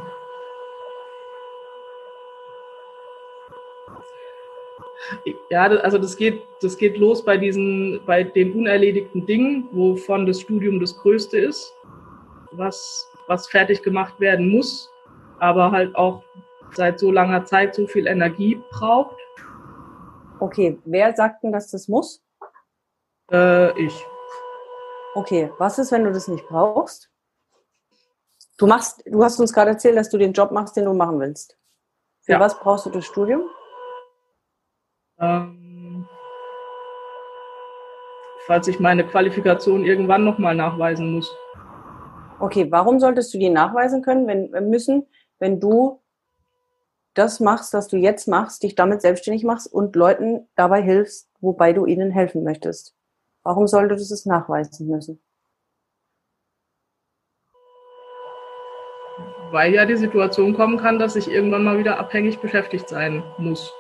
ja, 5.50 5.64
also 5.64 5.98
das 5.98 6.16
geht, 6.18 6.42
das 6.62 6.78
geht 6.78 6.98
los 6.98 7.24
bei 7.24 7.38
diesen, 7.38 8.00
bei 8.06 8.24
den 8.24 8.54
unerledigten 8.54 9.26
Dingen, 9.26 9.68
wovon 9.72 10.26
das 10.26 10.42
Studium 10.42 10.80
das 10.80 10.96
Größte 10.98 11.38
ist, 11.38 11.72
was 12.52 13.08
was 13.28 13.48
fertig 13.48 13.82
gemacht 13.84 14.20
werden 14.20 14.50
muss, 14.50 14.90
aber 15.40 15.72
halt 15.72 15.96
auch 15.96 16.24
seit 16.74 17.00
so 17.00 17.12
langer 17.12 17.46
Zeit 17.46 17.76
so 17.76 17.88
viel 17.88 18.08
Energie 18.08 18.62
braucht. 18.72 19.18
Okay, 20.40 20.80
wer 20.86 21.14
sagt 21.16 21.44
denn, 21.44 21.52
dass 21.52 21.72
das 21.72 21.88
muss? 21.88 22.22
Äh, 23.32 23.80
ich. 23.80 24.06
Okay, 25.16 25.52
was 25.58 25.78
ist, 25.78 25.92
wenn 25.92 26.04
du 26.04 26.12
das 26.12 26.28
nicht 26.28 26.46
brauchst? 26.48 27.10
Du 28.58 28.68
machst, 28.68 29.04
du 29.06 29.24
hast 29.24 29.40
uns 29.40 29.54
gerade 29.54 29.72
erzählt, 29.72 29.98
dass 29.98 30.10
du 30.10 30.18
den 30.18 30.34
Job 30.34 30.52
machst, 30.52 30.76
den 30.76 30.86
du 30.86 30.94
machen 30.94 31.20
willst. 31.20 31.58
Für 32.22 32.34
ja. 32.34 32.40
was 32.40 32.60
brauchst 32.60 32.86
du 32.86 32.90
das 32.90 33.06
Studium? 33.06 33.44
Ähm, 35.20 36.08
falls 38.46 38.68
ich 38.68 38.80
meine 38.80 39.06
Qualifikation 39.06 39.86
irgendwann 39.86 40.24
nochmal 40.24 40.56
nachweisen 40.56 41.14
muss. 41.14 41.34
Okay, 42.40 42.68
warum 42.70 43.00
solltest 43.00 43.34
du 43.34 43.38
die 43.38 43.50
nachweisen 43.50 44.02
können, 44.02 44.28
wenn 44.28 44.54
äh, 44.54 44.62
müssen, 44.62 45.08
wenn 45.40 45.60
du 45.60 46.02
das 47.14 47.40
machst, 47.40 47.74
was 47.74 47.88
du 47.88 47.98
jetzt 47.98 48.28
machst, 48.28 48.64
dich 48.64 48.76
damit 48.76 49.02
selbstständig 49.02 49.44
machst 49.44 49.72
und 49.72 49.96
Leuten 49.96 50.48
dabei 50.56 50.82
hilfst, 50.82 51.30
wobei 51.42 51.74
du 51.74 51.86
ihnen 51.86 52.12
helfen 52.12 52.44
möchtest? 52.44 52.96
Warum 53.44 53.68
solltest 53.68 54.10
du 54.10 54.14
es 54.14 54.26
nachweisen 54.26 54.88
müssen? 54.88 55.22
Weil 59.52 59.74
ja 59.74 59.86
die 59.86 59.98
Situation 59.98 60.56
kommen 60.56 60.78
kann, 60.78 60.98
dass 60.98 61.16
ich 61.16 61.30
irgendwann 61.30 61.64
mal 61.64 61.78
wieder 61.78 62.00
abhängig 62.00 62.40
beschäftigt 62.40 62.90
sein 62.90 63.24
muss. 63.38 63.72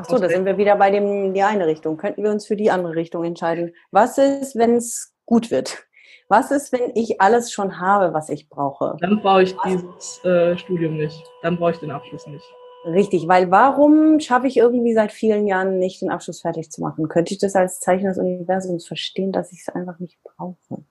Ach 0.00 0.08
so, 0.08 0.18
da 0.18 0.28
sind 0.28 0.46
wir 0.46 0.56
wieder 0.56 0.76
bei 0.76 0.90
dem, 0.90 1.34
die 1.34 1.42
eine 1.42 1.66
Richtung. 1.66 1.98
Könnten 1.98 2.22
wir 2.22 2.30
uns 2.30 2.46
für 2.46 2.56
die 2.56 2.70
andere 2.70 2.94
Richtung 2.94 3.22
entscheiden? 3.22 3.74
Was 3.90 4.16
ist, 4.16 4.56
wenn 4.56 4.76
es 4.76 5.14
gut 5.26 5.50
wird? 5.50 5.84
Was 6.28 6.50
ist, 6.50 6.72
wenn 6.72 6.92
ich 6.94 7.20
alles 7.20 7.52
schon 7.52 7.80
habe, 7.80 8.14
was 8.14 8.30
ich 8.30 8.48
brauche? 8.48 8.96
Dann 9.00 9.20
brauche 9.20 9.42
ich 9.42 9.56
was? 9.56 9.64
dieses 9.64 10.24
äh, 10.24 10.56
Studium 10.56 10.96
nicht. 10.96 11.22
Dann 11.42 11.58
brauche 11.58 11.72
ich 11.72 11.78
den 11.78 11.90
Abschluss 11.90 12.26
nicht. 12.26 12.44
Richtig, 12.86 13.28
weil 13.28 13.50
warum 13.50 14.20
schaffe 14.20 14.46
ich 14.46 14.56
irgendwie 14.56 14.94
seit 14.94 15.12
vielen 15.12 15.46
Jahren 15.46 15.78
nicht, 15.78 16.00
den 16.00 16.10
Abschluss 16.10 16.40
fertig 16.40 16.70
zu 16.70 16.80
machen? 16.80 17.08
Könnte 17.08 17.34
ich 17.34 17.40
das 17.40 17.54
als 17.54 17.80
Zeichen 17.80 18.06
des 18.06 18.16
Universums 18.16 18.86
verstehen, 18.86 19.32
dass 19.32 19.52
ich 19.52 19.60
es 19.66 19.74
einfach 19.74 19.98
nicht 19.98 20.18
brauche? 20.22 20.82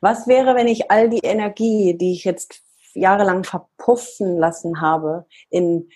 Was 0.00 0.26
wäre, 0.26 0.54
wenn 0.54 0.68
ich 0.68 0.90
all 0.90 1.10
die 1.10 1.20
Energie, 1.22 1.98
die 1.98 2.12
ich 2.12 2.24
jetzt 2.24 2.62
jahrelang 2.94 3.44
verpuffen 3.44 4.38
lassen 4.38 4.80
habe 4.80 5.26
in 5.50 5.90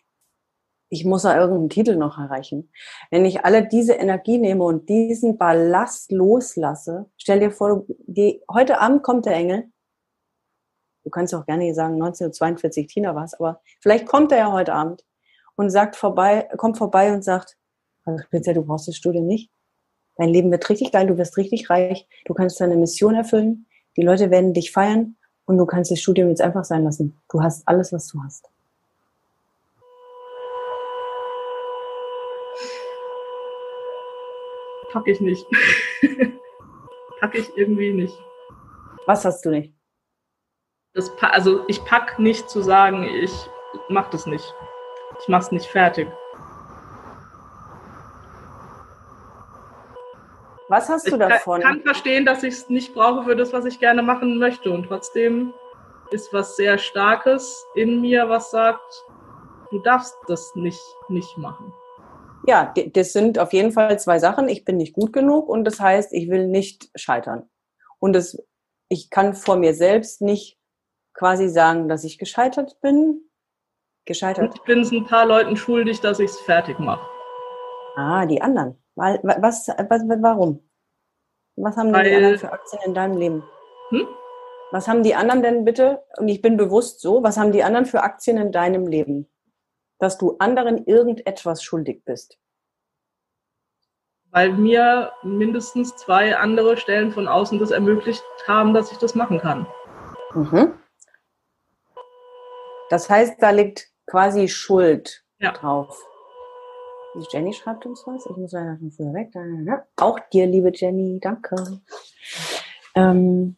ich 0.91 1.05
muss 1.05 1.23
da 1.23 1.39
irgendeinen 1.39 1.69
Titel 1.69 1.97
noch 1.97 2.19
erreichen. 2.19 2.71
Wenn 3.11 3.25
ich 3.25 3.45
alle 3.45 3.67
diese 3.67 3.95
Energie 3.95 4.39
nehme 4.39 4.65
und 4.65 4.89
diesen 4.89 5.37
Ballast 5.37 6.13
loslasse, 6.13 7.07
stell 7.17 7.41
dir 7.41 7.51
vor, 7.51 7.85
die, 8.07 8.43
heute 8.51 8.81
Abend 8.81 9.03
kommt 9.03 9.27
der 9.27 9.35
Engel. 9.35 9.71
Du 11.05 11.11
kannst 11.11 11.35
auch 11.35 11.47
gerne 11.47 11.73
sagen, 11.75 11.95
1942 11.95 12.87
Tina 12.87 13.15
war 13.15 13.25
es, 13.25 13.35
aber 13.35 13.61
vielleicht 13.81 14.07
kommt 14.07 14.33
er 14.33 14.39
ja 14.39 14.53
heute 14.53 14.73
Abend 14.73 15.05
und 15.57 15.71
sagt 15.71 15.97
vorbei, 15.97 16.49
kommt 16.57 16.79
vorbei 16.79 17.13
und 17.13 17.23
sagt, 17.23 17.57
also 18.05 18.23
du 18.31 18.63
brauchst 18.63 18.89
das 18.89 18.97
Studium 18.97 19.27
nicht. 19.27 19.51
Dein 20.17 20.31
Leben 20.31 20.51
wird 20.51 20.69
richtig 20.69 20.93
geil, 20.93 21.07
du 21.07 21.17
wirst 21.17 21.37
richtig 21.37 21.71
reich, 21.71 22.09
du 22.25 22.35
kannst 22.35 22.61
deine 22.61 22.77
Mission 22.77 23.15
erfüllen, 23.15 23.67
die 23.97 24.03
Leute 24.03 24.31
werden 24.31 24.53
dich 24.53 24.73
feiern 24.73 25.17
und 25.45 25.59
du 25.59 25.67
kannst 25.67 25.91
das 25.91 26.01
Studium 26.01 26.29
jetzt 26.29 26.41
einfach 26.41 26.65
sein 26.65 26.85
lassen. 26.85 27.17
Du 27.31 27.43
hast 27.43 27.67
alles, 27.67 27.93
was 27.93 28.09
du 28.09 28.23
hast. 28.23 28.51
Packe 34.93 35.11
ich 35.11 35.21
nicht. 35.21 35.47
packe 37.21 37.39
ich 37.39 37.57
irgendwie 37.57 37.93
nicht. 37.93 38.19
Was 39.07 39.25
hast 39.25 39.45
du 39.45 39.51
nicht? 39.51 39.75
Das, 40.95 41.11
also 41.21 41.65
ich 41.69 41.85
pack 41.85 42.19
nicht 42.19 42.51
zu 42.51 42.63
sagen, 42.63 43.05
ich 43.05 43.33
mache 43.89 44.11
das 44.13 44.27
nicht. 44.27 44.55
Ich 45.21 45.29
mache 45.29 45.43
es 45.43 45.53
nicht 45.53 45.67
fertig. 45.67 46.09
Was 50.69 50.89
hast 50.89 51.07
du 51.07 51.13
ich 51.13 51.19
davon? 51.19 51.61
Ich 51.61 51.67
kann 51.67 51.81
verstehen, 51.83 52.27
dass 52.27 52.43
ich 52.43 52.55
es 52.55 52.69
nicht 52.69 52.95
brauche 52.95 53.25
für 53.25 53.37
das, 53.37 53.53
was 53.53 53.65
ich 53.65 53.81
gerne 53.81 54.03
machen 54.03 54.39
möchte. 54.39 54.71
Und 54.71 54.85
trotzdem 54.87 55.55
ist 56.11 56.33
was 56.33 56.57
sehr 56.57 56.77
Starkes 56.79 57.67
in 57.75 58.01
mir, 58.01 58.29
was 58.29 58.51
sagt, 58.51 59.05
du 59.71 59.79
darfst 59.79 60.17
das 60.27 60.55
nicht, 60.55 60.83
nicht 61.09 61.39
machen. 61.39 61.73
Ja, 62.49 62.73
das 62.95 63.13
sind 63.13 63.39
auf 63.39 63.53
jeden 63.53 63.73
Fall 63.73 63.99
zwei 63.99 64.19
Sachen. 64.19 64.49
Ich 64.49 64.65
bin 64.65 64.79
nicht 64.79 64.95
gut 64.95 65.13
genug 65.13 65.51
und 65.51 65.65
das 65.65 65.81
heißt, 65.81 66.15
ich 66.15 66.31
will 66.31 66.47
nicht 66.47 66.89
scheitern. 66.95 67.47
Und 67.99 68.15
das, 68.15 68.43
ich 68.89 69.11
kann 69.11 69.35
vor 69.35 69.57
mir 69.57 69.75
selbst 69.75 70.23
nicht 70.23 70.59
quasi 71.13 71.51
sagen, 71.51 71.91
dass 71.91 72.05
ich 72.05 72.17
gescheitert 72.17 72.81
bin. 72.81 73.21
Gescheitert. 74.07 74.47
Und 74.47 74.55
ich 74.55 74.63
bin 74.63 74.81
es 74.81 74.91
ein 74.91 75.05
paar 75.05 75.27
Leuten 75.27 75.59
schuldig, 75.59 76.01
dass 76.01 76.21
ich 76.21 76.31
es 76.31 76.41
fertig 76.41 76.79
mache. 76.79 77.07
Ah, 77.97 78.25
die 78.25 78.41
anderen. 78.41 78.83
Was, 78.95 79.19
was, 79.23 79.69
was, 79.69 80.03
warum? 80.23 80.67
Was 81.57 81.77
haben 81.77 81.93
Weil, 81.93 82.09
die 82.09 82.15
anderen 82.15 82.39
für 82.39 82.51
Aktien 82.51 82.81
in 82.87 82.95
deinem 82.95 83.19
Leben? 83.19 83.45
Hm? 83.91 84.09
Was 84.71 84.89
haben 84.89 85.03
die 85.03 85.15
anderen 85.15 85.43
denn 85.43 85.67
bitte, 85.67 86.03
und 86.17 86.29
ich 86.29 86.41
bin 86.41 86.57
bewusst 86.57 87.03
so, 87.03 87.23
was 87.23 87.37
haben 87.37 87.53
die 87.53 87.63
anderen 87.63 87.85
für 87.85 88.03
Aktien 88.03 88.39
in 88.39 88.53
deinem 88.53 88.87
Leben? 88.87 89.29
Dass 89.99 90.19
du 90.19 90.37
anderen 90.39 90.87
irgendetwas 90.87 91.63
schuldig 91.63 92.05
bist? 92.05 92.39
Weil 94.31 94.53
mir 94.53 95.13
mindestens 95.23 95.97
zwei 95.97 96.37
andere 96.37 96.77
Stellen 96.77 97.13
von 97.13 97.29
außen 97.29 97.59
das 97.59 97.71
ermöglicht 97.71 98.23
haben, 98.47 98.75
dass 98.75 98.93
ich 98.93 98.99
das 98.99 99.15
machen 99.15 99.39
kann. 99.39 99.67
Mhm. 100.35 100.75
Das 102.91 103.09
heißt, 103.09 103.37
da 103.41 103.51
liegt 103.51 103.91
quasi 104.07 104.49
Schuld 104.49 105.25
ja. 105.39 105.53
drauf. 105.53 106.05
Die 107.15 107.27
Jenny 107.31 107.53
schreibt 107.53 107.87
uns 107.87 108.07
was. 108.07 108.27
Ich 108.27 108.37
muss 108.37 108.53
leider 108.53 108.77
schon 108.79 108.91
früher 108.91 109.13
weg. 109.15 109.33
Auch 109.97 110.19
dir, 110.31 110.47
liebe 110.47 110.71
Jenny, 110.73 111.19
danke. 111.21 111.57
Ähm, 112.95 113.57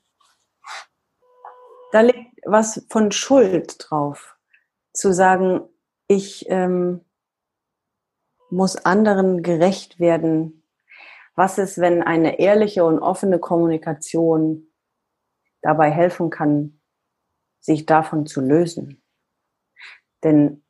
da 1.93 2.01
liegt 2.01 2.41
was 2.45 2.87
von 2.89 3.13
Schuld 3.13 3.77
drauf. 3.79 4.37
Zu 4.93 5.13
sagen, 5.13 5.69
ich 6.11 6.45
ähm, 6.51 7.05
muss 8.51 8.75
anderen 8.75 9.45
gerecht 9.45 10.01
werden. 10.01 10.65
Was 11.37 11.57
ist, 11.57 11.79
wenn 11.79 12.03
eine 12.03 12.41
ehrliche 12.41 12.85
und 12.85 12.99
offene 12.99 13.39
Kommunikation 13.39 14.67
dabei 15.63 15.93
helfen 15.93 16.29
kann, 16.29 16.81
sich 17.61 17.87
davon 17.87 18.27
zu 18.27 18.41
lösen? 18.41 19.05
Denn 20.25 20.65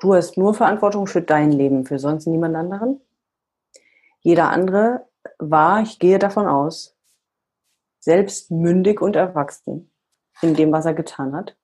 du 0.00 0.14
hast 0.14 0.36
nur 0.36 0.54
Verantwortung 0.54 1.06
für 1.06 1.22
dein 1.22 1.52
Leben, 1.52 1.86
für 1.86 2.00
sonst 2.00 2.26
niemand 2.26 2.56
anderen. 2.56 3.00
Jeder 4.18 4.50
andere 4.50 5.08
war, 5.38 5.82
ich 5.82 6.00
gehe 6.00 6.18
davon 6.18 6.48
aus, 6.48 6.98
selbst 8.00 8.50
mündig 8.50 9.00
und 9.00 9.14
erwachsen 9.14 9.92
in 10.42 10.56
dem, 10.56 10.72
was 10.72 10.84
er 10.84 10.94
getan 10.94 11.36
hat 11.36 11.56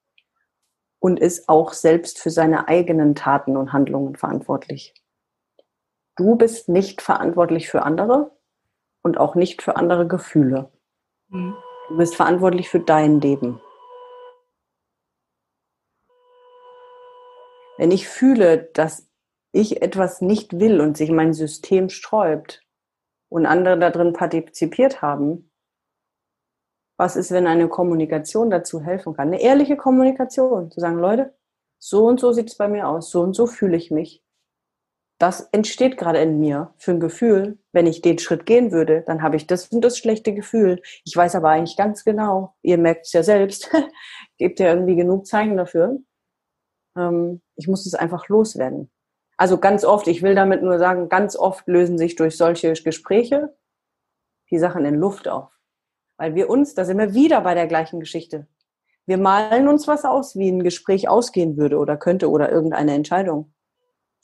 und 1.01 1.19
ist 1.19 1.49
auch 1.49 1.73
selbst 1.73 2.19
für 2.19 2.31
seine 2.31 2.69
eigenen 2.69 3.15
Taten 3.15 3.57
und 3.57 3.73
Handlungen 3.73 4.15
verantwortlich. 4.17 4.95
Du 6.17 6.37
bist 6.37 6.69
nicht 6.69 7.01
verantwortlich 7.03 7.69
für 7.69 7.83
andere 7.83 8.31
und 9.03 9.19
auch 9.19 9.35
nicht 9.35 9.63
für 9.63 9.77
andere 9.77 10.07
Gefühle. 10.07 10.71
Mhm. 11.29 11.57
Du 11.89 11.97
bist 11.97 12.15
verantwortlich 12.15 12.69
für 12.69 12.81
dein 12.81 13.21
Leben. 13.21 13.61
Wenn 17.79 17.91
ich 17.91 18.07
fühle, 18.07 18.71
dass 18.75 19.11
ich 19.53 19.81
etwas 19.83 20.21
nicht 20.21 20.61
will 20.61 20.81
und 20.81 20.99
sich 20.99 21.11
mein 21.11 21.33
System 21.33 21.89
sträubt 21.89 22.63
und 23.31 23.47
andere 23.47 23.79
darin 23.79 24.13
partizipiert 24.13 25.01
haben, 25.01 25.50
was 27.01 27.17
ist, 27.17 27.31
wenn 27.31 27.47
eine 27.47 27.67
Kommunikation 27.67 28.51
dazu 28.51 28.83
helfen 28.83 29.15
kann? 29.15 29.29
Eine 29.29 29.41
ehrliche 29.41 29.79
Kommunikation, 29.79 30.71
zu 30.71 30.81
sagen, 30.81 30.99
Leute, 30.99 31.35
so 31.79 32.07
und 32.07 32.21
so 32.21 32.31
sieht 32.33 32.51
es 32.51 32.59
bei 32.59 32.69
mir 32.69 32.89
aus, 32.89 33.11
so 33.11 33.23
und 33.23 33.33
so 33.33 33.47
fühle 33.47 33.79
ich 33.79 33.91
mich. 33.91 34.23
Das 35.19 35.49
entsteht 35.53 35.97
gerade 35.97 36.21
in 36.21 36.39
mir 36.39 36.75
für 36.77 36.91
ein 36.91 37.01
Gefühl. 37.01 37.59
Wenn 37.73 37.87
ich 37.87 38.03
den 38.03 38.19
Schritt 38.19 38.45
gehen 38.45 38.71
würde, 38.71 39.03
dann 39.07 39.23
habe 39.23 39.37
ich 39.37 39.47
das 39.47 39.69
und 39.69 39.81
das 39.81 39.97
schlechte 39.97 40.35
Gefühl. 40.35 40.83
Ich 41.07 41.17
weiß 41.17 41.37
aber 41.37 41.49
eigentlich 41.49 41.79
ganz 41.79 42.05
genau, 42.05 42.55
ihr 42.61 42.77
merkt 42.77 43.07
es 43.07 43.15
ja 43.15 43.23
selbst, 43.23 43.71
gebt 44.37 44.61
ja 44.61 44.67
irgendwie 44.67 44.97
genug 44.97 45.27
Zeichen 45.27 45.57
dafür. 45.57 46.01
Ähm, 46.99 47.41
ich 47.57 47.67
muss 47.67 47.87
es 47.87 47.95
einfach 47.95 48.29
loswerden. 48.29 48.91
Also 49.39 49.57
ganz 49.57 49.87
oft, 49.87 50.07
ich 50.07 50.21
will 50.21 50.35
damit 50.35 50.63
nur 50.63 50.79
sagen, 50.79 51.09
ganz 51.09 51.35
oft 51.35 51.67
lösen 51.67 51.97
sich 51.97 52.17
durch 52.17 52.37
solche 52.37 52.75
Gespräche 52.75 53.57
die 54.51 54.59
Sachen 54.59 54.85
in 54.85 54.97
Luft 54.97 55.29
auf. 55.29 55.60
Weil 56.21 56.35
wir 56.35 56.51
uns, 56.51 56.75
da 56.75 56.85
sind 56.85 56.99
wir 56.99 57.15
wieder 57.15 57.41
bei 57.41 57.55
der 57.55 57.67
gleichen 57.67 57.99
Geschichte. 57.99 58.47
Wir 59.07 59.17
malen 59.17 59.69
uns 59.69 59.89
was 59.89 60.05
aus, 60.05 60.37
wie 60.37 60.51
ein 60.51 60.63
Gespräch 60.63 61.09
ausgehen 61.09 61.57
würde 61.57 61.79
oder 61.79 61.97
könnte 61.97 62.29
oder 62.29 62.53
irgendeine 62.53 62.93
Entscheidung. 62.93 63.55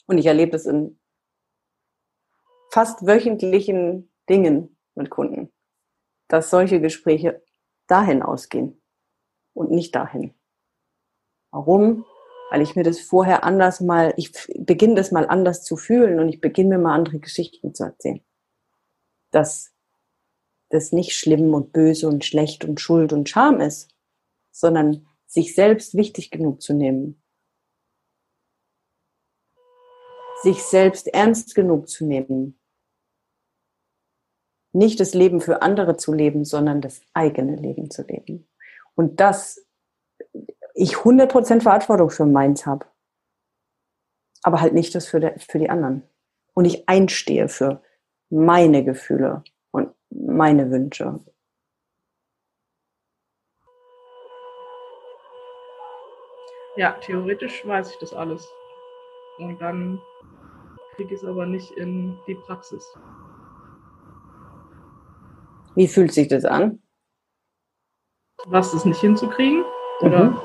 Und 0.06 0.18
ich 0.18 0.26
erlebe 0.26 0.52
das 0.52 0.66
in 0.66 1.00
fast 2.70 3.06
wöchentlichen 3.06 4.12
Dingen 4.28 4.76
mit 4.94 5.08
Kunden, 5.08 5.50
dass 6.28 6.50
solche 6.50 6.82
Gespräche 6.82 7.42
dahin 7.86 8.22
ausgehen 8.22 8.82
und 9.54 9.70
nicht 9.70 9.94
dahin. 9.94 10.34
Warum? 11.50 12.04
Weil 12.50 12.60
ich 12.60 12.76
mir 12.76 12.82
das 12.82 13.00
vorher 13.00 13.42
anders 13.42 13.80
mal, 13.80 14.12
ich 14.18 14.34
beginne 14.58 14.96
das 14.96 15.12
mal 15.12 15.26
anders 15.26 15.64
zu 15.64 15.78
fühlen 15.78 16.20
und 16.20 16.28
ich 16.28 16.42
beginne 16.42 16.76
mir 16.76 16.82
mal 16.82 16.94
andere 16.94 17.20
Geschichten 17.20 17.74
zu 17.74 17.84
erzählen. 17.84 18.22
Das 19.30 19.72
das 20.70 20.92
nicht 20.92 21.12
schlimm 21.12 21.54
und 21.54 21.72
böse 21.72 22.08
und 22.08 22.24
schlecht 22.24 22.64
und 22.64 22.80
Schuld 22.80 23.12
und 23.12 23.28
Scham 23.28 23.60
ist, 23.60 23.94
sondern 24.50 25.06
sich 25.26 25.54
selbst 25.54 25.94
wichtig 25.94 26.30
genug 26.30 26.62
zu 26.62 26.72
nehmen. 26.72 27.22
Sich 30.42 30.62
selbst 30.62 31.08
ernst 31.08 31.54
genug 31.54 31.88
zu 31.88 32.04
nehmen. 32.04 32.58
Nicht 34.72 35.00
das 35.00 35.14
Leben 35.14 35.40
für 35.40 35.62
andere 35.62 35.96
zu 35.96 36.12
leben, 36.12 36.44
sondern 36.44 36.80
das 36.80 37.00
eigene 37.14 37.56
Leben 37.56 37.90
zu 37.90 38.02
leben. 38.02 38.48
Und 38.94 39.20
dass 39.20 39.66
ich 40.74 40.96
100% 40.96 41.62
Verantwortung 41.62 42.10
für 42.10 42.26
meins 42.26 42.66
habe. 42.66 42.86
Aber 44.42 44.60
halt 44.60 44.74
nicht 44.74 44.94
das 44.94 45.06
für, 45.06 45.34
für 45.38 45.58
die 45.58 45.70
anderen. 45.70 46.02
Und 46.52 46.66
ich 46.66 46.88
einstehe 46.88 47.48
für 47.48 47.82
meine 48.28 48.84
Gefühle, 48.84 49.42
meine 50.36 50.70
Wünsche. 50.70 51.18
Ja, 56.76 56.92
theoretisch 56.92 57.66
weiß 57.66 57.90
ich 57.90 57.98
das 57.98 58.12
alles. 58.12 58.46
Und 59.38 59.58
dann 59.60 60.00
kriege 60.94 61.14
ich 61.14 61.22
es 61.22 61.26
aber 61.26 61.46
nicht 61.46 61.70
in 61.72 62.18
die 62.26 62.34
Praxis. 62.34 62.86
Wie 65.74 65.88
fühlt 65.88 66.12
sich 66.12 66.28
das 66.28 66.44
an? 66.44 66.82
Was, 68.46 68.72
das 68.72 68.84
nicht 68.84 69.00
hinzukriegen? 69.00 69.64
Oder? 70.00 70.24
Mhm. 70.26 70.40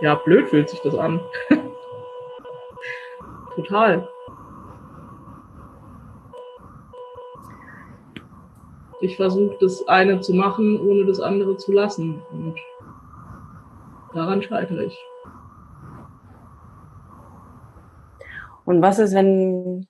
Ja, 0.00 0.14
blöd 0.16 0.48
fühlt 0.48 0.68
sich 0.68 0.80
das 0.80 0.94
an. 0.94 1.20
Total. 3.54 4.08
Ich 9.04 9.16
versuche 9.16 9.56
das 9.60 9.86
eine 9.86 10.20
zu 10.20 10.32
machen, 10.32 10.80
ohne 10.80 11.04
das 11.04 11.20
andere 11.20 11.56
zu 11.56 11.72
lassen. 11.72 12.22
Und 12.32 12.58
daran 14.14 14.42
scheitere 14.42 14.84
ich. 14.84 14.98
Und 18.64 18.80
was 18.80 18.98
ist, 18.98 19.14
wenn 19.14 19.86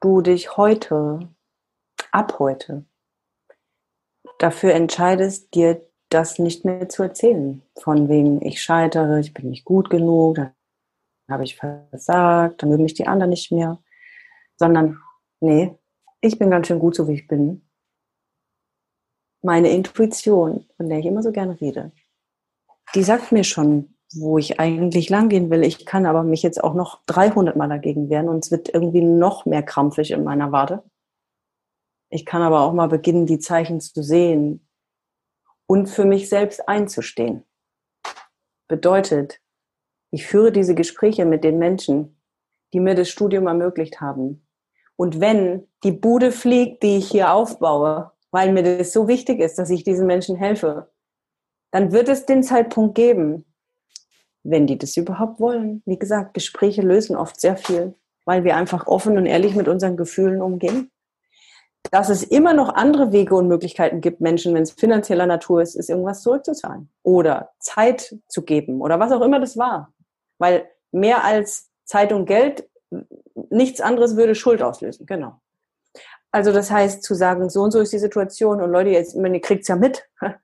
du 0.00 0.20
dich 0.20 0.58
heute, 0.58 1.20
ab 2.10 2.38
heute, 2.38 2.84
dafür 4.38 4.74
entscheidest, 4.74 5.54
dir 5.54 5.86
das 6.10 6.38
nicht 6.38 6.66
mehr 6.66 6.90
zu 6.90 7.02
erzählen? 7.02 7.62
Von 7.80 8.10
wegen, 8.10 8.42
ich 8.42 8.60
scheitere, 8.60 9.20
ich 9.20 9.32
bin 9.32 9.48
nicht 9.48 9.64
gut 9.64 9.88
genug, 9.88 10.34
dann 10.34 10.52
habe 11.30 11.44
ich 11.44 11.56
versagt, 11.56 12.62
dann 12.62 12.68
mögen 12.68 12.82
mich 12.82 12.94
die 12.94 13.06
anderen 13.06 13.30
nicht 13.30 13.50
mehr. 13.50 13.78
Sondern, 14.56 15.00
nee, 15.40 15.78
ich 16.20 16.38
bin 16.38 16.50
ganz 16.50 16.66
schön 16.66 16.78
gut, 16.78 16.94
so 16.94 17.08
wie 17.08 17.14
ich 17.14 17.26
bin 17.26 17.62
meine 19.42 19.70
Intuition, 19.70 20.66
von 20.76 20.88
der 20.88 20.98
ich 20.98 21.06
immer 21.06 21.22
so 21.22 21.32
gerne 21.32 21.60
rede, 21.60 21.92
die 22.94 23.02
sagt 23.02 23.32
mir 23.32 23.44
schon, 23.44 23.94
wo 24.14 24.38
ich 24.38 24.60
eigentlich 24.60 25.08
langgehen 25.08 25.50
will. 25.50 25.64
Ich 25.64 25.86
kann 25.86 26.06
aber 26.06 26.22
mich 26.22 26.42
jetzt 26.42 26.62
auch 26.62 26.74
noch 26.74 27.02
300 27.06 27.56
Mal 27.56 27.68
dagegen 27.68 28.10
wehren 28.10 28.28
und 28.28 28.44
es 28.44 28.50
wird 28.50 28.72
irgendwie 28.72 29.00
noch 29.00 29.46
mehr 29.46 29.62
krampfig 29.62 30.10
in 30.10 30.24
meiner 30.24 30.52
Wade. 30.52 30.82
Ich 32.10 32.26
kann 32.26 32.42
aber 32.42 32.60
auch 32.60 32.74
mal 32.74 32.88
beginnen, 32.88 33.26
die 33.26 33.38
Zeichen 33.38 33.80
zu 33.80 34.02
sehen 34.02 34.68
und 35.66 35.86
für 35.86 36.04
mich 36.04 36.28
selbst 36.28 36.68
einzustehen. 36.68 37.44
Bedeutet, 38.68 39.40
ich 40.10 40.26
führe 40.26 40.52
diese 40.52 40.74
Gespräche 40.74 41.24
mit 41.24 41.42
den 41.42 41.58
Menschen, 41.58 42.20
die 42.74 42.80
mir 42.80 42.94
das 42.94 43.08
Studium 43.08 43.46
ermöglicht 43.46 44.00
haben. 44.00 44.46
Und 44.96 45.20
wenn 45.20 45.66
die 45.84 45.92
Bude 45.92 46.32
fliegt, 46.32 46.82
die 46.82 46.98
ich 46.98 47.10
hier 47.10 47.32
aufbaue, 47.32 48.11
weil 48.32 48.52
mir 48.52 48.62
das 48.78 48.92
so 48.92 49.06
wichtig 49.06 49.38
ist, 49.38 49.58
dass 49.58 49.70
ich 49.70 49.84
diesen 49.84 50.06
Menschen 50.06 50.36
helfe, 50.36 50.90
dann 51.70 51.92
wird 51.92 52.08
es 52.08 52.26
den 52.26 52.42
Zeitpunkt 52.42 52.94
geben, 52.96 53.44
wenn 54.42 54.66
die 54.66 54.78
das 54.78 54.96
überhaupt 54.96 55.38
wollen. 55.38 55.82
Wie 55.86 55.98
gesagt, 55.98 56.34
Gespräche 56.34 56.82
lösen 56.82 57.14
oft 57.14 57.40
sehr 57.40 57.56
viel, 57.56 57.94
weil 58.24 58.42
wir 58.42 58.56
einfach 58.56 58.86
offen 58.86 59.16
und 59.16 59.26
ehrlich 59.26 59.54
mit 59.54 59.68
unseren 59.68 59.96
Gefühlen 59.96 60.42
umgehen. 60.42 60.90
Dass 61.90 62.08
es 62.08 62.22
immer 62.22 62.54
noch 62.54 62.74
andere 62.74 63.12
Wege 63.12 63.34
und 63.34 63.48
Möglichkeiten 63.48 64.00
gibt, 64.00 64.20
Menschen, 64.20 64.54
wenn 64.54 64.62
es 64.62 64.72
finanzieller 64.72 65.26
Natur 65.26 65.62
ist, 65.62 65.74
ist 65.74 65.90
irgendwas 65.90 66.22
zurückzuzahlen 66.22 66.88
oder 67.02 67.50
Zeit 67.58 68.16
zu 68.28 68.42
geben 68.42 68.80
oder 68.80 68.98
was 68.98 69.12
auch 69.12 69.20
immer 69.20 69.40
das 69.40 69.56
war. 69.56 69.92
Weil 70.38 70.68
mehr 70.90 71.24
als 71.24 71.70
Zeit 71.84 72.12
und 72.12 72.26
Geld, 72.26 72.68
nichts 73.50 73.80
anderes 73.80 74.16
würde 74.16 74.34
Schuld 74.34 74.62
auslösen. 74.62 75.06
Genau. 75.06 75.41
Also 76.32 76.50
das 76.50 76.70
heißt 76.70 77.02
zu 77.02 77.14
sagen, 77.14 77.50
so 77.50 77.60
und 77.60 77.72
so 77.72 77.80
ist 77.80 77.92
die 77.92 77.98
Situation 77.98 78.62
und 78.62 78.70
Leute, 78.70 78.90
jetzt, 78.90 79.14
ihr 79.14 79.40
kriegt's 79.40 79.68
ja 79.68 79.76
mit. 79.76 80.08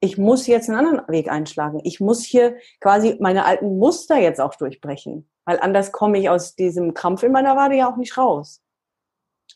Ich 0.00 0.18
muss 0.18 0.46
jetzt 0.46 0.68
einen 0.68 0.86
anderen 0.86 1.08
Weg 1.08 1.30
einschlagen. 1.30 1.80
Ich 1.82 1.98
muss 1.98 2.22
hier 2.22 2.58
quasi 2.78 3.16
meine 3.20 3.46
alten 3.46 3.78
Muster 3.78 4.18
jetzt 4.18 4.38
auch 4.38 4.54
durchbrechen, 4.54 5.30
weil 5.46 5.58
anders 5.58 5.92
komme 5.92 6.18
ich 6.18 6.28
aus 6.28 6.54
diesem 6.54 6.92
Krampf 6.92 7.22
in 7.22 7.32
meiner 7.32 7.56
Wade 7.56 7.76
ja 7.76 7.90
auch 7.90 7.96
nicht 7.96 8.18
raus. 8.18 8.60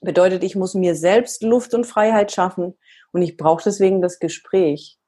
Bedeutet, 0.01 0.43
ich 0.45 0.57
muss 0.57 0.73
mir 0.73 0.95
selbst 0.95 1.43
Luft 1.43 1.75
und 1.75 1.85
Freiheit 1.85 2.33
schaffen 2.33 2.79
und 3.13 3.21
ich 3.21 3.37
brauche 3.37 3.63
deswegen 3.63 4.01
das 4.01 4.21
Gespräch, 4.21 4.99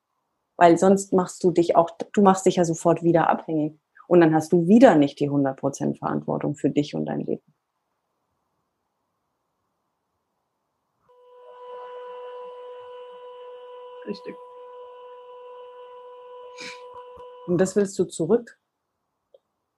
weil 0.59 0.77
sonst 0.77 1.15
machst 1.15 1.43
du 1.43 1.53
dich 1.53 1.75
auch, 1.75 1.89
du 2.13 2.21
machst 2.21 2.45
dich 2.45 2.57
ja 2.57 2.67
sofort 2.67 3.03
wieder 3.03 3.31
abhängig. 3.31 3.81
Und 4.09 4.21
dann 4.21 4.35
hast 4.35 4.53
du 4.53 4.69
wieder 4.69 4.95
nicht 4.97 5.21
die 5.21 5.31
100% 5.31 5.97
Verantwortung 5.97 6.55
für 6.55 6.69
dich 6.69 6.95
und 6.95 7.07
dein 7.07 7.21
Leben. 7.21 7.55
Richtig. 14.11 14.35
Und 17.47 17.59
das 17.59 17.77
willst 17.77 17.99
du 17.99 18.05
zurück 18.05 18.59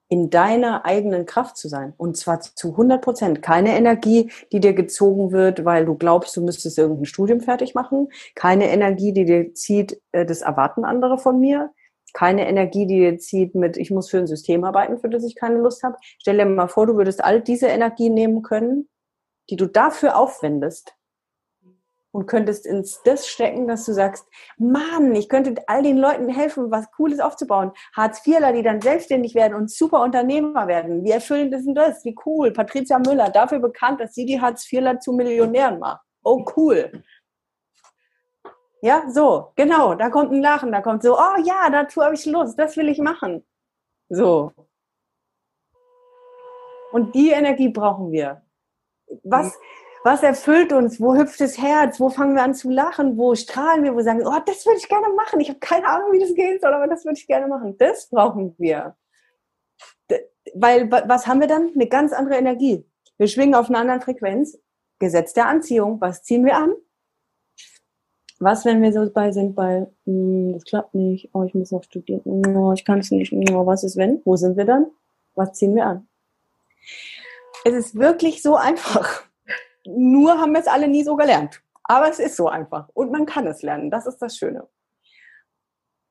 in 0.09 0.29
deiner 0.29 0.85
eigenen 0.85 1.25
Kraft 1.25 1.57
zu 1.57 1.69
sein. 1.69 1.95
Und 1.97 2.19
zwar 2.19 2.41
zu 2.41 2.73
100 2.73 3.03
Prozent. 3.03 3.43
Keine 3.43 3.77
Energie, 3.77 4.31
die 4.53 4.61
dir 4.61 4.75
gezogen 4.75 5.33
wird, 5.33 5.65
weil 5.65 5.87
du 5.87 5.95
glaubst, 5.95 6.37
du 6.37 6.43
müsstest 6.43 6.77
irgendein 6.77 7.07
Studium 7.07 7.41
fertig 7.41 7.75
machen. 7.75 8.09
Keine 8.35 8.69
Energie, 8.71 9.13
die 9.13 9.25
dir 9.25 9.55
zieht, 9.55 10.03
äh, 10.13 10.27
das 10.27 10.43
erwarten 10.43 10.85
andere 10.85 11.17
von 11.17 11.41
mir. 11.41 11.73
Keine 12.13 12.47
Energie, 12.47 12.87
die 12.87 13.01
dir 13.01 13.19
zieht 13.19 13.55
mit, 13.55 13.79
ich 13.79 13.91
muss 13.91 14.11
für 14.11 14.19
ein 14.19 14.27
System 14.27 14.65
arbeiten, 14.65 14.99
für 14.99 15.09
das 15.09 15.25
ich 15.25 15.35
keine 15.35 15.57
Lust 15.57 15.83
habe. 15.83 15.97
Stell 16.03 16.37
dir 16.37 16.45
mal 16.45 16.69
vor, 16.69 16.87
du 16.87 16.97
würdest 16.97 17.25
all 17.25 17.41
diese 17.41 17.69
Energie 17.69 18.11
nehmen 18.11 18.43
können, 18.43 18.91
die 19.49 19.57
du 19.57 19.67
dafür 19.67 20.19
aufwendest, 20.19 20.95
und 22.13 22.27
könntest 22.27 22.67
ins 22.67 23.03
das 23.03 23.27
stecken, 23.27 23.67
dass 23.67 23.85
du 23.87 23.93
sagst, 23.93 24.27
Mann, 24.59 25.15
ich 25.15 25.29
könnte 25.29 25.55
all 25.67 25.83
den 25.83 25.99
Leuten 25.99 26.29
helfen, 26.29 26.71
was 26.71 26.91
Cooles 26.93 27.21
aufzubauen. 27.21 27.73
Hartz-IVler, 27.97 28.53
die 28.53 28.63
dann 28.63 28.81
selbstständig 28.81 29.35
werden 29.35 29.55
und 29.55 29.71
super 29.71 30.03
Unternehmer 30.03 30.69
werden. 30.69 31.03
Wie 31.05 31.11
erfüllend 31.11 31.55
ist 31.55 31.65
denn 31.67 31.75
das? 31.75 32.05
Wie 32.05 32.15
cool. 32.27 32.53
Patricia 32.53 32.99
Müller, 32.99 33.31
dafür 33.31 33.59
bekannt, 33.59 34.01
dass 34.01 34.15
sie 34.15 34.27
die 34.27 34.41
Hartz-IVler 34.41 35.01
zu 35.01 35.13
Millionären 35.13 35.79
macht. 35.79 36.03
Oh, 36.23 36.45
cool. 36.57 37.03
Ja, 38.83 39.05
so, 39.09 39.53
genau, 39.55 39.95
da 39.95 40.11
kommt 40.11 40.33
ein 40.33 40.43
Lachen, 40.43 40.73
da 40.73 40.81
kommt 40.81 41.05
so, 41.05 41.17
oh 41.17 41.37
ja, 41.45 41.71
dazu 41.71 42.03
habe 42.03 42.15
ich 42.15 42.27
Lust, 42.27 42.59
das 42.59 42.77
will 42.77 42.89
ich 42.89 42.99
machen. 42.99 43.47
So. 44.09 44.53
Und 46.91 47.15
die 47.15 47.31
Energie 47.31 47.69
brauchen 47.69 48.11
wir. 48.11 48.43
Was, 49.23 49.57
was 50.05 50.23
erfüllt 50.23 50.73
uns? 50.73 51.01
Wo 51.01 51.15
hüpft 51.15 51.41
das 51.41 51.59
Herz? 51.59 52.01
Wo 52.01 52.11
fangen 52.11 52.35
wir 52.35 52.43
an 52.43 52.55
zu 52.55 52.71
lachen? 52.71 53.17
Wo 53.17 53.35
strahlen 53.35 53.85
wir? 53.85 53.95
Wo 53.95 54.01
sagen 54.01 54.19
wir, 54.19 54.27
oh, 54.27 54.41
das 54.45 54.67
würde 54.67 54.79
ich 54.79 54.89
gerne 54.89 55.09
machen. 55.15 55.41
Ich 55.41 55.49
habe 55.49 55.61
keine 55.61 55.87
Ahnung, 55.87 56.13
wie 56.13 56.19
das 56.19 56.35
gehen 56.35 56.59
soll, 56.61 56.73
aber 56.73 56.89
das 56.89 57.05
würde 57.05 57.19
ich 57.19 57.27
gerne 57.27 57.47
machen. 57.47 57.77
Das 57.79 58.09
brauchen 58.09 58.55
wir. 58.59 58.97
Weil, 60.55 60.91
was 60.91 61.27
haben 61.27 61.41
wir 61.41 61.47
dann? 61.47 61.71
Eine 61.75 61.87
ganz 61.87 62.13
andere 62.13 62.37
Energie. 62.37 62.85
Wir 63.17 63.29
schwingen 63.29 63.55
auf 63.55 63.69
einer 63.69 63.79
anderen 63.79 64.01
Frequenz. 64.01 64.59
Gesetz 64.99 65.33
der 65.35 65.47
Anziehung. 65.47 66.01
Was 66.01 66.23
ziehen 66.23 66.45
wir 66.45 66.57
an? 66.57 66.75
Was, 68.41 68.65
wenn 68.65 68.83
wir 68.83 68.93
so 68.93 69.09
bei 69.09 69.31
sind 69.31 69.55
bei, 69.55 69.87
hm, 70.05 70.55
das 70.55 70.65
klappt 70.65 70.95
nicht, 70.95 71.31
oh, 71.33 71.45
ich 71.45 71.55
muss 71.55 71.71
noch 71.71 71.85
studieren, 71.85 72.57
oh, 72.57 72.73
ich 72.73 72.85
kann 72.85 72.99
es 72.99 73.13
nicht, 73.13 73.33
oh, 73.33 73.67
was 73.67 73.85
ist 73.85 73.97
wenn? 73.97 74.21
Wo 74.25 74.35
sind 74.35 74.57
wir 74.57 74.65
dann? 74.65 74.87
Was 75.37 75.53
ziehen 75.53 75.77
wir 75.77 75.87
an? 75.87 76.09
Es 77.65 77.73
ist 77.73 77.95
wirklich 77.95 78.43
so 78.43 78.57
einfach. 78.57 79.23
Nur 79.87 80.39
haben 80.39 80.53
wir 80.53 80.61
es 80.61 80.67
alle 80.67 80.89
nie 80.89 81.05
so 81.05 81.17
gelernt. 81.17 81.63
Aber 81.85 82.09
es 82.09 82.19
ist 82.19 82.37
so 82.37 82.49
einfach 82.49 82.89
und 82.95 83.11
man 83.11 83.27
kann 83.27 83.47
es 83.47 83.63
lernen. 83.63 83.91
Das 83.91 84.07
ist 84.07 84.19
das 84.19 84.37
Schöne. 84.37 84.69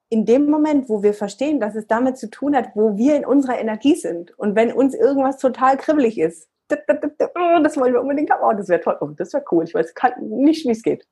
In 0.10 0.26
dem 0.26 0.50
Moment, 0.50 0.90
wo 0.90 1.04
wir 1.04 1.14
verstehen, 1.14 1.62
dass 1.62 1.76
es 1.76 1.88
damit 1.88 2.18
zu 2.18 2.30
tun 2.30 2.56
hat, 2.56 2.76
wo 2.76 2.98
wir 2.98 3.16
in 3.16 3.26
unserer 3.26 3.60
Energie 3.60 3.96
sind 3.96 4.38
und 4.38 4.56
wenn 4.56 4.74
uns 4.74 4.94
irgendwas 4.94 5.38
total 5.38 5.78
kribbelig 5.78 6.20
ist, 6.20 6.50
das 6.68 7.78
wollen 7.78 7.94
wir 7.94 8.02
unbedingt 8.02 8.30
haben. 8.30 8.44
Oh, 8.44 8.54
das 8.58 8.70
wäre 8.70 8.82
toll. 8.82 8.98
Oh, 9.00 9.08
das 9.08 9.34
wäre 9.34 9.44
cool. 9.52 9.64
Ich 9.64 9.74
weiß 9.74 9.94
nicht, 10.20 10.66
wie 10.66 10.72
es 10.72 10.84
geht. 10.84 11.08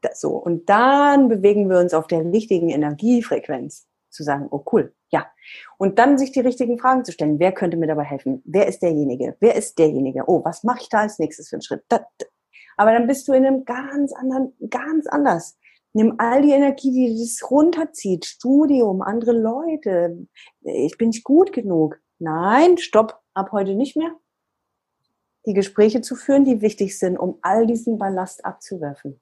Das 0.00 0.20
so. 0.20 0.30
Und 0.30 0.68
dann 0.68 1.28
bewegen 1.28 1.68
wir 1.68 1.78
uns 1.78 1.94
auf 1.94 2.06
der 2.06 2.24
richtigen 2.24 2.68
Energiefrequenz. 2.68 3.86
Zu 4.10 4.22
sagen, 4.22 4.48
oh 4.50 4.62
cool, 4.72 4.94
ja. 5.10 5.26
Und 5.78 5.98
dann 5.98 6.18
sich 6.18 6.32
die 6.32 6.40
richtigen 6.40 6.78
Fragen 6.78 7.04
zu 7.04 7.12
stellen. 7.12 7.38
Wer 7.38 7.52
könnte 7.52 7.76
mir 7.76 7.86
dabei 7.86 8.04
helfen? 8.04 8.42
Wer 8.44 8.66
ist 8.66 8.80
derjenige? 8.80 9.36
Wer 9.40 9.54
ist 9.56 9.78
derjenige? 9.78 10.24
Oh, 10.26 10.44
was 10.44 10.64
mache 10.64 10.80
ich 10.82 10.88
da 10.88 11.00
als 11.00 11.18
nächstes 11.18 11.48
für 11.48 11.56
einen 11.56 11.62
Schritt? 11.62 11.84
Aber 12.76 12.92
dann 12.92 13.06
bist 13.06 13.26
du 13.28 13.32
in 13.32 13.46
einem 13.46 13.64
ganz 13.64 14.12
anderen, 14.12 14.54
ganz 14.70 15.06
anders. 15.06 15.58
Nimm 15.92 16.16
all 16.18 16.42
die 16.42 16.52
Energie, 16.52 16.90
die 16.92 17.18
das 17.18 17.50
runterzieht. 17.50 18.26
Studium, 18.26 19.00
andere 19.00 19.32
Leute. 19.32 20.26
Ich 20.60 20.98
bin 20.98 21.08
nicht 21.08 21.24
gut 21.24 21.52
genug. 21.52 21.98
Nein, 22.18 22.78
stopp. 22.78 23.20
Ab 23.34 23.50
heute 23.52 23.74
nicht 23.74 23.96
mehr. 23.96 24.14
Die 25.46 25.54
Gespräche 25.54 26.00
zu 26.00 26.16
führen, 26.16 26.44
die 26.44 26.60
wichtig 26.60 26.98
sind, 26.98 27.18
um 27.18 27.38
all 27.42 27.66
diesen 27.66 27.98
Ballast 27.98 28.44
abzuwerfen. 28.44 29.20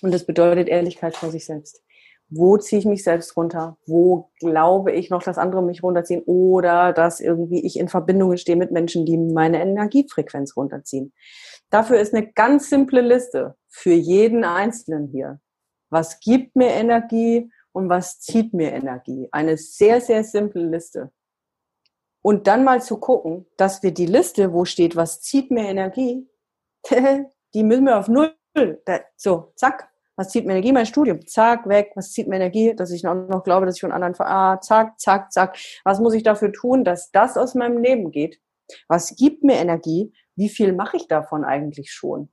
Und 0.00 0.12
das 0.12 0.24
bedeutet 0.24 0.68
Ehrlichkeit 0.68 1.16
vor 1.16 1.30
sich 1.30 1.44
selbst 1.44 1.82
wo 2.30 2.58
ziehe 2.58 2.78
ich 2.78 2.84
mich 2.84 3.04
selbst 3.04 3.36
runter? 3.36 3.78
Wo 3.86 4.30
glaube 4.38 4.92
ich 4.92 5.10
noch, 5.10 5.22
dass 5.22 5.38
andere 5.38 5.62
mich 5.62 5.82
runterziehen? 5.82 6.22
Oder 6.26 6.92
dass 6.92 7.20
irgendwie 7.20 7.64
ich 7.64 7.78
in 7.78 7.88
Verbindung 7.88 8.36
stehe 8.36 8.56
mit 8.56 8.70
Menschen, 8.70 9.06
die 9.06 9.16
meine 9.16 9.60
Energiefrequenz 9.60 10.56
runterziehen. 10.56 11.12
Dafür 11.70 11.98
ist 11.98 12.14
eine 12.14 12.30
ganz 12.32 12.68
simple 12.70 13.00
Liste 13.00 13.56
für 13.68 13.92
jeden 13.92 14.44
Einzelnen 14.44 15.08
hier. 15.08 15.40
Was 15.90 16.20
gibt 16.20 16.54
mir 16.54 16.68
Energie 16.68 17.50
und 17.72 17.88
was 17.88 18.20
zieht 18.20 18.52
mir 18.52 18.72
Energie? 18.72 19.28
Eine 19.32 19.56
sehr, 19.56 20.00
sehr 20.00 20.24
simple 20.24 20.66
Liste. 20.66 21.10
Und 22.20 22.46
dann 22.46 22.64
mal 22.64 22.82
zu 22.82 22.98
gucken, 22.98 23.46
dass 23.56 23.82
wir 23.82 23.92
die 23.92 24.06
Liste, 24.06 24.52
wo 24.52 24.64
steht, 24.64 24.96
was 24.96 25.20
zieht 25.20 25.50
mir 25.50 25.68
Energie, 25.68 26.28
die 27.54 27.62
müssen 27.62 27.84
wir 27.84 27.98
auf 27.98 28.08
Null. 28.08 28.34
So, 29.16 29.52
zack, 29.54 29.90
was 30.18 30.30
zieht 30.30 30.46
mir 30.46 30.54
Energie? 30.54 30.72
Mein 30.72 30.84
Studium. 30.84 31.24
Zack, 31.28 31.68
weg. 31.68 31.92
Was 31.94 32.10
zieht 32.10 32.26
mir 32.26 32.36
Energie? 32.36 32.74
Dass 32.74 32.90
ich 32.90 33.04
noch 33.04 33.44
glaube, 33.44 33.66
dass 33.66 33.76
ich 33.76 33.80
von 33.80 33.92
anderen, 33.92 34.16
ah, 34.18 34.60
zack, 34.60 34.98
zack, 34.98 35.32
zack. 35.32 35.56
Was 35.84 36.00
muss 36.00 36.12
ich 36.12 36.24
dafür 36.24 36.52
tun, 36.52 36.82
dass 36.82 37.12
das 37.12 37.36
aus 37.36 37.54
meinem 37.54 37.78
Leben 37.78 38.10
geht? 38.10 38.40
Was 38.88 39.14
gibt 39.14 39.44
mir 39.44 39.54
Energie? 39.54 40.12
Wie 40.34 40.48
viel 40.48 40.72
mache 40.72 40.96
ich 40.96 41.06
davon 41.06 41.44
eigentlich 41.44 41.92
schon? 41.92 42.30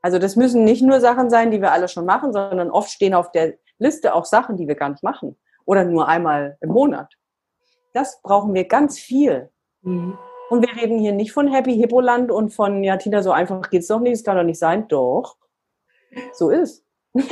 Also 0.00 0.18
das 0.18 0.36
müssen 0.36 0.64
nicht 0.64 0.80
nur 0.80 1.00
Sachen 1.00 1.28
sein, 1.28 1.50
die 1.50 1.60
wir 1.60 1.70
alle 1.70 1.88
schon 1.88 2.06
machen, 2.06 2.32
sondern 2.32 2.70
oft 2.70 2.90
stehen 2.90 3.12
auf 3.12 3.30
der 3.30 3.58
Liste 3.78 4.14
auch 4.14 4.24
Sachen, 4.24 4.56
die 4.56 4.66
wir 4.66 4.74
gar 4.74 4.88
nicht 4.88 5.02
machen. 5.02 5.36
Oder 5.66 5.84
nur 5.84 6.08
einmal 6.08 6.56
im 6.62 6.70
Monat. 6.70 7.12
Das 7.92 8.22
brauchen 8.22 8.54
wir 8.54 8.64
ganz 8.64 8.98
viel. 8.98 9.50
Mhm. 9.82 10.16
Und 10.48 10.62
wir 10.62 10.74
reden 10.80 10.98
hier 10.98 11.12
nicht 11.12 11.32
von 11.32 11.46
Happy 11.46 11.74
Hippoland 11.74 12.30
und 12.30 12.54
von, 12.54 12.82
ja, 12.82 12.96
Tina, 12.96 13.22
so 13.22 13.32
einfach 13.32 13.68
geht's 13.68 13.88
doch 13.88 14.00
nicht, 14.00 14.14
es 14.14 14.24
kann 14.24 14.38
doch 14.38 14.44
nicht 14.44 14.58
sein. 14.58 14.88
Doch. 14.88 15.36
So 16.32 16.48
ist. 16.48 16.87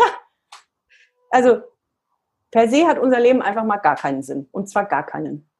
Also 1.30 1.60
per 2.50 2.68
se 2.68 2.86
hat 2.86 2.98
unser 2.98 3.20
Leben 3.20 3.42
einfach 3.42 3.64
mal 3.64 3.76
gar 3.76 3.96
keinen 3.96 4.22
Sinn. 4.22 4.48
Und 4.52 4.68
zwar 4.68 4.86
gar 4.86 5.04
keinen. 5.04 5.50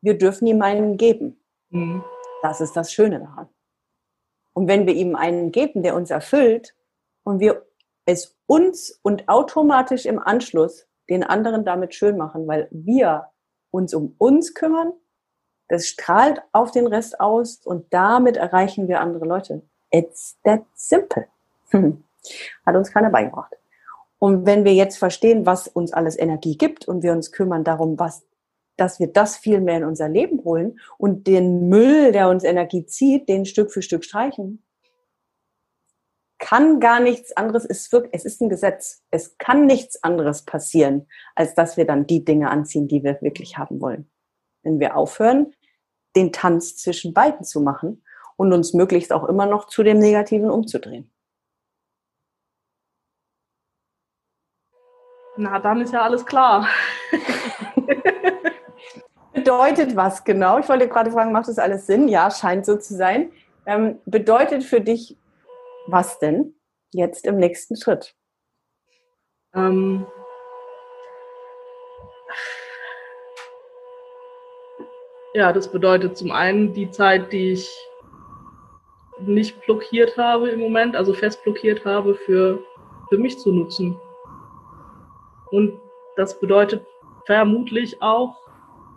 Wir 0.00 0.16
dürfen 0.16 0.46
ihm 0.46 0.62
einen 0.62 0.96
geben. 0.96 1.44
Mhm. 1.70 2.02
Das 2.40 2.60
ist 2.60 2.74
das 2.74 2.92
Schöne 2.92 3.20
daran. 3.20 3.48
Und 4.54 4.68
wenn 4.68 4.86
wir 4.86 4.94
ihm 4.94 5.16
einen 5.16 5.52
geben, 5.52 5.82
der 5.82 5.94
uns 5.96 6.10
erfüllt 6.10 6.74
und 7.24 7.40
wir 7.40 7.66
es 8.06 8.36
uns 8.46 8.98
und 9.02 9.28
automatisch 9.28 10.06
im 10.06 10.18
Anschluss 10.18 10.86
den 11.10 11.24
anderen 11.24 11.64
damit 11.64 11.94
schön 11.94 12.16
machen, 12.16 12.46
weil 12.46 12.68
wir 12.70 13.30
uns 13.70 13.92
um 13.92 14.14
uns 14.18 14.54
kümmern, 14.54 14.92
das 15.68 15.88
strahlt 15.88 16.42
auf 16.52 16.70
den 16.70 16.86
Rest 16.86 17.20
aus 17.20 17.64
und 17.64 17.92
damit 17.92 18.36
erreichen 18.36 18.88
wir 18.88 19.00
andere 19.00 19.24
Leute. 19.24 19.62
It's 19.90 20.38
that 20.44 20.64
simple. 20.74 21.26
Hat 22.64 22.76
uns 22.76 22.90
keiner 22.90 23.10
beigebracht. 23.10 23.54
Und 24.18 24.46
wenn 24.46 24.64
wir 24.64 24.74
jetzt 24.74 24.98
verstehen, 24.98 25.44
was 25.44 25.68
uns 25.68 25.92
alles 25.92 26.18
Energie 26.18 26.56
gibt 26.56 26.88
und 26.88 27.02
wir 27.02 27.12
uns 27.12 27.32
kümmern 27.32 27.64
darum, 27.64 27.98
was, 27.98 28.26
dass 28.76 28.98
wir 28.98 29.08
das 29.08 29.36
viel 29.36 29.60
mehr 29.60 29.78
in 29.78 29.84
unser 29.84 30.08
Leben 30.08 30.42
holen 30.44 30.78
und 30.96 31.26
den 31.26 31.68
Müll, 31.68 32.12
der 32.12 32.28
uns 32.28 32.44
Energie 32.44 32.86
zieht, 32.86 33.28
den 33.28 33.44
Stück 33.44 33.70
für 33.70 33.82
Stück 33.82 34.04
streichen, 34.04 34.64
kann 36.38 36.80
gar 36.80 37.00
nichts 37.00 37.36
anderes, 37.36 37.64
es, 37.64 37.90
wirkt, 37.92 38.10
es 38.12 38.24
ist 38.24 38.40
ein 38.40 38.48
Gesetz. 38.48 39.02
Es 39.10 39.38
kann 39.38 39.66
nichts 39.66 40.02
anderes 40.02 40.44
passieren, 40.44 41.06
als 41.34 41.54
dass 41.54 41.76
wir 41.76 41.86
dann 41.86 42.06
die 42.06 42.24
Dinge 42.24 42.50
anziehen, 42.50 42.88
die 42.88 43.02
wir 43.02 43.20
wirklich 43.22 43.56
haben 43.56 43.80
wollen. 43.80 44.10
Wenn 44.62 44.80
wir 44.80 44.96
aufhören, 44.96 45.54
den 46.16 46.32
Tanz 46.32 46.76
zwischen 46.76 47.14
beiden 47.14 47.44
zu 47.44 47.60
machen 47.60 48.04
und 48.36 48.52
uns 48.52 48.74
möglichst 48.74 49.12
auch 49.12 49.24
immer 49.24 49.46
noch 49.46 49.66
zu 49.66 49.82
dem 49.82 49.98
Negativen 49.98 50.50
umzudrehen. 50.50 51.13
Na, 55.36 55.58
dann 55.58 55.80
ist 55.80 55.92
ja 55.92 56.02
alles 56.02 56.24
klar. 56.24 56.68
bedeutet 59.44 59.94
was 59.94 60.24
genau? 60.24 60.58
Ich 60.58 60.68
wollte 60.68 60.88
gerade 60.88 61.10
fragen, 61.10 61.32
macht 61.32 61.48
das 61.48 61.58
alles 61.58 61.86
Sinn? 61.86 62.08
Ja, 62.08 62.30
scheint 62.30 62.64
so 62.64 62.76
zu 62.76 62.94
sein. 62.94 63.30
Ähm, 63.66 63.98
bedeutet 64.06 64.64
für 64.64 64.80
dich 64.80 65.16
was 65.86 66.18
denn 66.18 66.54
jetzt 66.92 67.26
im 67.26 67.36
nächsten 67.36 67.76
Schritt? 67.76 68.14
Ähm, 69.54 70.06
ja, 75.34 75.52
das 75.52 75.70
bedeutet 75.70 76.16
zum 76.16 76.30
einen 76.30 76.72
die 76.72 76.90
Zeit, 76.90 77.32
die 77.32 77.52
ich 77.52 77.70
nicht 79.20 79.60
blockiert 79.66 80.16
habe 80.16 80.48
im 80.50 80.60
Moment, 80.60 80.96
also 80.96 81.12
fest 81.12 81.42
blockiert 81.44 81.84
habe, 81.84 82.14
für, 82.14 82.58
für 83.08 83.18
mich 83.18 83.38
zu 83.38 83.52
nutzen. 83.52 84.00
Und 85.54 85.80
das 86.16 86.40
bedeutet 86.40 86.84
vermutlich 87.26 88.02
auch 88.02 88.36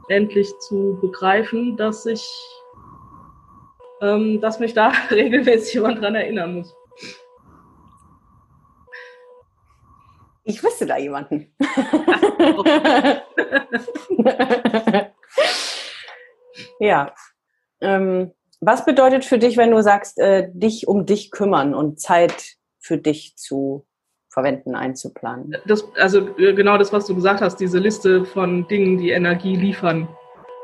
endlich 0.09 0.57
zu 0.57 0.97
begreifen, 0.99 1.77
dass 1.77 2.07
ich, 2.07 2.27
ähm, 4.01 4.41
dass 4.41 4.59
mich 4.59 4.73
da 4.73 4.91
regelmäßig 5.11 5.75
jemand 5.75 6.01
dran 6.01 6.15
erinnern 6.15 6.55
muss. 6.55 6.75
Ich 10.45 10.63
wüsste 10.63 10.87
da 10.87 10.97
jemanden. 10.97 11.53
ja. 16.79 17.13
Ähm, 17.81 18.33
was 18.61 18.83
bedeutet 18.83 19.25
für 19.25 19.37
dich, 19.37 19.57
wenn 19.57 19.69
du 19.69 19.83
sagst, 19.83 20.17
äh, 20.17 20.49
dich 20.51 20.87
um 20.87 21.05
dich 21.05 21.29
kümmern 21.29 21.75
und 21.75 21.99
Zeit 21.99 22.55
für 22.79 22.97
dich 22.97 23.37
zu 23.37 23.85
verwenden, 24.37 24.75
einzuplanen? 24.75 25.57
Das, 25.65 25.91
also 25.95 26.19
äh, 26.37 26.53
genau 26.53 26.77
das, 26.77 26.93
was 26.93 27.07
du 27.07 27.15
gesagt 27.15 27.41
hast, 27.41 27.55
diese 27.55 27.79
Liste 27.79 28.23
von 28.23 28.67
Dingen, 28.67 28.99
die 28.99 29.09
Energie 29.09 29.55
liefern, 29.55 30.07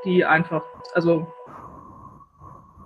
die 0.05 0.23
einfach, 0.23 0.61
also 0.93 1.25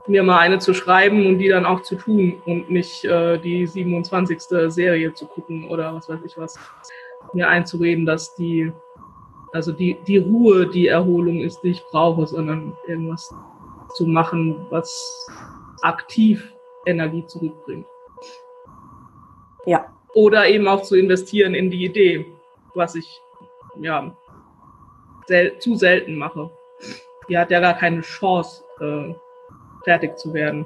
mir 0.07 0.23
mal 0.23 0.39
eine 0.39 0.59
zu 0.59 0.73
schreiben 0.73 1.27
und 1.27 1.39
die 1.39 1.49
dann 1.49 1.65
auch 1.65 1.81
zu 1.81 1.95
tun 1.95 2.41
und 2.45 2.69
nicht 2.69 3.03
äh, 3.03 3.37
die 3.37 3.67
27. 3.67 4.39
Serie 4.71 5.13
zu 5.13 5.25
gucken 5.25 5.67
oder 5.67 5.93
was 5.93 6.07
weiß 6.07 6.21
ich 6.25 6.37
was. 6.37 6.57
Mir 7.33 7.49
einzureden, 7.49 8.05
dass 8.05 8.33
die, 8.35 8.71
also 9.51 9.73
die, 9.73 9.97
die 10.07 10.19
Ruhe 10.19 10.67
die 10.67 10.87
Erholung 10.87 11.41
ist, 11.41 11.59
die 11.63 11.71
ich 11.71 11.83
brauche, 11.91 12.25
sondern 12.27 12.77
irgendwas 12.87 13.35
zu 13.95 14.05
machen, 14.05 14.65
was 14.69 15.27
aktiv 15.81 16.53
Energie 16.85 17.25
zurückbringt. 17.25 17.85
Ja. 19.65 19.96
Oder 20.13 20.47
eben 20.47 20.67
auch 20.67 20.83
zu 20.83 20.95
investieren 20.95 21.53
in 21.53 21.69
die 21.69 21.85
Idee, 21.85 22.25
was 22.73 22.95
ich 22.95 23.05
ja 23.81 24.15
sel 25.27 25.57
zu 25.59 25.75
selten 25.75 26.15
mache. 26.15 26.49
Die 27.29 27.37
hat 27.37 27.51
ja 27.51 27.59
gar 27.59 27.77
keine 27.77 28.01
Chance, 28.01 28.63
äh, 28.79 29.13
fertig 29.83 30.17
zu 30.17 30.33
werden. 30.33 30.65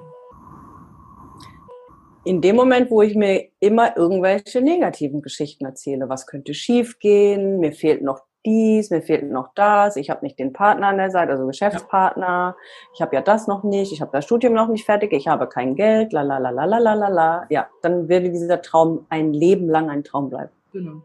In 2.23 2.39
dem 2.39 2.55
Moment, 2.55 2.91
wo 2.91 3.01
ich 3.01 3.15
mir 3.15 3.49
immer 3.59 3.97
irgendwelche 3.97 4.61
negativen 4.61 5.23
Geschichten 5.23 5.65
erzähle, 5.65 6.07
was 6.07 6.27
könnte 6.27 6.53
schiefgehen, 6.53 7.59
mir 7.59 7.71
fehlt 7.71 8.03
noch 8.03 8.21
dies, 8.45 8.89
mir 8.89 9.01
fehlt 9.01 9.29
noch 9.29 9.49
das, 9.55 9.95
ich 9.95 10.09
habe 10.09 10.25
nicht 10.25 10.39
den 10.39 10.53
Partner 10.53 10.87
an 10.87 10.97
der 10.97 11.11
Seite, 11.11 11.31
also 11.31 11.45
Geschäftspartner, 11.45 12.55
ich 12.93 13.01
habe 13.01 13.15
ja 13.15 13.21
das 13.21 13.47
noch 13.47 13.63
nicht, 13.63 13.91
ich 13.91 14.01
habe 14.01 14.11
das 14.11 14.25
Studium 14.25 14.53
noch 14.53 14.67
nicht 14.67 14.85
fertig, 14.85 15.13
ich 15.13 15.27
habe 15.27 15.47
kein 15.47 15.75
Geld, 15.75 16.13
la 16.13 16.21
la 16.21 16.37
la 16.37 16.49
la 16.49 16.65
la 16.65 16.93
la 16.93 17.07
la. 17.07 17.45
Ja, 17.49 17.69
dann 17.81 18.09
würde 18.09 18.31
dieser 18.31 18.61
Traum 18.61 19.05
ein 19.09 19.33
Leben 19.33 19.69
lang 19.69 19.89
ein 19.89 20.03
Traum 20.03 20.29
bleiben. 20.29 20.51
Genau. 20.71 21.01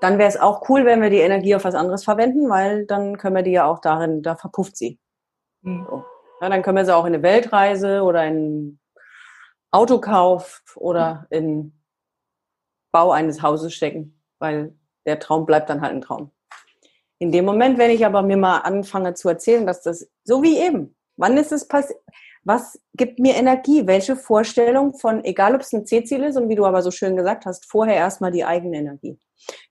Dann 0.00 0.18
wäre 0.18 0.28
es 0.28 0.38
auch 0.38 0.68
cool, 0.68 0.84
wenn 0.84 1.02
wir 1.02 1.10
die 1.10 1.18
Energie 1.18 1.54
auf 1.54 1.64
was 1.64 1.74
anderes 1.74 2.04
verwenden, 2.04 2.48
weil 2.48 2.86
dann 2.86 3.18
können 3.18 3.36
wir 3.36 3.42
die 3.42 3.52
ja 3.52 3.66
auch 3.66 3.80
darin, 3.80 4.22
da 4.22 4.34
verpufft 4.34 4.76
sie. 4.76 4.98
Mhm. 5.62 5.86
So. 5.88 6.04
Ja, 6.40 6.48
dann 6.48 6.62
können 6.62 6.78
wir 6.78 6.84
sie 6.84 6.94
auch 6.94 7.04
in 7.04 7.14
eine 7.14 7.22
Weltreise 7.22 8.02
oder 8.02 8.24
in 8.24 8.78
Autokauf 9.70 10.62
oder 10.76 11.26
in 11.30 11.74
Bau 12.92 13.12
eines 13.12 13.42
Hauses 13.42 13.74
stecken, 13.74 14.20
weil 14.38 14.74
der 15.06 15.18
Traum 15.18 15.46
bleibt 15.46 15.70
dann 15.70 15.80
halt 15.80 15.92
ein 15.92 16.00
Traum. 16.00 16.30
In 17.20 17.30
dem 17.32 17.44
Moment, 17.44 17.76
wenn 17.76 17.90
ich 17.90 18.06
aber 18.06 18.22
mir 18.22 18.38
mal 18.38 18.60
anfange 18.60 19.12
zu 19.12 19.28
erzählen, 19.28 19.66
dass 19.66 19.82
das 19.82 20.08
so 20.24 20.42
wie 20.42 20.58
eben, 20.58 20.96
wann 21.16 21.36
ist 21.36 21.52
es 21.52 21.68
passiert? 21.68 22.00
Was 22.44 22.80
gibt 22.94 23.18
mir 23.18 23.36
Energie? 23.36 23.86
Welche 23.86 24.16
Vorstellung 24.16 24.94
von, 24.94 25.22
egal 25.24 25.54
ob 25.54 25.60
es 25.60 25.70
ein 25.74 25.84
C-Ziel 25.84 26.24
ist 26.24 26.38
und 26.38 26.48
wie 26.48 26.54
du 26.54 26.64
aber 26.64 26.80
so 26.80 26.90
schön 26.90 27.16
gesagt 27.16 27.44
hast, 27.44 27.70
vorher 27.70 27.96
erstmal 27.96 28.30
die 28.30 28.46
eigene 28.46 28.78
Energie. 28.78 29.18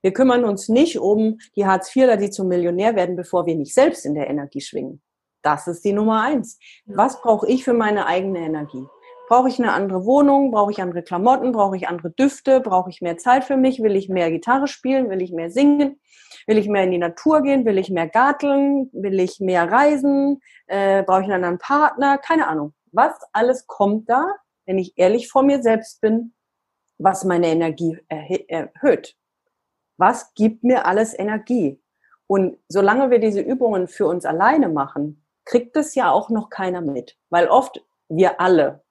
Wir 0.00 0.12
kümmern 0.12 0.44
uns 0.44 0.68
nicht 0.68 1.00
um 1.00 1.38
die 1.56 1.66
Hartz-IVler, 1.66 2.16
die 2.16 2.30
zum 2.30 2.46
Millionär 2.46 2.94
werden, 2.94 3.16
bevor 3.16 3.46
wir 3.46 3.56
nicht 3.56 3.74
selbst 3.74 4.06
in 4.06 4.14
der 4.14 4.30
Energie 4.30 4.60
schwingen. 4.60 5.02
Das 5.42 5.66
ist 5.66 5.84
die 5.84 5.92
Nummer 5.92 6.22
eins. 6.22 6.56
Was 6.86 7.20
brauche 7.20 7.48
ich 7.48 7.64
für 7.64 7.72
meine 7.72 8.06
eigene 8.06 8.38
Energie? 8.38 8.86
Brauche 9.28 9.48
ich 9.48 9.58
eine 9.58 9.72
andere 9.72 10.04
Wohnung? 10.04 10.52
Brauche 10.52 10.70
ich 10.70 10.80
andere 10.80 11.02
Klamotten? 11.02 11.50
Brauche 11.50 11.76
ich 11.76 11.88
andere 11.88 12.10
Düfte? 12.10 12.60
Brauche 12.60 12.90
ich 12.90 13.00
mehr 13.00 13.16
Zeit 13.16 13.42
für 13.42 13.56
mich? 13.56 13.82
Will 13.82 13.96
ich 13.96 14.08
mehr 14.08 14.30
Gitarre 14.30 14.68
spielen? 14.68 15.10
Will 15.10 15.22
ich 15.22 15.32
mehr 15.32 15.50
singen? 15.50 16.00
Will 16.46 16.58
ich 16.58 16.68
mehr 16.68 16.84
in 16.84 16.90
die 16.90 16.98
Natur 16.98 17.42
gehen? 17.42 17.64
Will 17.64 17.78
ich 17.78 17.90
mehr 17.90 18.08
garteln? 18.08 18.90
Will 18.92 19.20
ich 19.20 19.40
mehr 19.40 19.70
reisen? 19.70 20.40
Äh, 20.66 21.02
brauche 21.02 21.20
ich 21.20 21.26
einen 21.26 21.44
anderen 21.44 21.58
Partner? 21.58 22.18
Keine 22.18 22.48
Ahnung. 22.48 22.74
Was 22.92 23.14
alles 23.32 23.66
kommt 23.66 24.08
da, 24.08 24.34
wenn 24.66 24.78
ich 24.78 24.96
ehrlich 24.96 25.28
vor 25.28 25.42
mir 25.42 25.62
selbst 25.62 26.00
bin, 26.00 26.34
was 26.98 27.24
meine 27.24 27.48
Energie 27.48 27.98
erhöht? 28.08 29.16
Was 29.96 30.34
gibt 30.34 30.64
mir 30.64 30.86
alles 30.86 31.18
Energie? 31.18 31.80
Und 32.26 32.58
solange 32.68 33.10
wir 33.10 33.18
diese 33.18 33.40
Übungen 33.40 33.88
für 33.88 34.06
uns 34.06 34.24
alleine 34.24 34.68
machen, 34.68 35.24
kriegt 35.44 35.76
es 35.76 35.94
ja 35.94 36.10
auch 36.10 36.30
noch 36.30 36.48
keiner 36.48 36.80
mit. 36.80 37.18
Weil 37.28 37.48
oft 37.48 37.84
wir 38.08 38.40
alle 38.40 38.82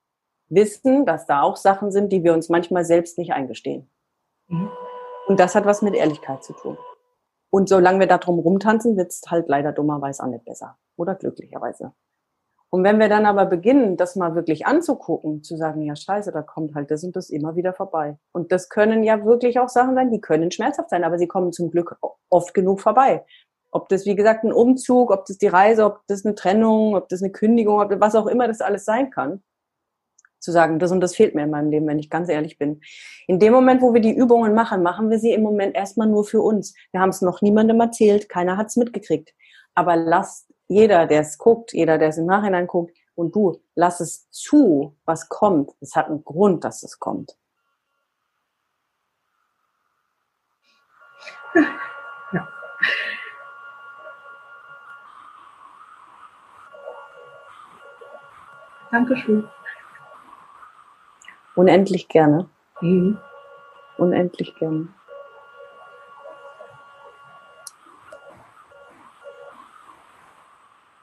wissen, 0.49 1.05
dass 1.05 1.25
da 1.25 1.41
auch 1.41 1.55
Sachen 1.55 1.91
sind, 1.91 2.11
die 2.11 2.23
wir 2.23 2.33
uns 2.33 2.49
manchmal 2.49 2.83
selbst 2.83 3.17
nicht 3.17 3.33
eingestehen. 3.33 3.89
Mhm. 4.47 4.69
Und 5.27 5.39
das 5.39 5.55
hat 5.55 5.65
was 5.65 5.81
mit 5.81 5.93
Ehrlichkeit 5.93 6.43
zu 6.43 6.53
tun. 6.53 6.77
Und 7.51 7.69
solange 7.69 7.99
wir 7.99 8.07
da 8.07 8.17
drum 8.17 8.39
rumtanzen, 8.39 8.97
wird's 8.97 9.21
halt 9.27 9.47
leider 9.47 9.71
dummerweise 9.71 10.23
auch 10.23 10.27
nicht 10.27 10.45
besser. 10.45 10.77
Oder 10.97 11.15
glücklicherweise. 11.15 11.93
Und 12.71 12.83
wenn 12.83 12.99
wir 12.99 13.09
dann 13.09 13.25
aber 13.25 13.45
beginnen, 13.45 13.97
das 13.97 14.15
mal 14.15 14.35
wirklich 14.35 14.67
anzugucken, 14.67 15.41
zu 15.41 15.57
sagen, 15.57 15.81
ja 15.81 15.95
scheiße, 15.95 16.31
da 16.31 16.43
kommt 16.43 16.75
halt 16.75 16.91
das 16.91 17.03
und 17.03 17.15
das 17.15 17.31
immer 17.31 17.55
wieder 17.55 17.73
vorbei. 17.73 18.19
Und 18.31 18.51
das 18.51 18.69
können 18.69 19.03
ja 19.03 19.25
wirklich 19.25 19.59
auch 19.59 19.69
Sachen 19.69 19.95
sein, 19.95 20.11
die 20.11 20.21
können 20.21 20.51
schmerzhaft 20.51 20.91
sein, 20.91 21.03
aber 21.03 21.17
sie 21.17 21.27
kommen 21.27 21.51
zum 21.51 21.71
Glück 21.71 21.97
oft 22.29 22.53
genug 22.53 22.79
vorbei. 22.79 23.25
Ob 23.71 23.89
das, 23.89 24.05
wie 24.05 24.15
gesagt, 24.15 24.43
ein 24.43 24.53
Umzug, 24.53 25.09
ob 25.09 25.25
das 25.25 25.39
die 25.39 25.47
Reise, 25.47 25.85
ob 25.85 26.01
das 26.07 26.25
eine 26.25 26.35
Trennung, 26.35 26.95
ob 26.95 27.09
das 27.09 27.23
eine 27.23 27.31
Kündigung, 27.31 27.79
ob 27.81 27.89
das, 27.89 27.99
was 27.99 28.15
auch 28.15 28.27
immer 28.27 28.47
das 28.47 28.61
alles 28.61 28.85
sein 28.85 29.09
kann 29.09 29.41
zu 30.39 30.51
sagen, 30.51 30.79
das 30.79 30.91
und 30.91 31.01
das 31.01 31.15
fehlt 31.15 31.35
mir 31.35 31.43
in 31.43 31.49
meinem 31.49 31.69
Leben, 31.69 31.87
wenn 31.87 31.99
ich 31.99 32.09
ganz 32.09 32.29
ehrlich 32.29 32.57
bin. 32.57 32.81
In 33.27 33.39
dem 33.39 33.53
Moment, 33.53 33.81
wo 33.81 33.93
wir 33.93 34.01
die 34.01 34.15
Übungen 34.15 34.53
machen, 34.53 34.83
machen 34.83 35.09
wir 35.09 35.19
sie 35.19 35.33
im 35.33 35.43
Moment 35.43 35.75
erstmal 35.75 36.07
nur 36.07 36.23
für 36.25 36.41
uns. 36.41 36.73
Wir 36.91 37.01
haben 37.01 37.09
es 37.09 37.21
noch 37.21 37.41
niemandem 37.41 37.79
erzählt, 37.79 38.29
keiner 38.29 38.57
hat 38.57 38.67
es 38.67 38.75
mitgekriegt. 38.75 39.33
Aber 39.75 39.95
lasst 39.95 40.51
jeder, 40.67 41.07
der 41.07 41.21
es 41.21 41.37
guckt, 41.37 41.73
jeder, 41.73 41.97
der 41.97 42.09
es 42.09 42.17
im 42.17 42.25
Nachhinein 42.25 42.67
guckt, 42.67 42.95
und 43.15 43.35
du, 43.35 43.61
lass 43.75 43.99
es 43.99 44.29
zu, 44.31 44.95
was 45.03 45.27
kommt. 45.27 45.71
Es 45.81 45.95
hat 45.95 46.07
einen 46.07 46.23
Grund, 46.23 46.63
dass 46.63 46.83
es 46.83 46.99
kommt. 46.99 47.35
Ja. 52.31 52.47
Dankeschön. 58.91 59.49
Unendlich 61.55 62.07
gerne. 62.07 62.49
Mhm. 62.81 63.17
Unendlich 63.97 64.55
gerne. 64.55 64.87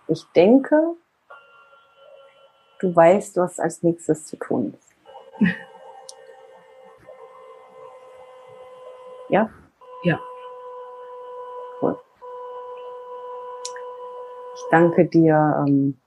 Ich 0.08 0.24
denke, 0.34 0.94
du 2.78 2.94
weißt, 2.94 3.36
was 3.36 3.58
als 3.58 3.82
nächstes 3.82 4.26
zu 4.26 4.36
tun 4.36 4.74
ist. 4.74 4.94
Ja? 9.28 9.50
Ja. 10.04 10.20
Cool. 11.80 11.98
Ich 14.54 14.62
danke 14.70 15.06
dir 15.06 15.64
ähm, 15.66 16.00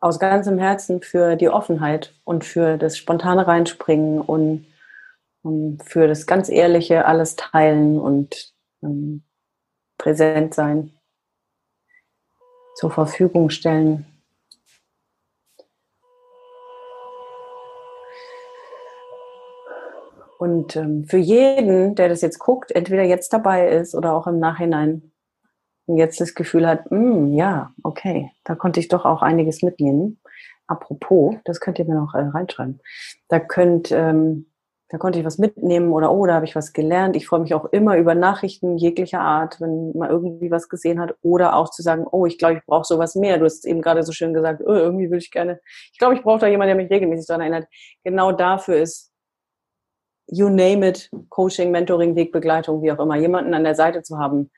aus 0.00 0.18
ganzem 0.18 0.58
Herzen 0.58 1.02
für 1.02 1.36
die 1.36 1.50
Offenheit 1.50 2.14
und 2.24 2.44
für 2.44 2.78
das 2.78 2.96
spontane 2.96 3.46
Reinspringen 3.46 4.20
und, 4.20 4.66
und 5.42 5.82
für 5.84 6.08
das 6.08 6.26
ganz 6.26 6.48
ehrliche 6.48 7.04
alles 7.04 7.36
teilen 7.36 7.98
und 7.98 8.54
ähm, 8.82 9.22
präsent 9.98 10.54
sein, 10.54 10.92
zur 12.76 12.90
Verfügung 12.90 13.50
stellen. 13.50 14.06
Und 20.38 20.74
ähm, 20.74 21.04
für 21.04 21.18
jeden, 21.18 21.94
der 21.94 22.08
das 22.08 22.22
jetzt 22.22 22.38
guckt, 22.38 22.72
entweder 22.72 23.02
jetzt 23.02 23.34
dabei 23.34 23.68
ist 23.68 23.94
oder 23.94 24.14
auch 24.14 24.26
im 24.26 24.38
Nachhinein, 24.38 25.09
jetzt 25.96 26.20
das 26.20 26.34
Gefühl 26.34 26.66
hat, 26.66 26.90
mm, 26.90 27.32
ja, 27.34 27.72
okay, 27.82 28.30
da 28.44 28.54
konnte 28.54 28.80
ich 28.80 28.88
doch 28.88 29.04
auch 29.04 29.22
einiges 29.22 29.62
mitnehmen. 29.62 30.20
Apropos, 30.66 31.34
das 31.44 31.60
könnt 31.60 31.78
ihr 31.78 31.84
mir 31.84 31.94
noch 31.94 32.14
äh, 32.14 32.20
reinschreiben. 32.20 32.80
Da 33.28 33.40
könnt, 33.40 33.90
ähm, 33.90 34.46
da 34.88 34.98
konnte 34.98 35.18
ich 35.18 35.24
was 35.24 35.38
mitnehmen 35.38 35.92
oder 35.92 36.12
oh, 36.12 36.26
da 36.26 36.34
habe 36.34 36.44
ich 36.44 36.54
was 36.54 36.72
gelernt. 36.72 37.16
Ich 37.16 37.26
freue 37.26 37.40
mich 37.40 37.54
auch 37.54 37.64
immer 37.66 37.96
über 37.96 38.14
Nachrichten 38.14 38.76
jeglicher 38.76 39.20
Art, 39.20 39.60
wenn 39.60 39.92
man 39.96 40.10
irgendwie 40.10 40.50
was 40.50 40.68
gesehen 40.68 41.00
hat 41.00 41.16
oder 41.22 41.56
auch 41.56 41.70
zu 41.70 41.82
sagen, 41.82 42.06
oh, 42.10 42.26
ich 42.26 42.38
glaube, 42.38 42.58
ich 42.58 42.66
brauche 42.66 42.84
sowas 42.84 43.14
mehr. 43.14 43.38
Du 43.38 43.44
hast 43.44 43.66
eben 43.66 43.82
gerade 43.82 44.02
so 44.02 44.12
schön 44.12 44.34
gesagt, 44.34 44.62
oh, 44.64 44.72
irgendwie 44.72 45.10
will 45.10 45.18
ich 45.18 45.30
gerne. 45.30 45.60
Ich 45.92 45.98
glaube, 45.98 46.14
ich 46.14 46.22
brauche 46.22 46.40
da 46.40 46.46
jemanden, 46.46 46.76
der 46.76 46.84
mich 46.84 46.90
regelmäßig 46.90 47.26
daran 47.26 47.42
erinnert. 47.42 47.68
Genau 48.04 48.32
dafür 48.32 48.76
ist 48.76 49.10
you 50.30 50.48
name 50.48 50.86
it, 50.86 51.10
Coaching, 51.28 51.70
Mentoring, 51.70 52.14
Wegbegleitung, 52.14 52.82
wie 52.82 52.92
auch 52.92 52.98
immer, 53.00 53.16
jemanden 53.16 53.54
an 53.54 53.64
der 53.64 53.74
Seite 53.74 54.02
zu 54.02 54.18
haben, 54.18 54.50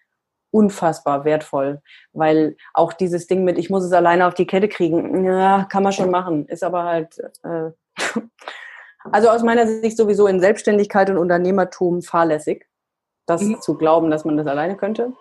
unfassbar 0.53 1.25
wertvoll, 1.25 1.81
weil 2.13 2.57
auch 2.75 2.93
dieses 2.93 3.27
Ding 3.27 3.43
mit, 3.43 3.59
ich 3.59 3.71
muss 3.71 3.83
es 3.83 3.93
alleine 3.93 4.27
auf 4.27 4.35
die 4.35 4.47
Kette 4.47 4.69
kriegen, 4.69 5.25
ja, 5.25 5.65
kann 5.65 5.83
man 5.83 5.93
schon 5.93 6.11
machen, 6.11 6.47
ist 6.47 6.63
aber 6.63 6.85
halt, 6.85 7.19
äh, 7.43 7.71
also 9.11 9.29
aus 9.31 9.43
meiner 9.43 9.67
Sicht 9.67 9.97
sowieso 9.97 10.27
in 10.27 10.41
Selbstständigkeit 10.41 11.11
und 11.11 11.19
Unternehmertum 11.19 12.03
fahrlässig, 12.03 12.67
das 13.27 13.43
mhm. 13.43 13.61
zu 13.61 13.77
glauben, 13.77 14.11
dass 14.11 14.25
man 14.25 14.37
das 14.37 14.47
alleine 14.47 14.77
könnte. 14.77 15.13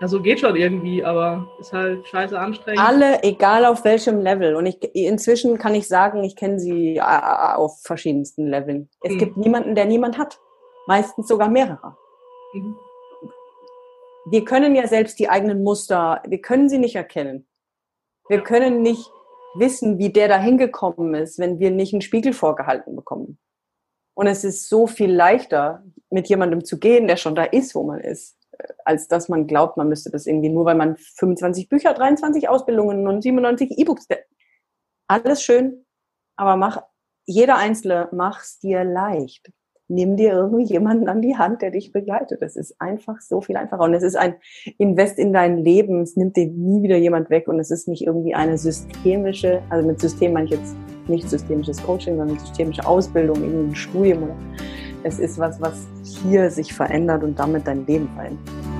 Also 0.00 0.22
geht 0.22 0.40
schon 0.40 0.56
irgendwie, 0.56 1.04
aber 1.04 1.46
ist 1.60 1.74
halt 1.74 2.06
scheiße 2.08 2.38
anstrengend. 2.38 2.80
Alle, 2.80 3.22
egal 3.22 3.66
auf 3.66 3.84
welchem 3.84 4.20
Level. 4.22 4.54
Und 4.56 4.64
ich 4.64 4.82
inzwischen 4.94 5.58
kann 5.58 5.74
ich 5.74 5.88
sagen, 5.88 6.24
ich 6.24 6.36
kenne 6.36 6.58
sie 6.58 6.96
äh, 6.96 7.02
auf 7.02 7.82
verschiedensten 7.82 8.46
Leveln. 8.46 8.88
Es 9.02 9.12
mhm. 9.12 9.18
gibt 9.18 9.36
niemanden, 9.36 9.74
der 9.74 9.84
niemand 9.84 10.16
hat. 10.16 10.40
Meistens 10.86 11.28
sogar 11.28 11.50
mehrere. 11.50 11.96
Mhm. 12.54 12.76
Wir 14.30 14.44
können 14.44 14.74
ja 14.74 14.86
selbst 14.86 15.18
die 15.18 15.28
eigenen 15.28 15.62
Muster, 15.62 16.22
wir 16.26 16.40
können 16.40 16.68
sie 16.68 16.78
nicht 16.78 16.96
erkennen. 16.96 17.46
Wir 18.28 18.42
können 18.42 18.82
nicht 18.82 19.10
wissen, 19.56 19.98
wie 19.98 20.12
der 20.12 20.28
da 20.28 20.38
hingekommen 20.38 21.14
ist, 21.14 21.38
wenn 21.38 21.58
wir 21.58 21.70
nicht 21.70 21.92
einen 21.92 22.02
Spiegel 22.02 22.32
vorgehalten 22.32 22.94
bekommen. 22.94 23.38
Und 24.14 24.26
es 24.26 24.44
ist 24.44 24.68
so 24.68 24.86
viel 24.86 25.12
leichter, 25.12 25.82
mit 26.10 26.28
jemandem 26.28 26.64
zu 26.64 26.78
gehen, 26.78 27.08
der 27.08 27.16
schon 27.16 27.34
da 27.34 27.44
ist, 27.44 27.74
wo 27.74 27.82
man 27.82 28.00
ist 28.00 28.40
als 28.84 29.08
dass 29.08 29.28
man 29.28 29.46
glaubt, 29.46 29.76
man 29.76 29.88
müsste 29.88 30.10
das 30.10 30.26
irgendwie 30.26 30.48
nur, 30.48 30.64
weil 30.64 30.74
man 30.74 30.96
25 30.96 31.68
Bücher, 31.68 31.94
23 31.94 32.48
Ausbildungen 32.48 33.06
und 33.06 33.22
97 33.22 33.78
E-Books, 33.78 34.06
alles 35.06 35.42
schön, 35.42 35.86
aber 36.36 36.56
mach, 36.56 36.82
jeder 37.26 37.56
Einzelne 37.56 38.08
mach's 38.12 38.58
dir 38.58 38.84
leicht. 38.84 39.50
Nimm 39.90 40.16
dir 40.16 40.32
irgendwie 40.32 40.64
jemanden 40.64 41.08
an 41.08 41.20
die 41.20 41.36
Hand, 41.36 41.62
der 41.62 41.70
dich 41.70 41.92
begleitet. 41.92 42.40
Das 42.42 42.56
ist 42.56 42.80
einfach 42.80 43.20
so 43.20 43.40
viel 43.40 43.56
einfacher. 43.56 43.82
Und 43.82 43.94
es 43.94 44.02
ist 44.02 44.16
ein 44.16 44.34
Invest 44.78 45.18
in 45.18 45.32
dein 45.32 45.58
Leben. 45.58 46.00
Es 46.02 46.16
nimmt 46.16 46.36
dir 46.36 46.46
nie 46.46 46.82
wieder 46.82 46.96
jemand 46.96 47.28
weg. 47.28 47.48
Und 47.48 47.58
es 47.58 47.70
ist 47.70 47.88
nicht 47.88 48.06
irgendwie 48.06 48.34
eine 48.34 48.56
systemische, 48.56 49.62
also 49.68 49.86
mit 49.86 50.00
System 50.00 50.32
meine 50.32 50.46
ich 50.46 50.52
jetzt 50.52 50.76
nicht 51.08 51.28
systemisches 51.28 51.82
Coaching, 51.82 52.16
sondern 52.16 52.38
systemische 52.38 52.86
Ausbildung, 52.86 53.36
irgendwie 53.42 53.72
ein 53.72 53.74
Studium 53.74 54.28
es 55.02 55.18
ist 55.18 55.38
was, 55.38 55.60
was 55.60 55.86
hier 56.02 56.50
sich 56.50 56.72
verändert 56.72 57.22
und 57.22 57.38
damit 57.38 57.66
dein 57.66 57.86
Leben 57.86 58.08
verändert. 58.14 58.79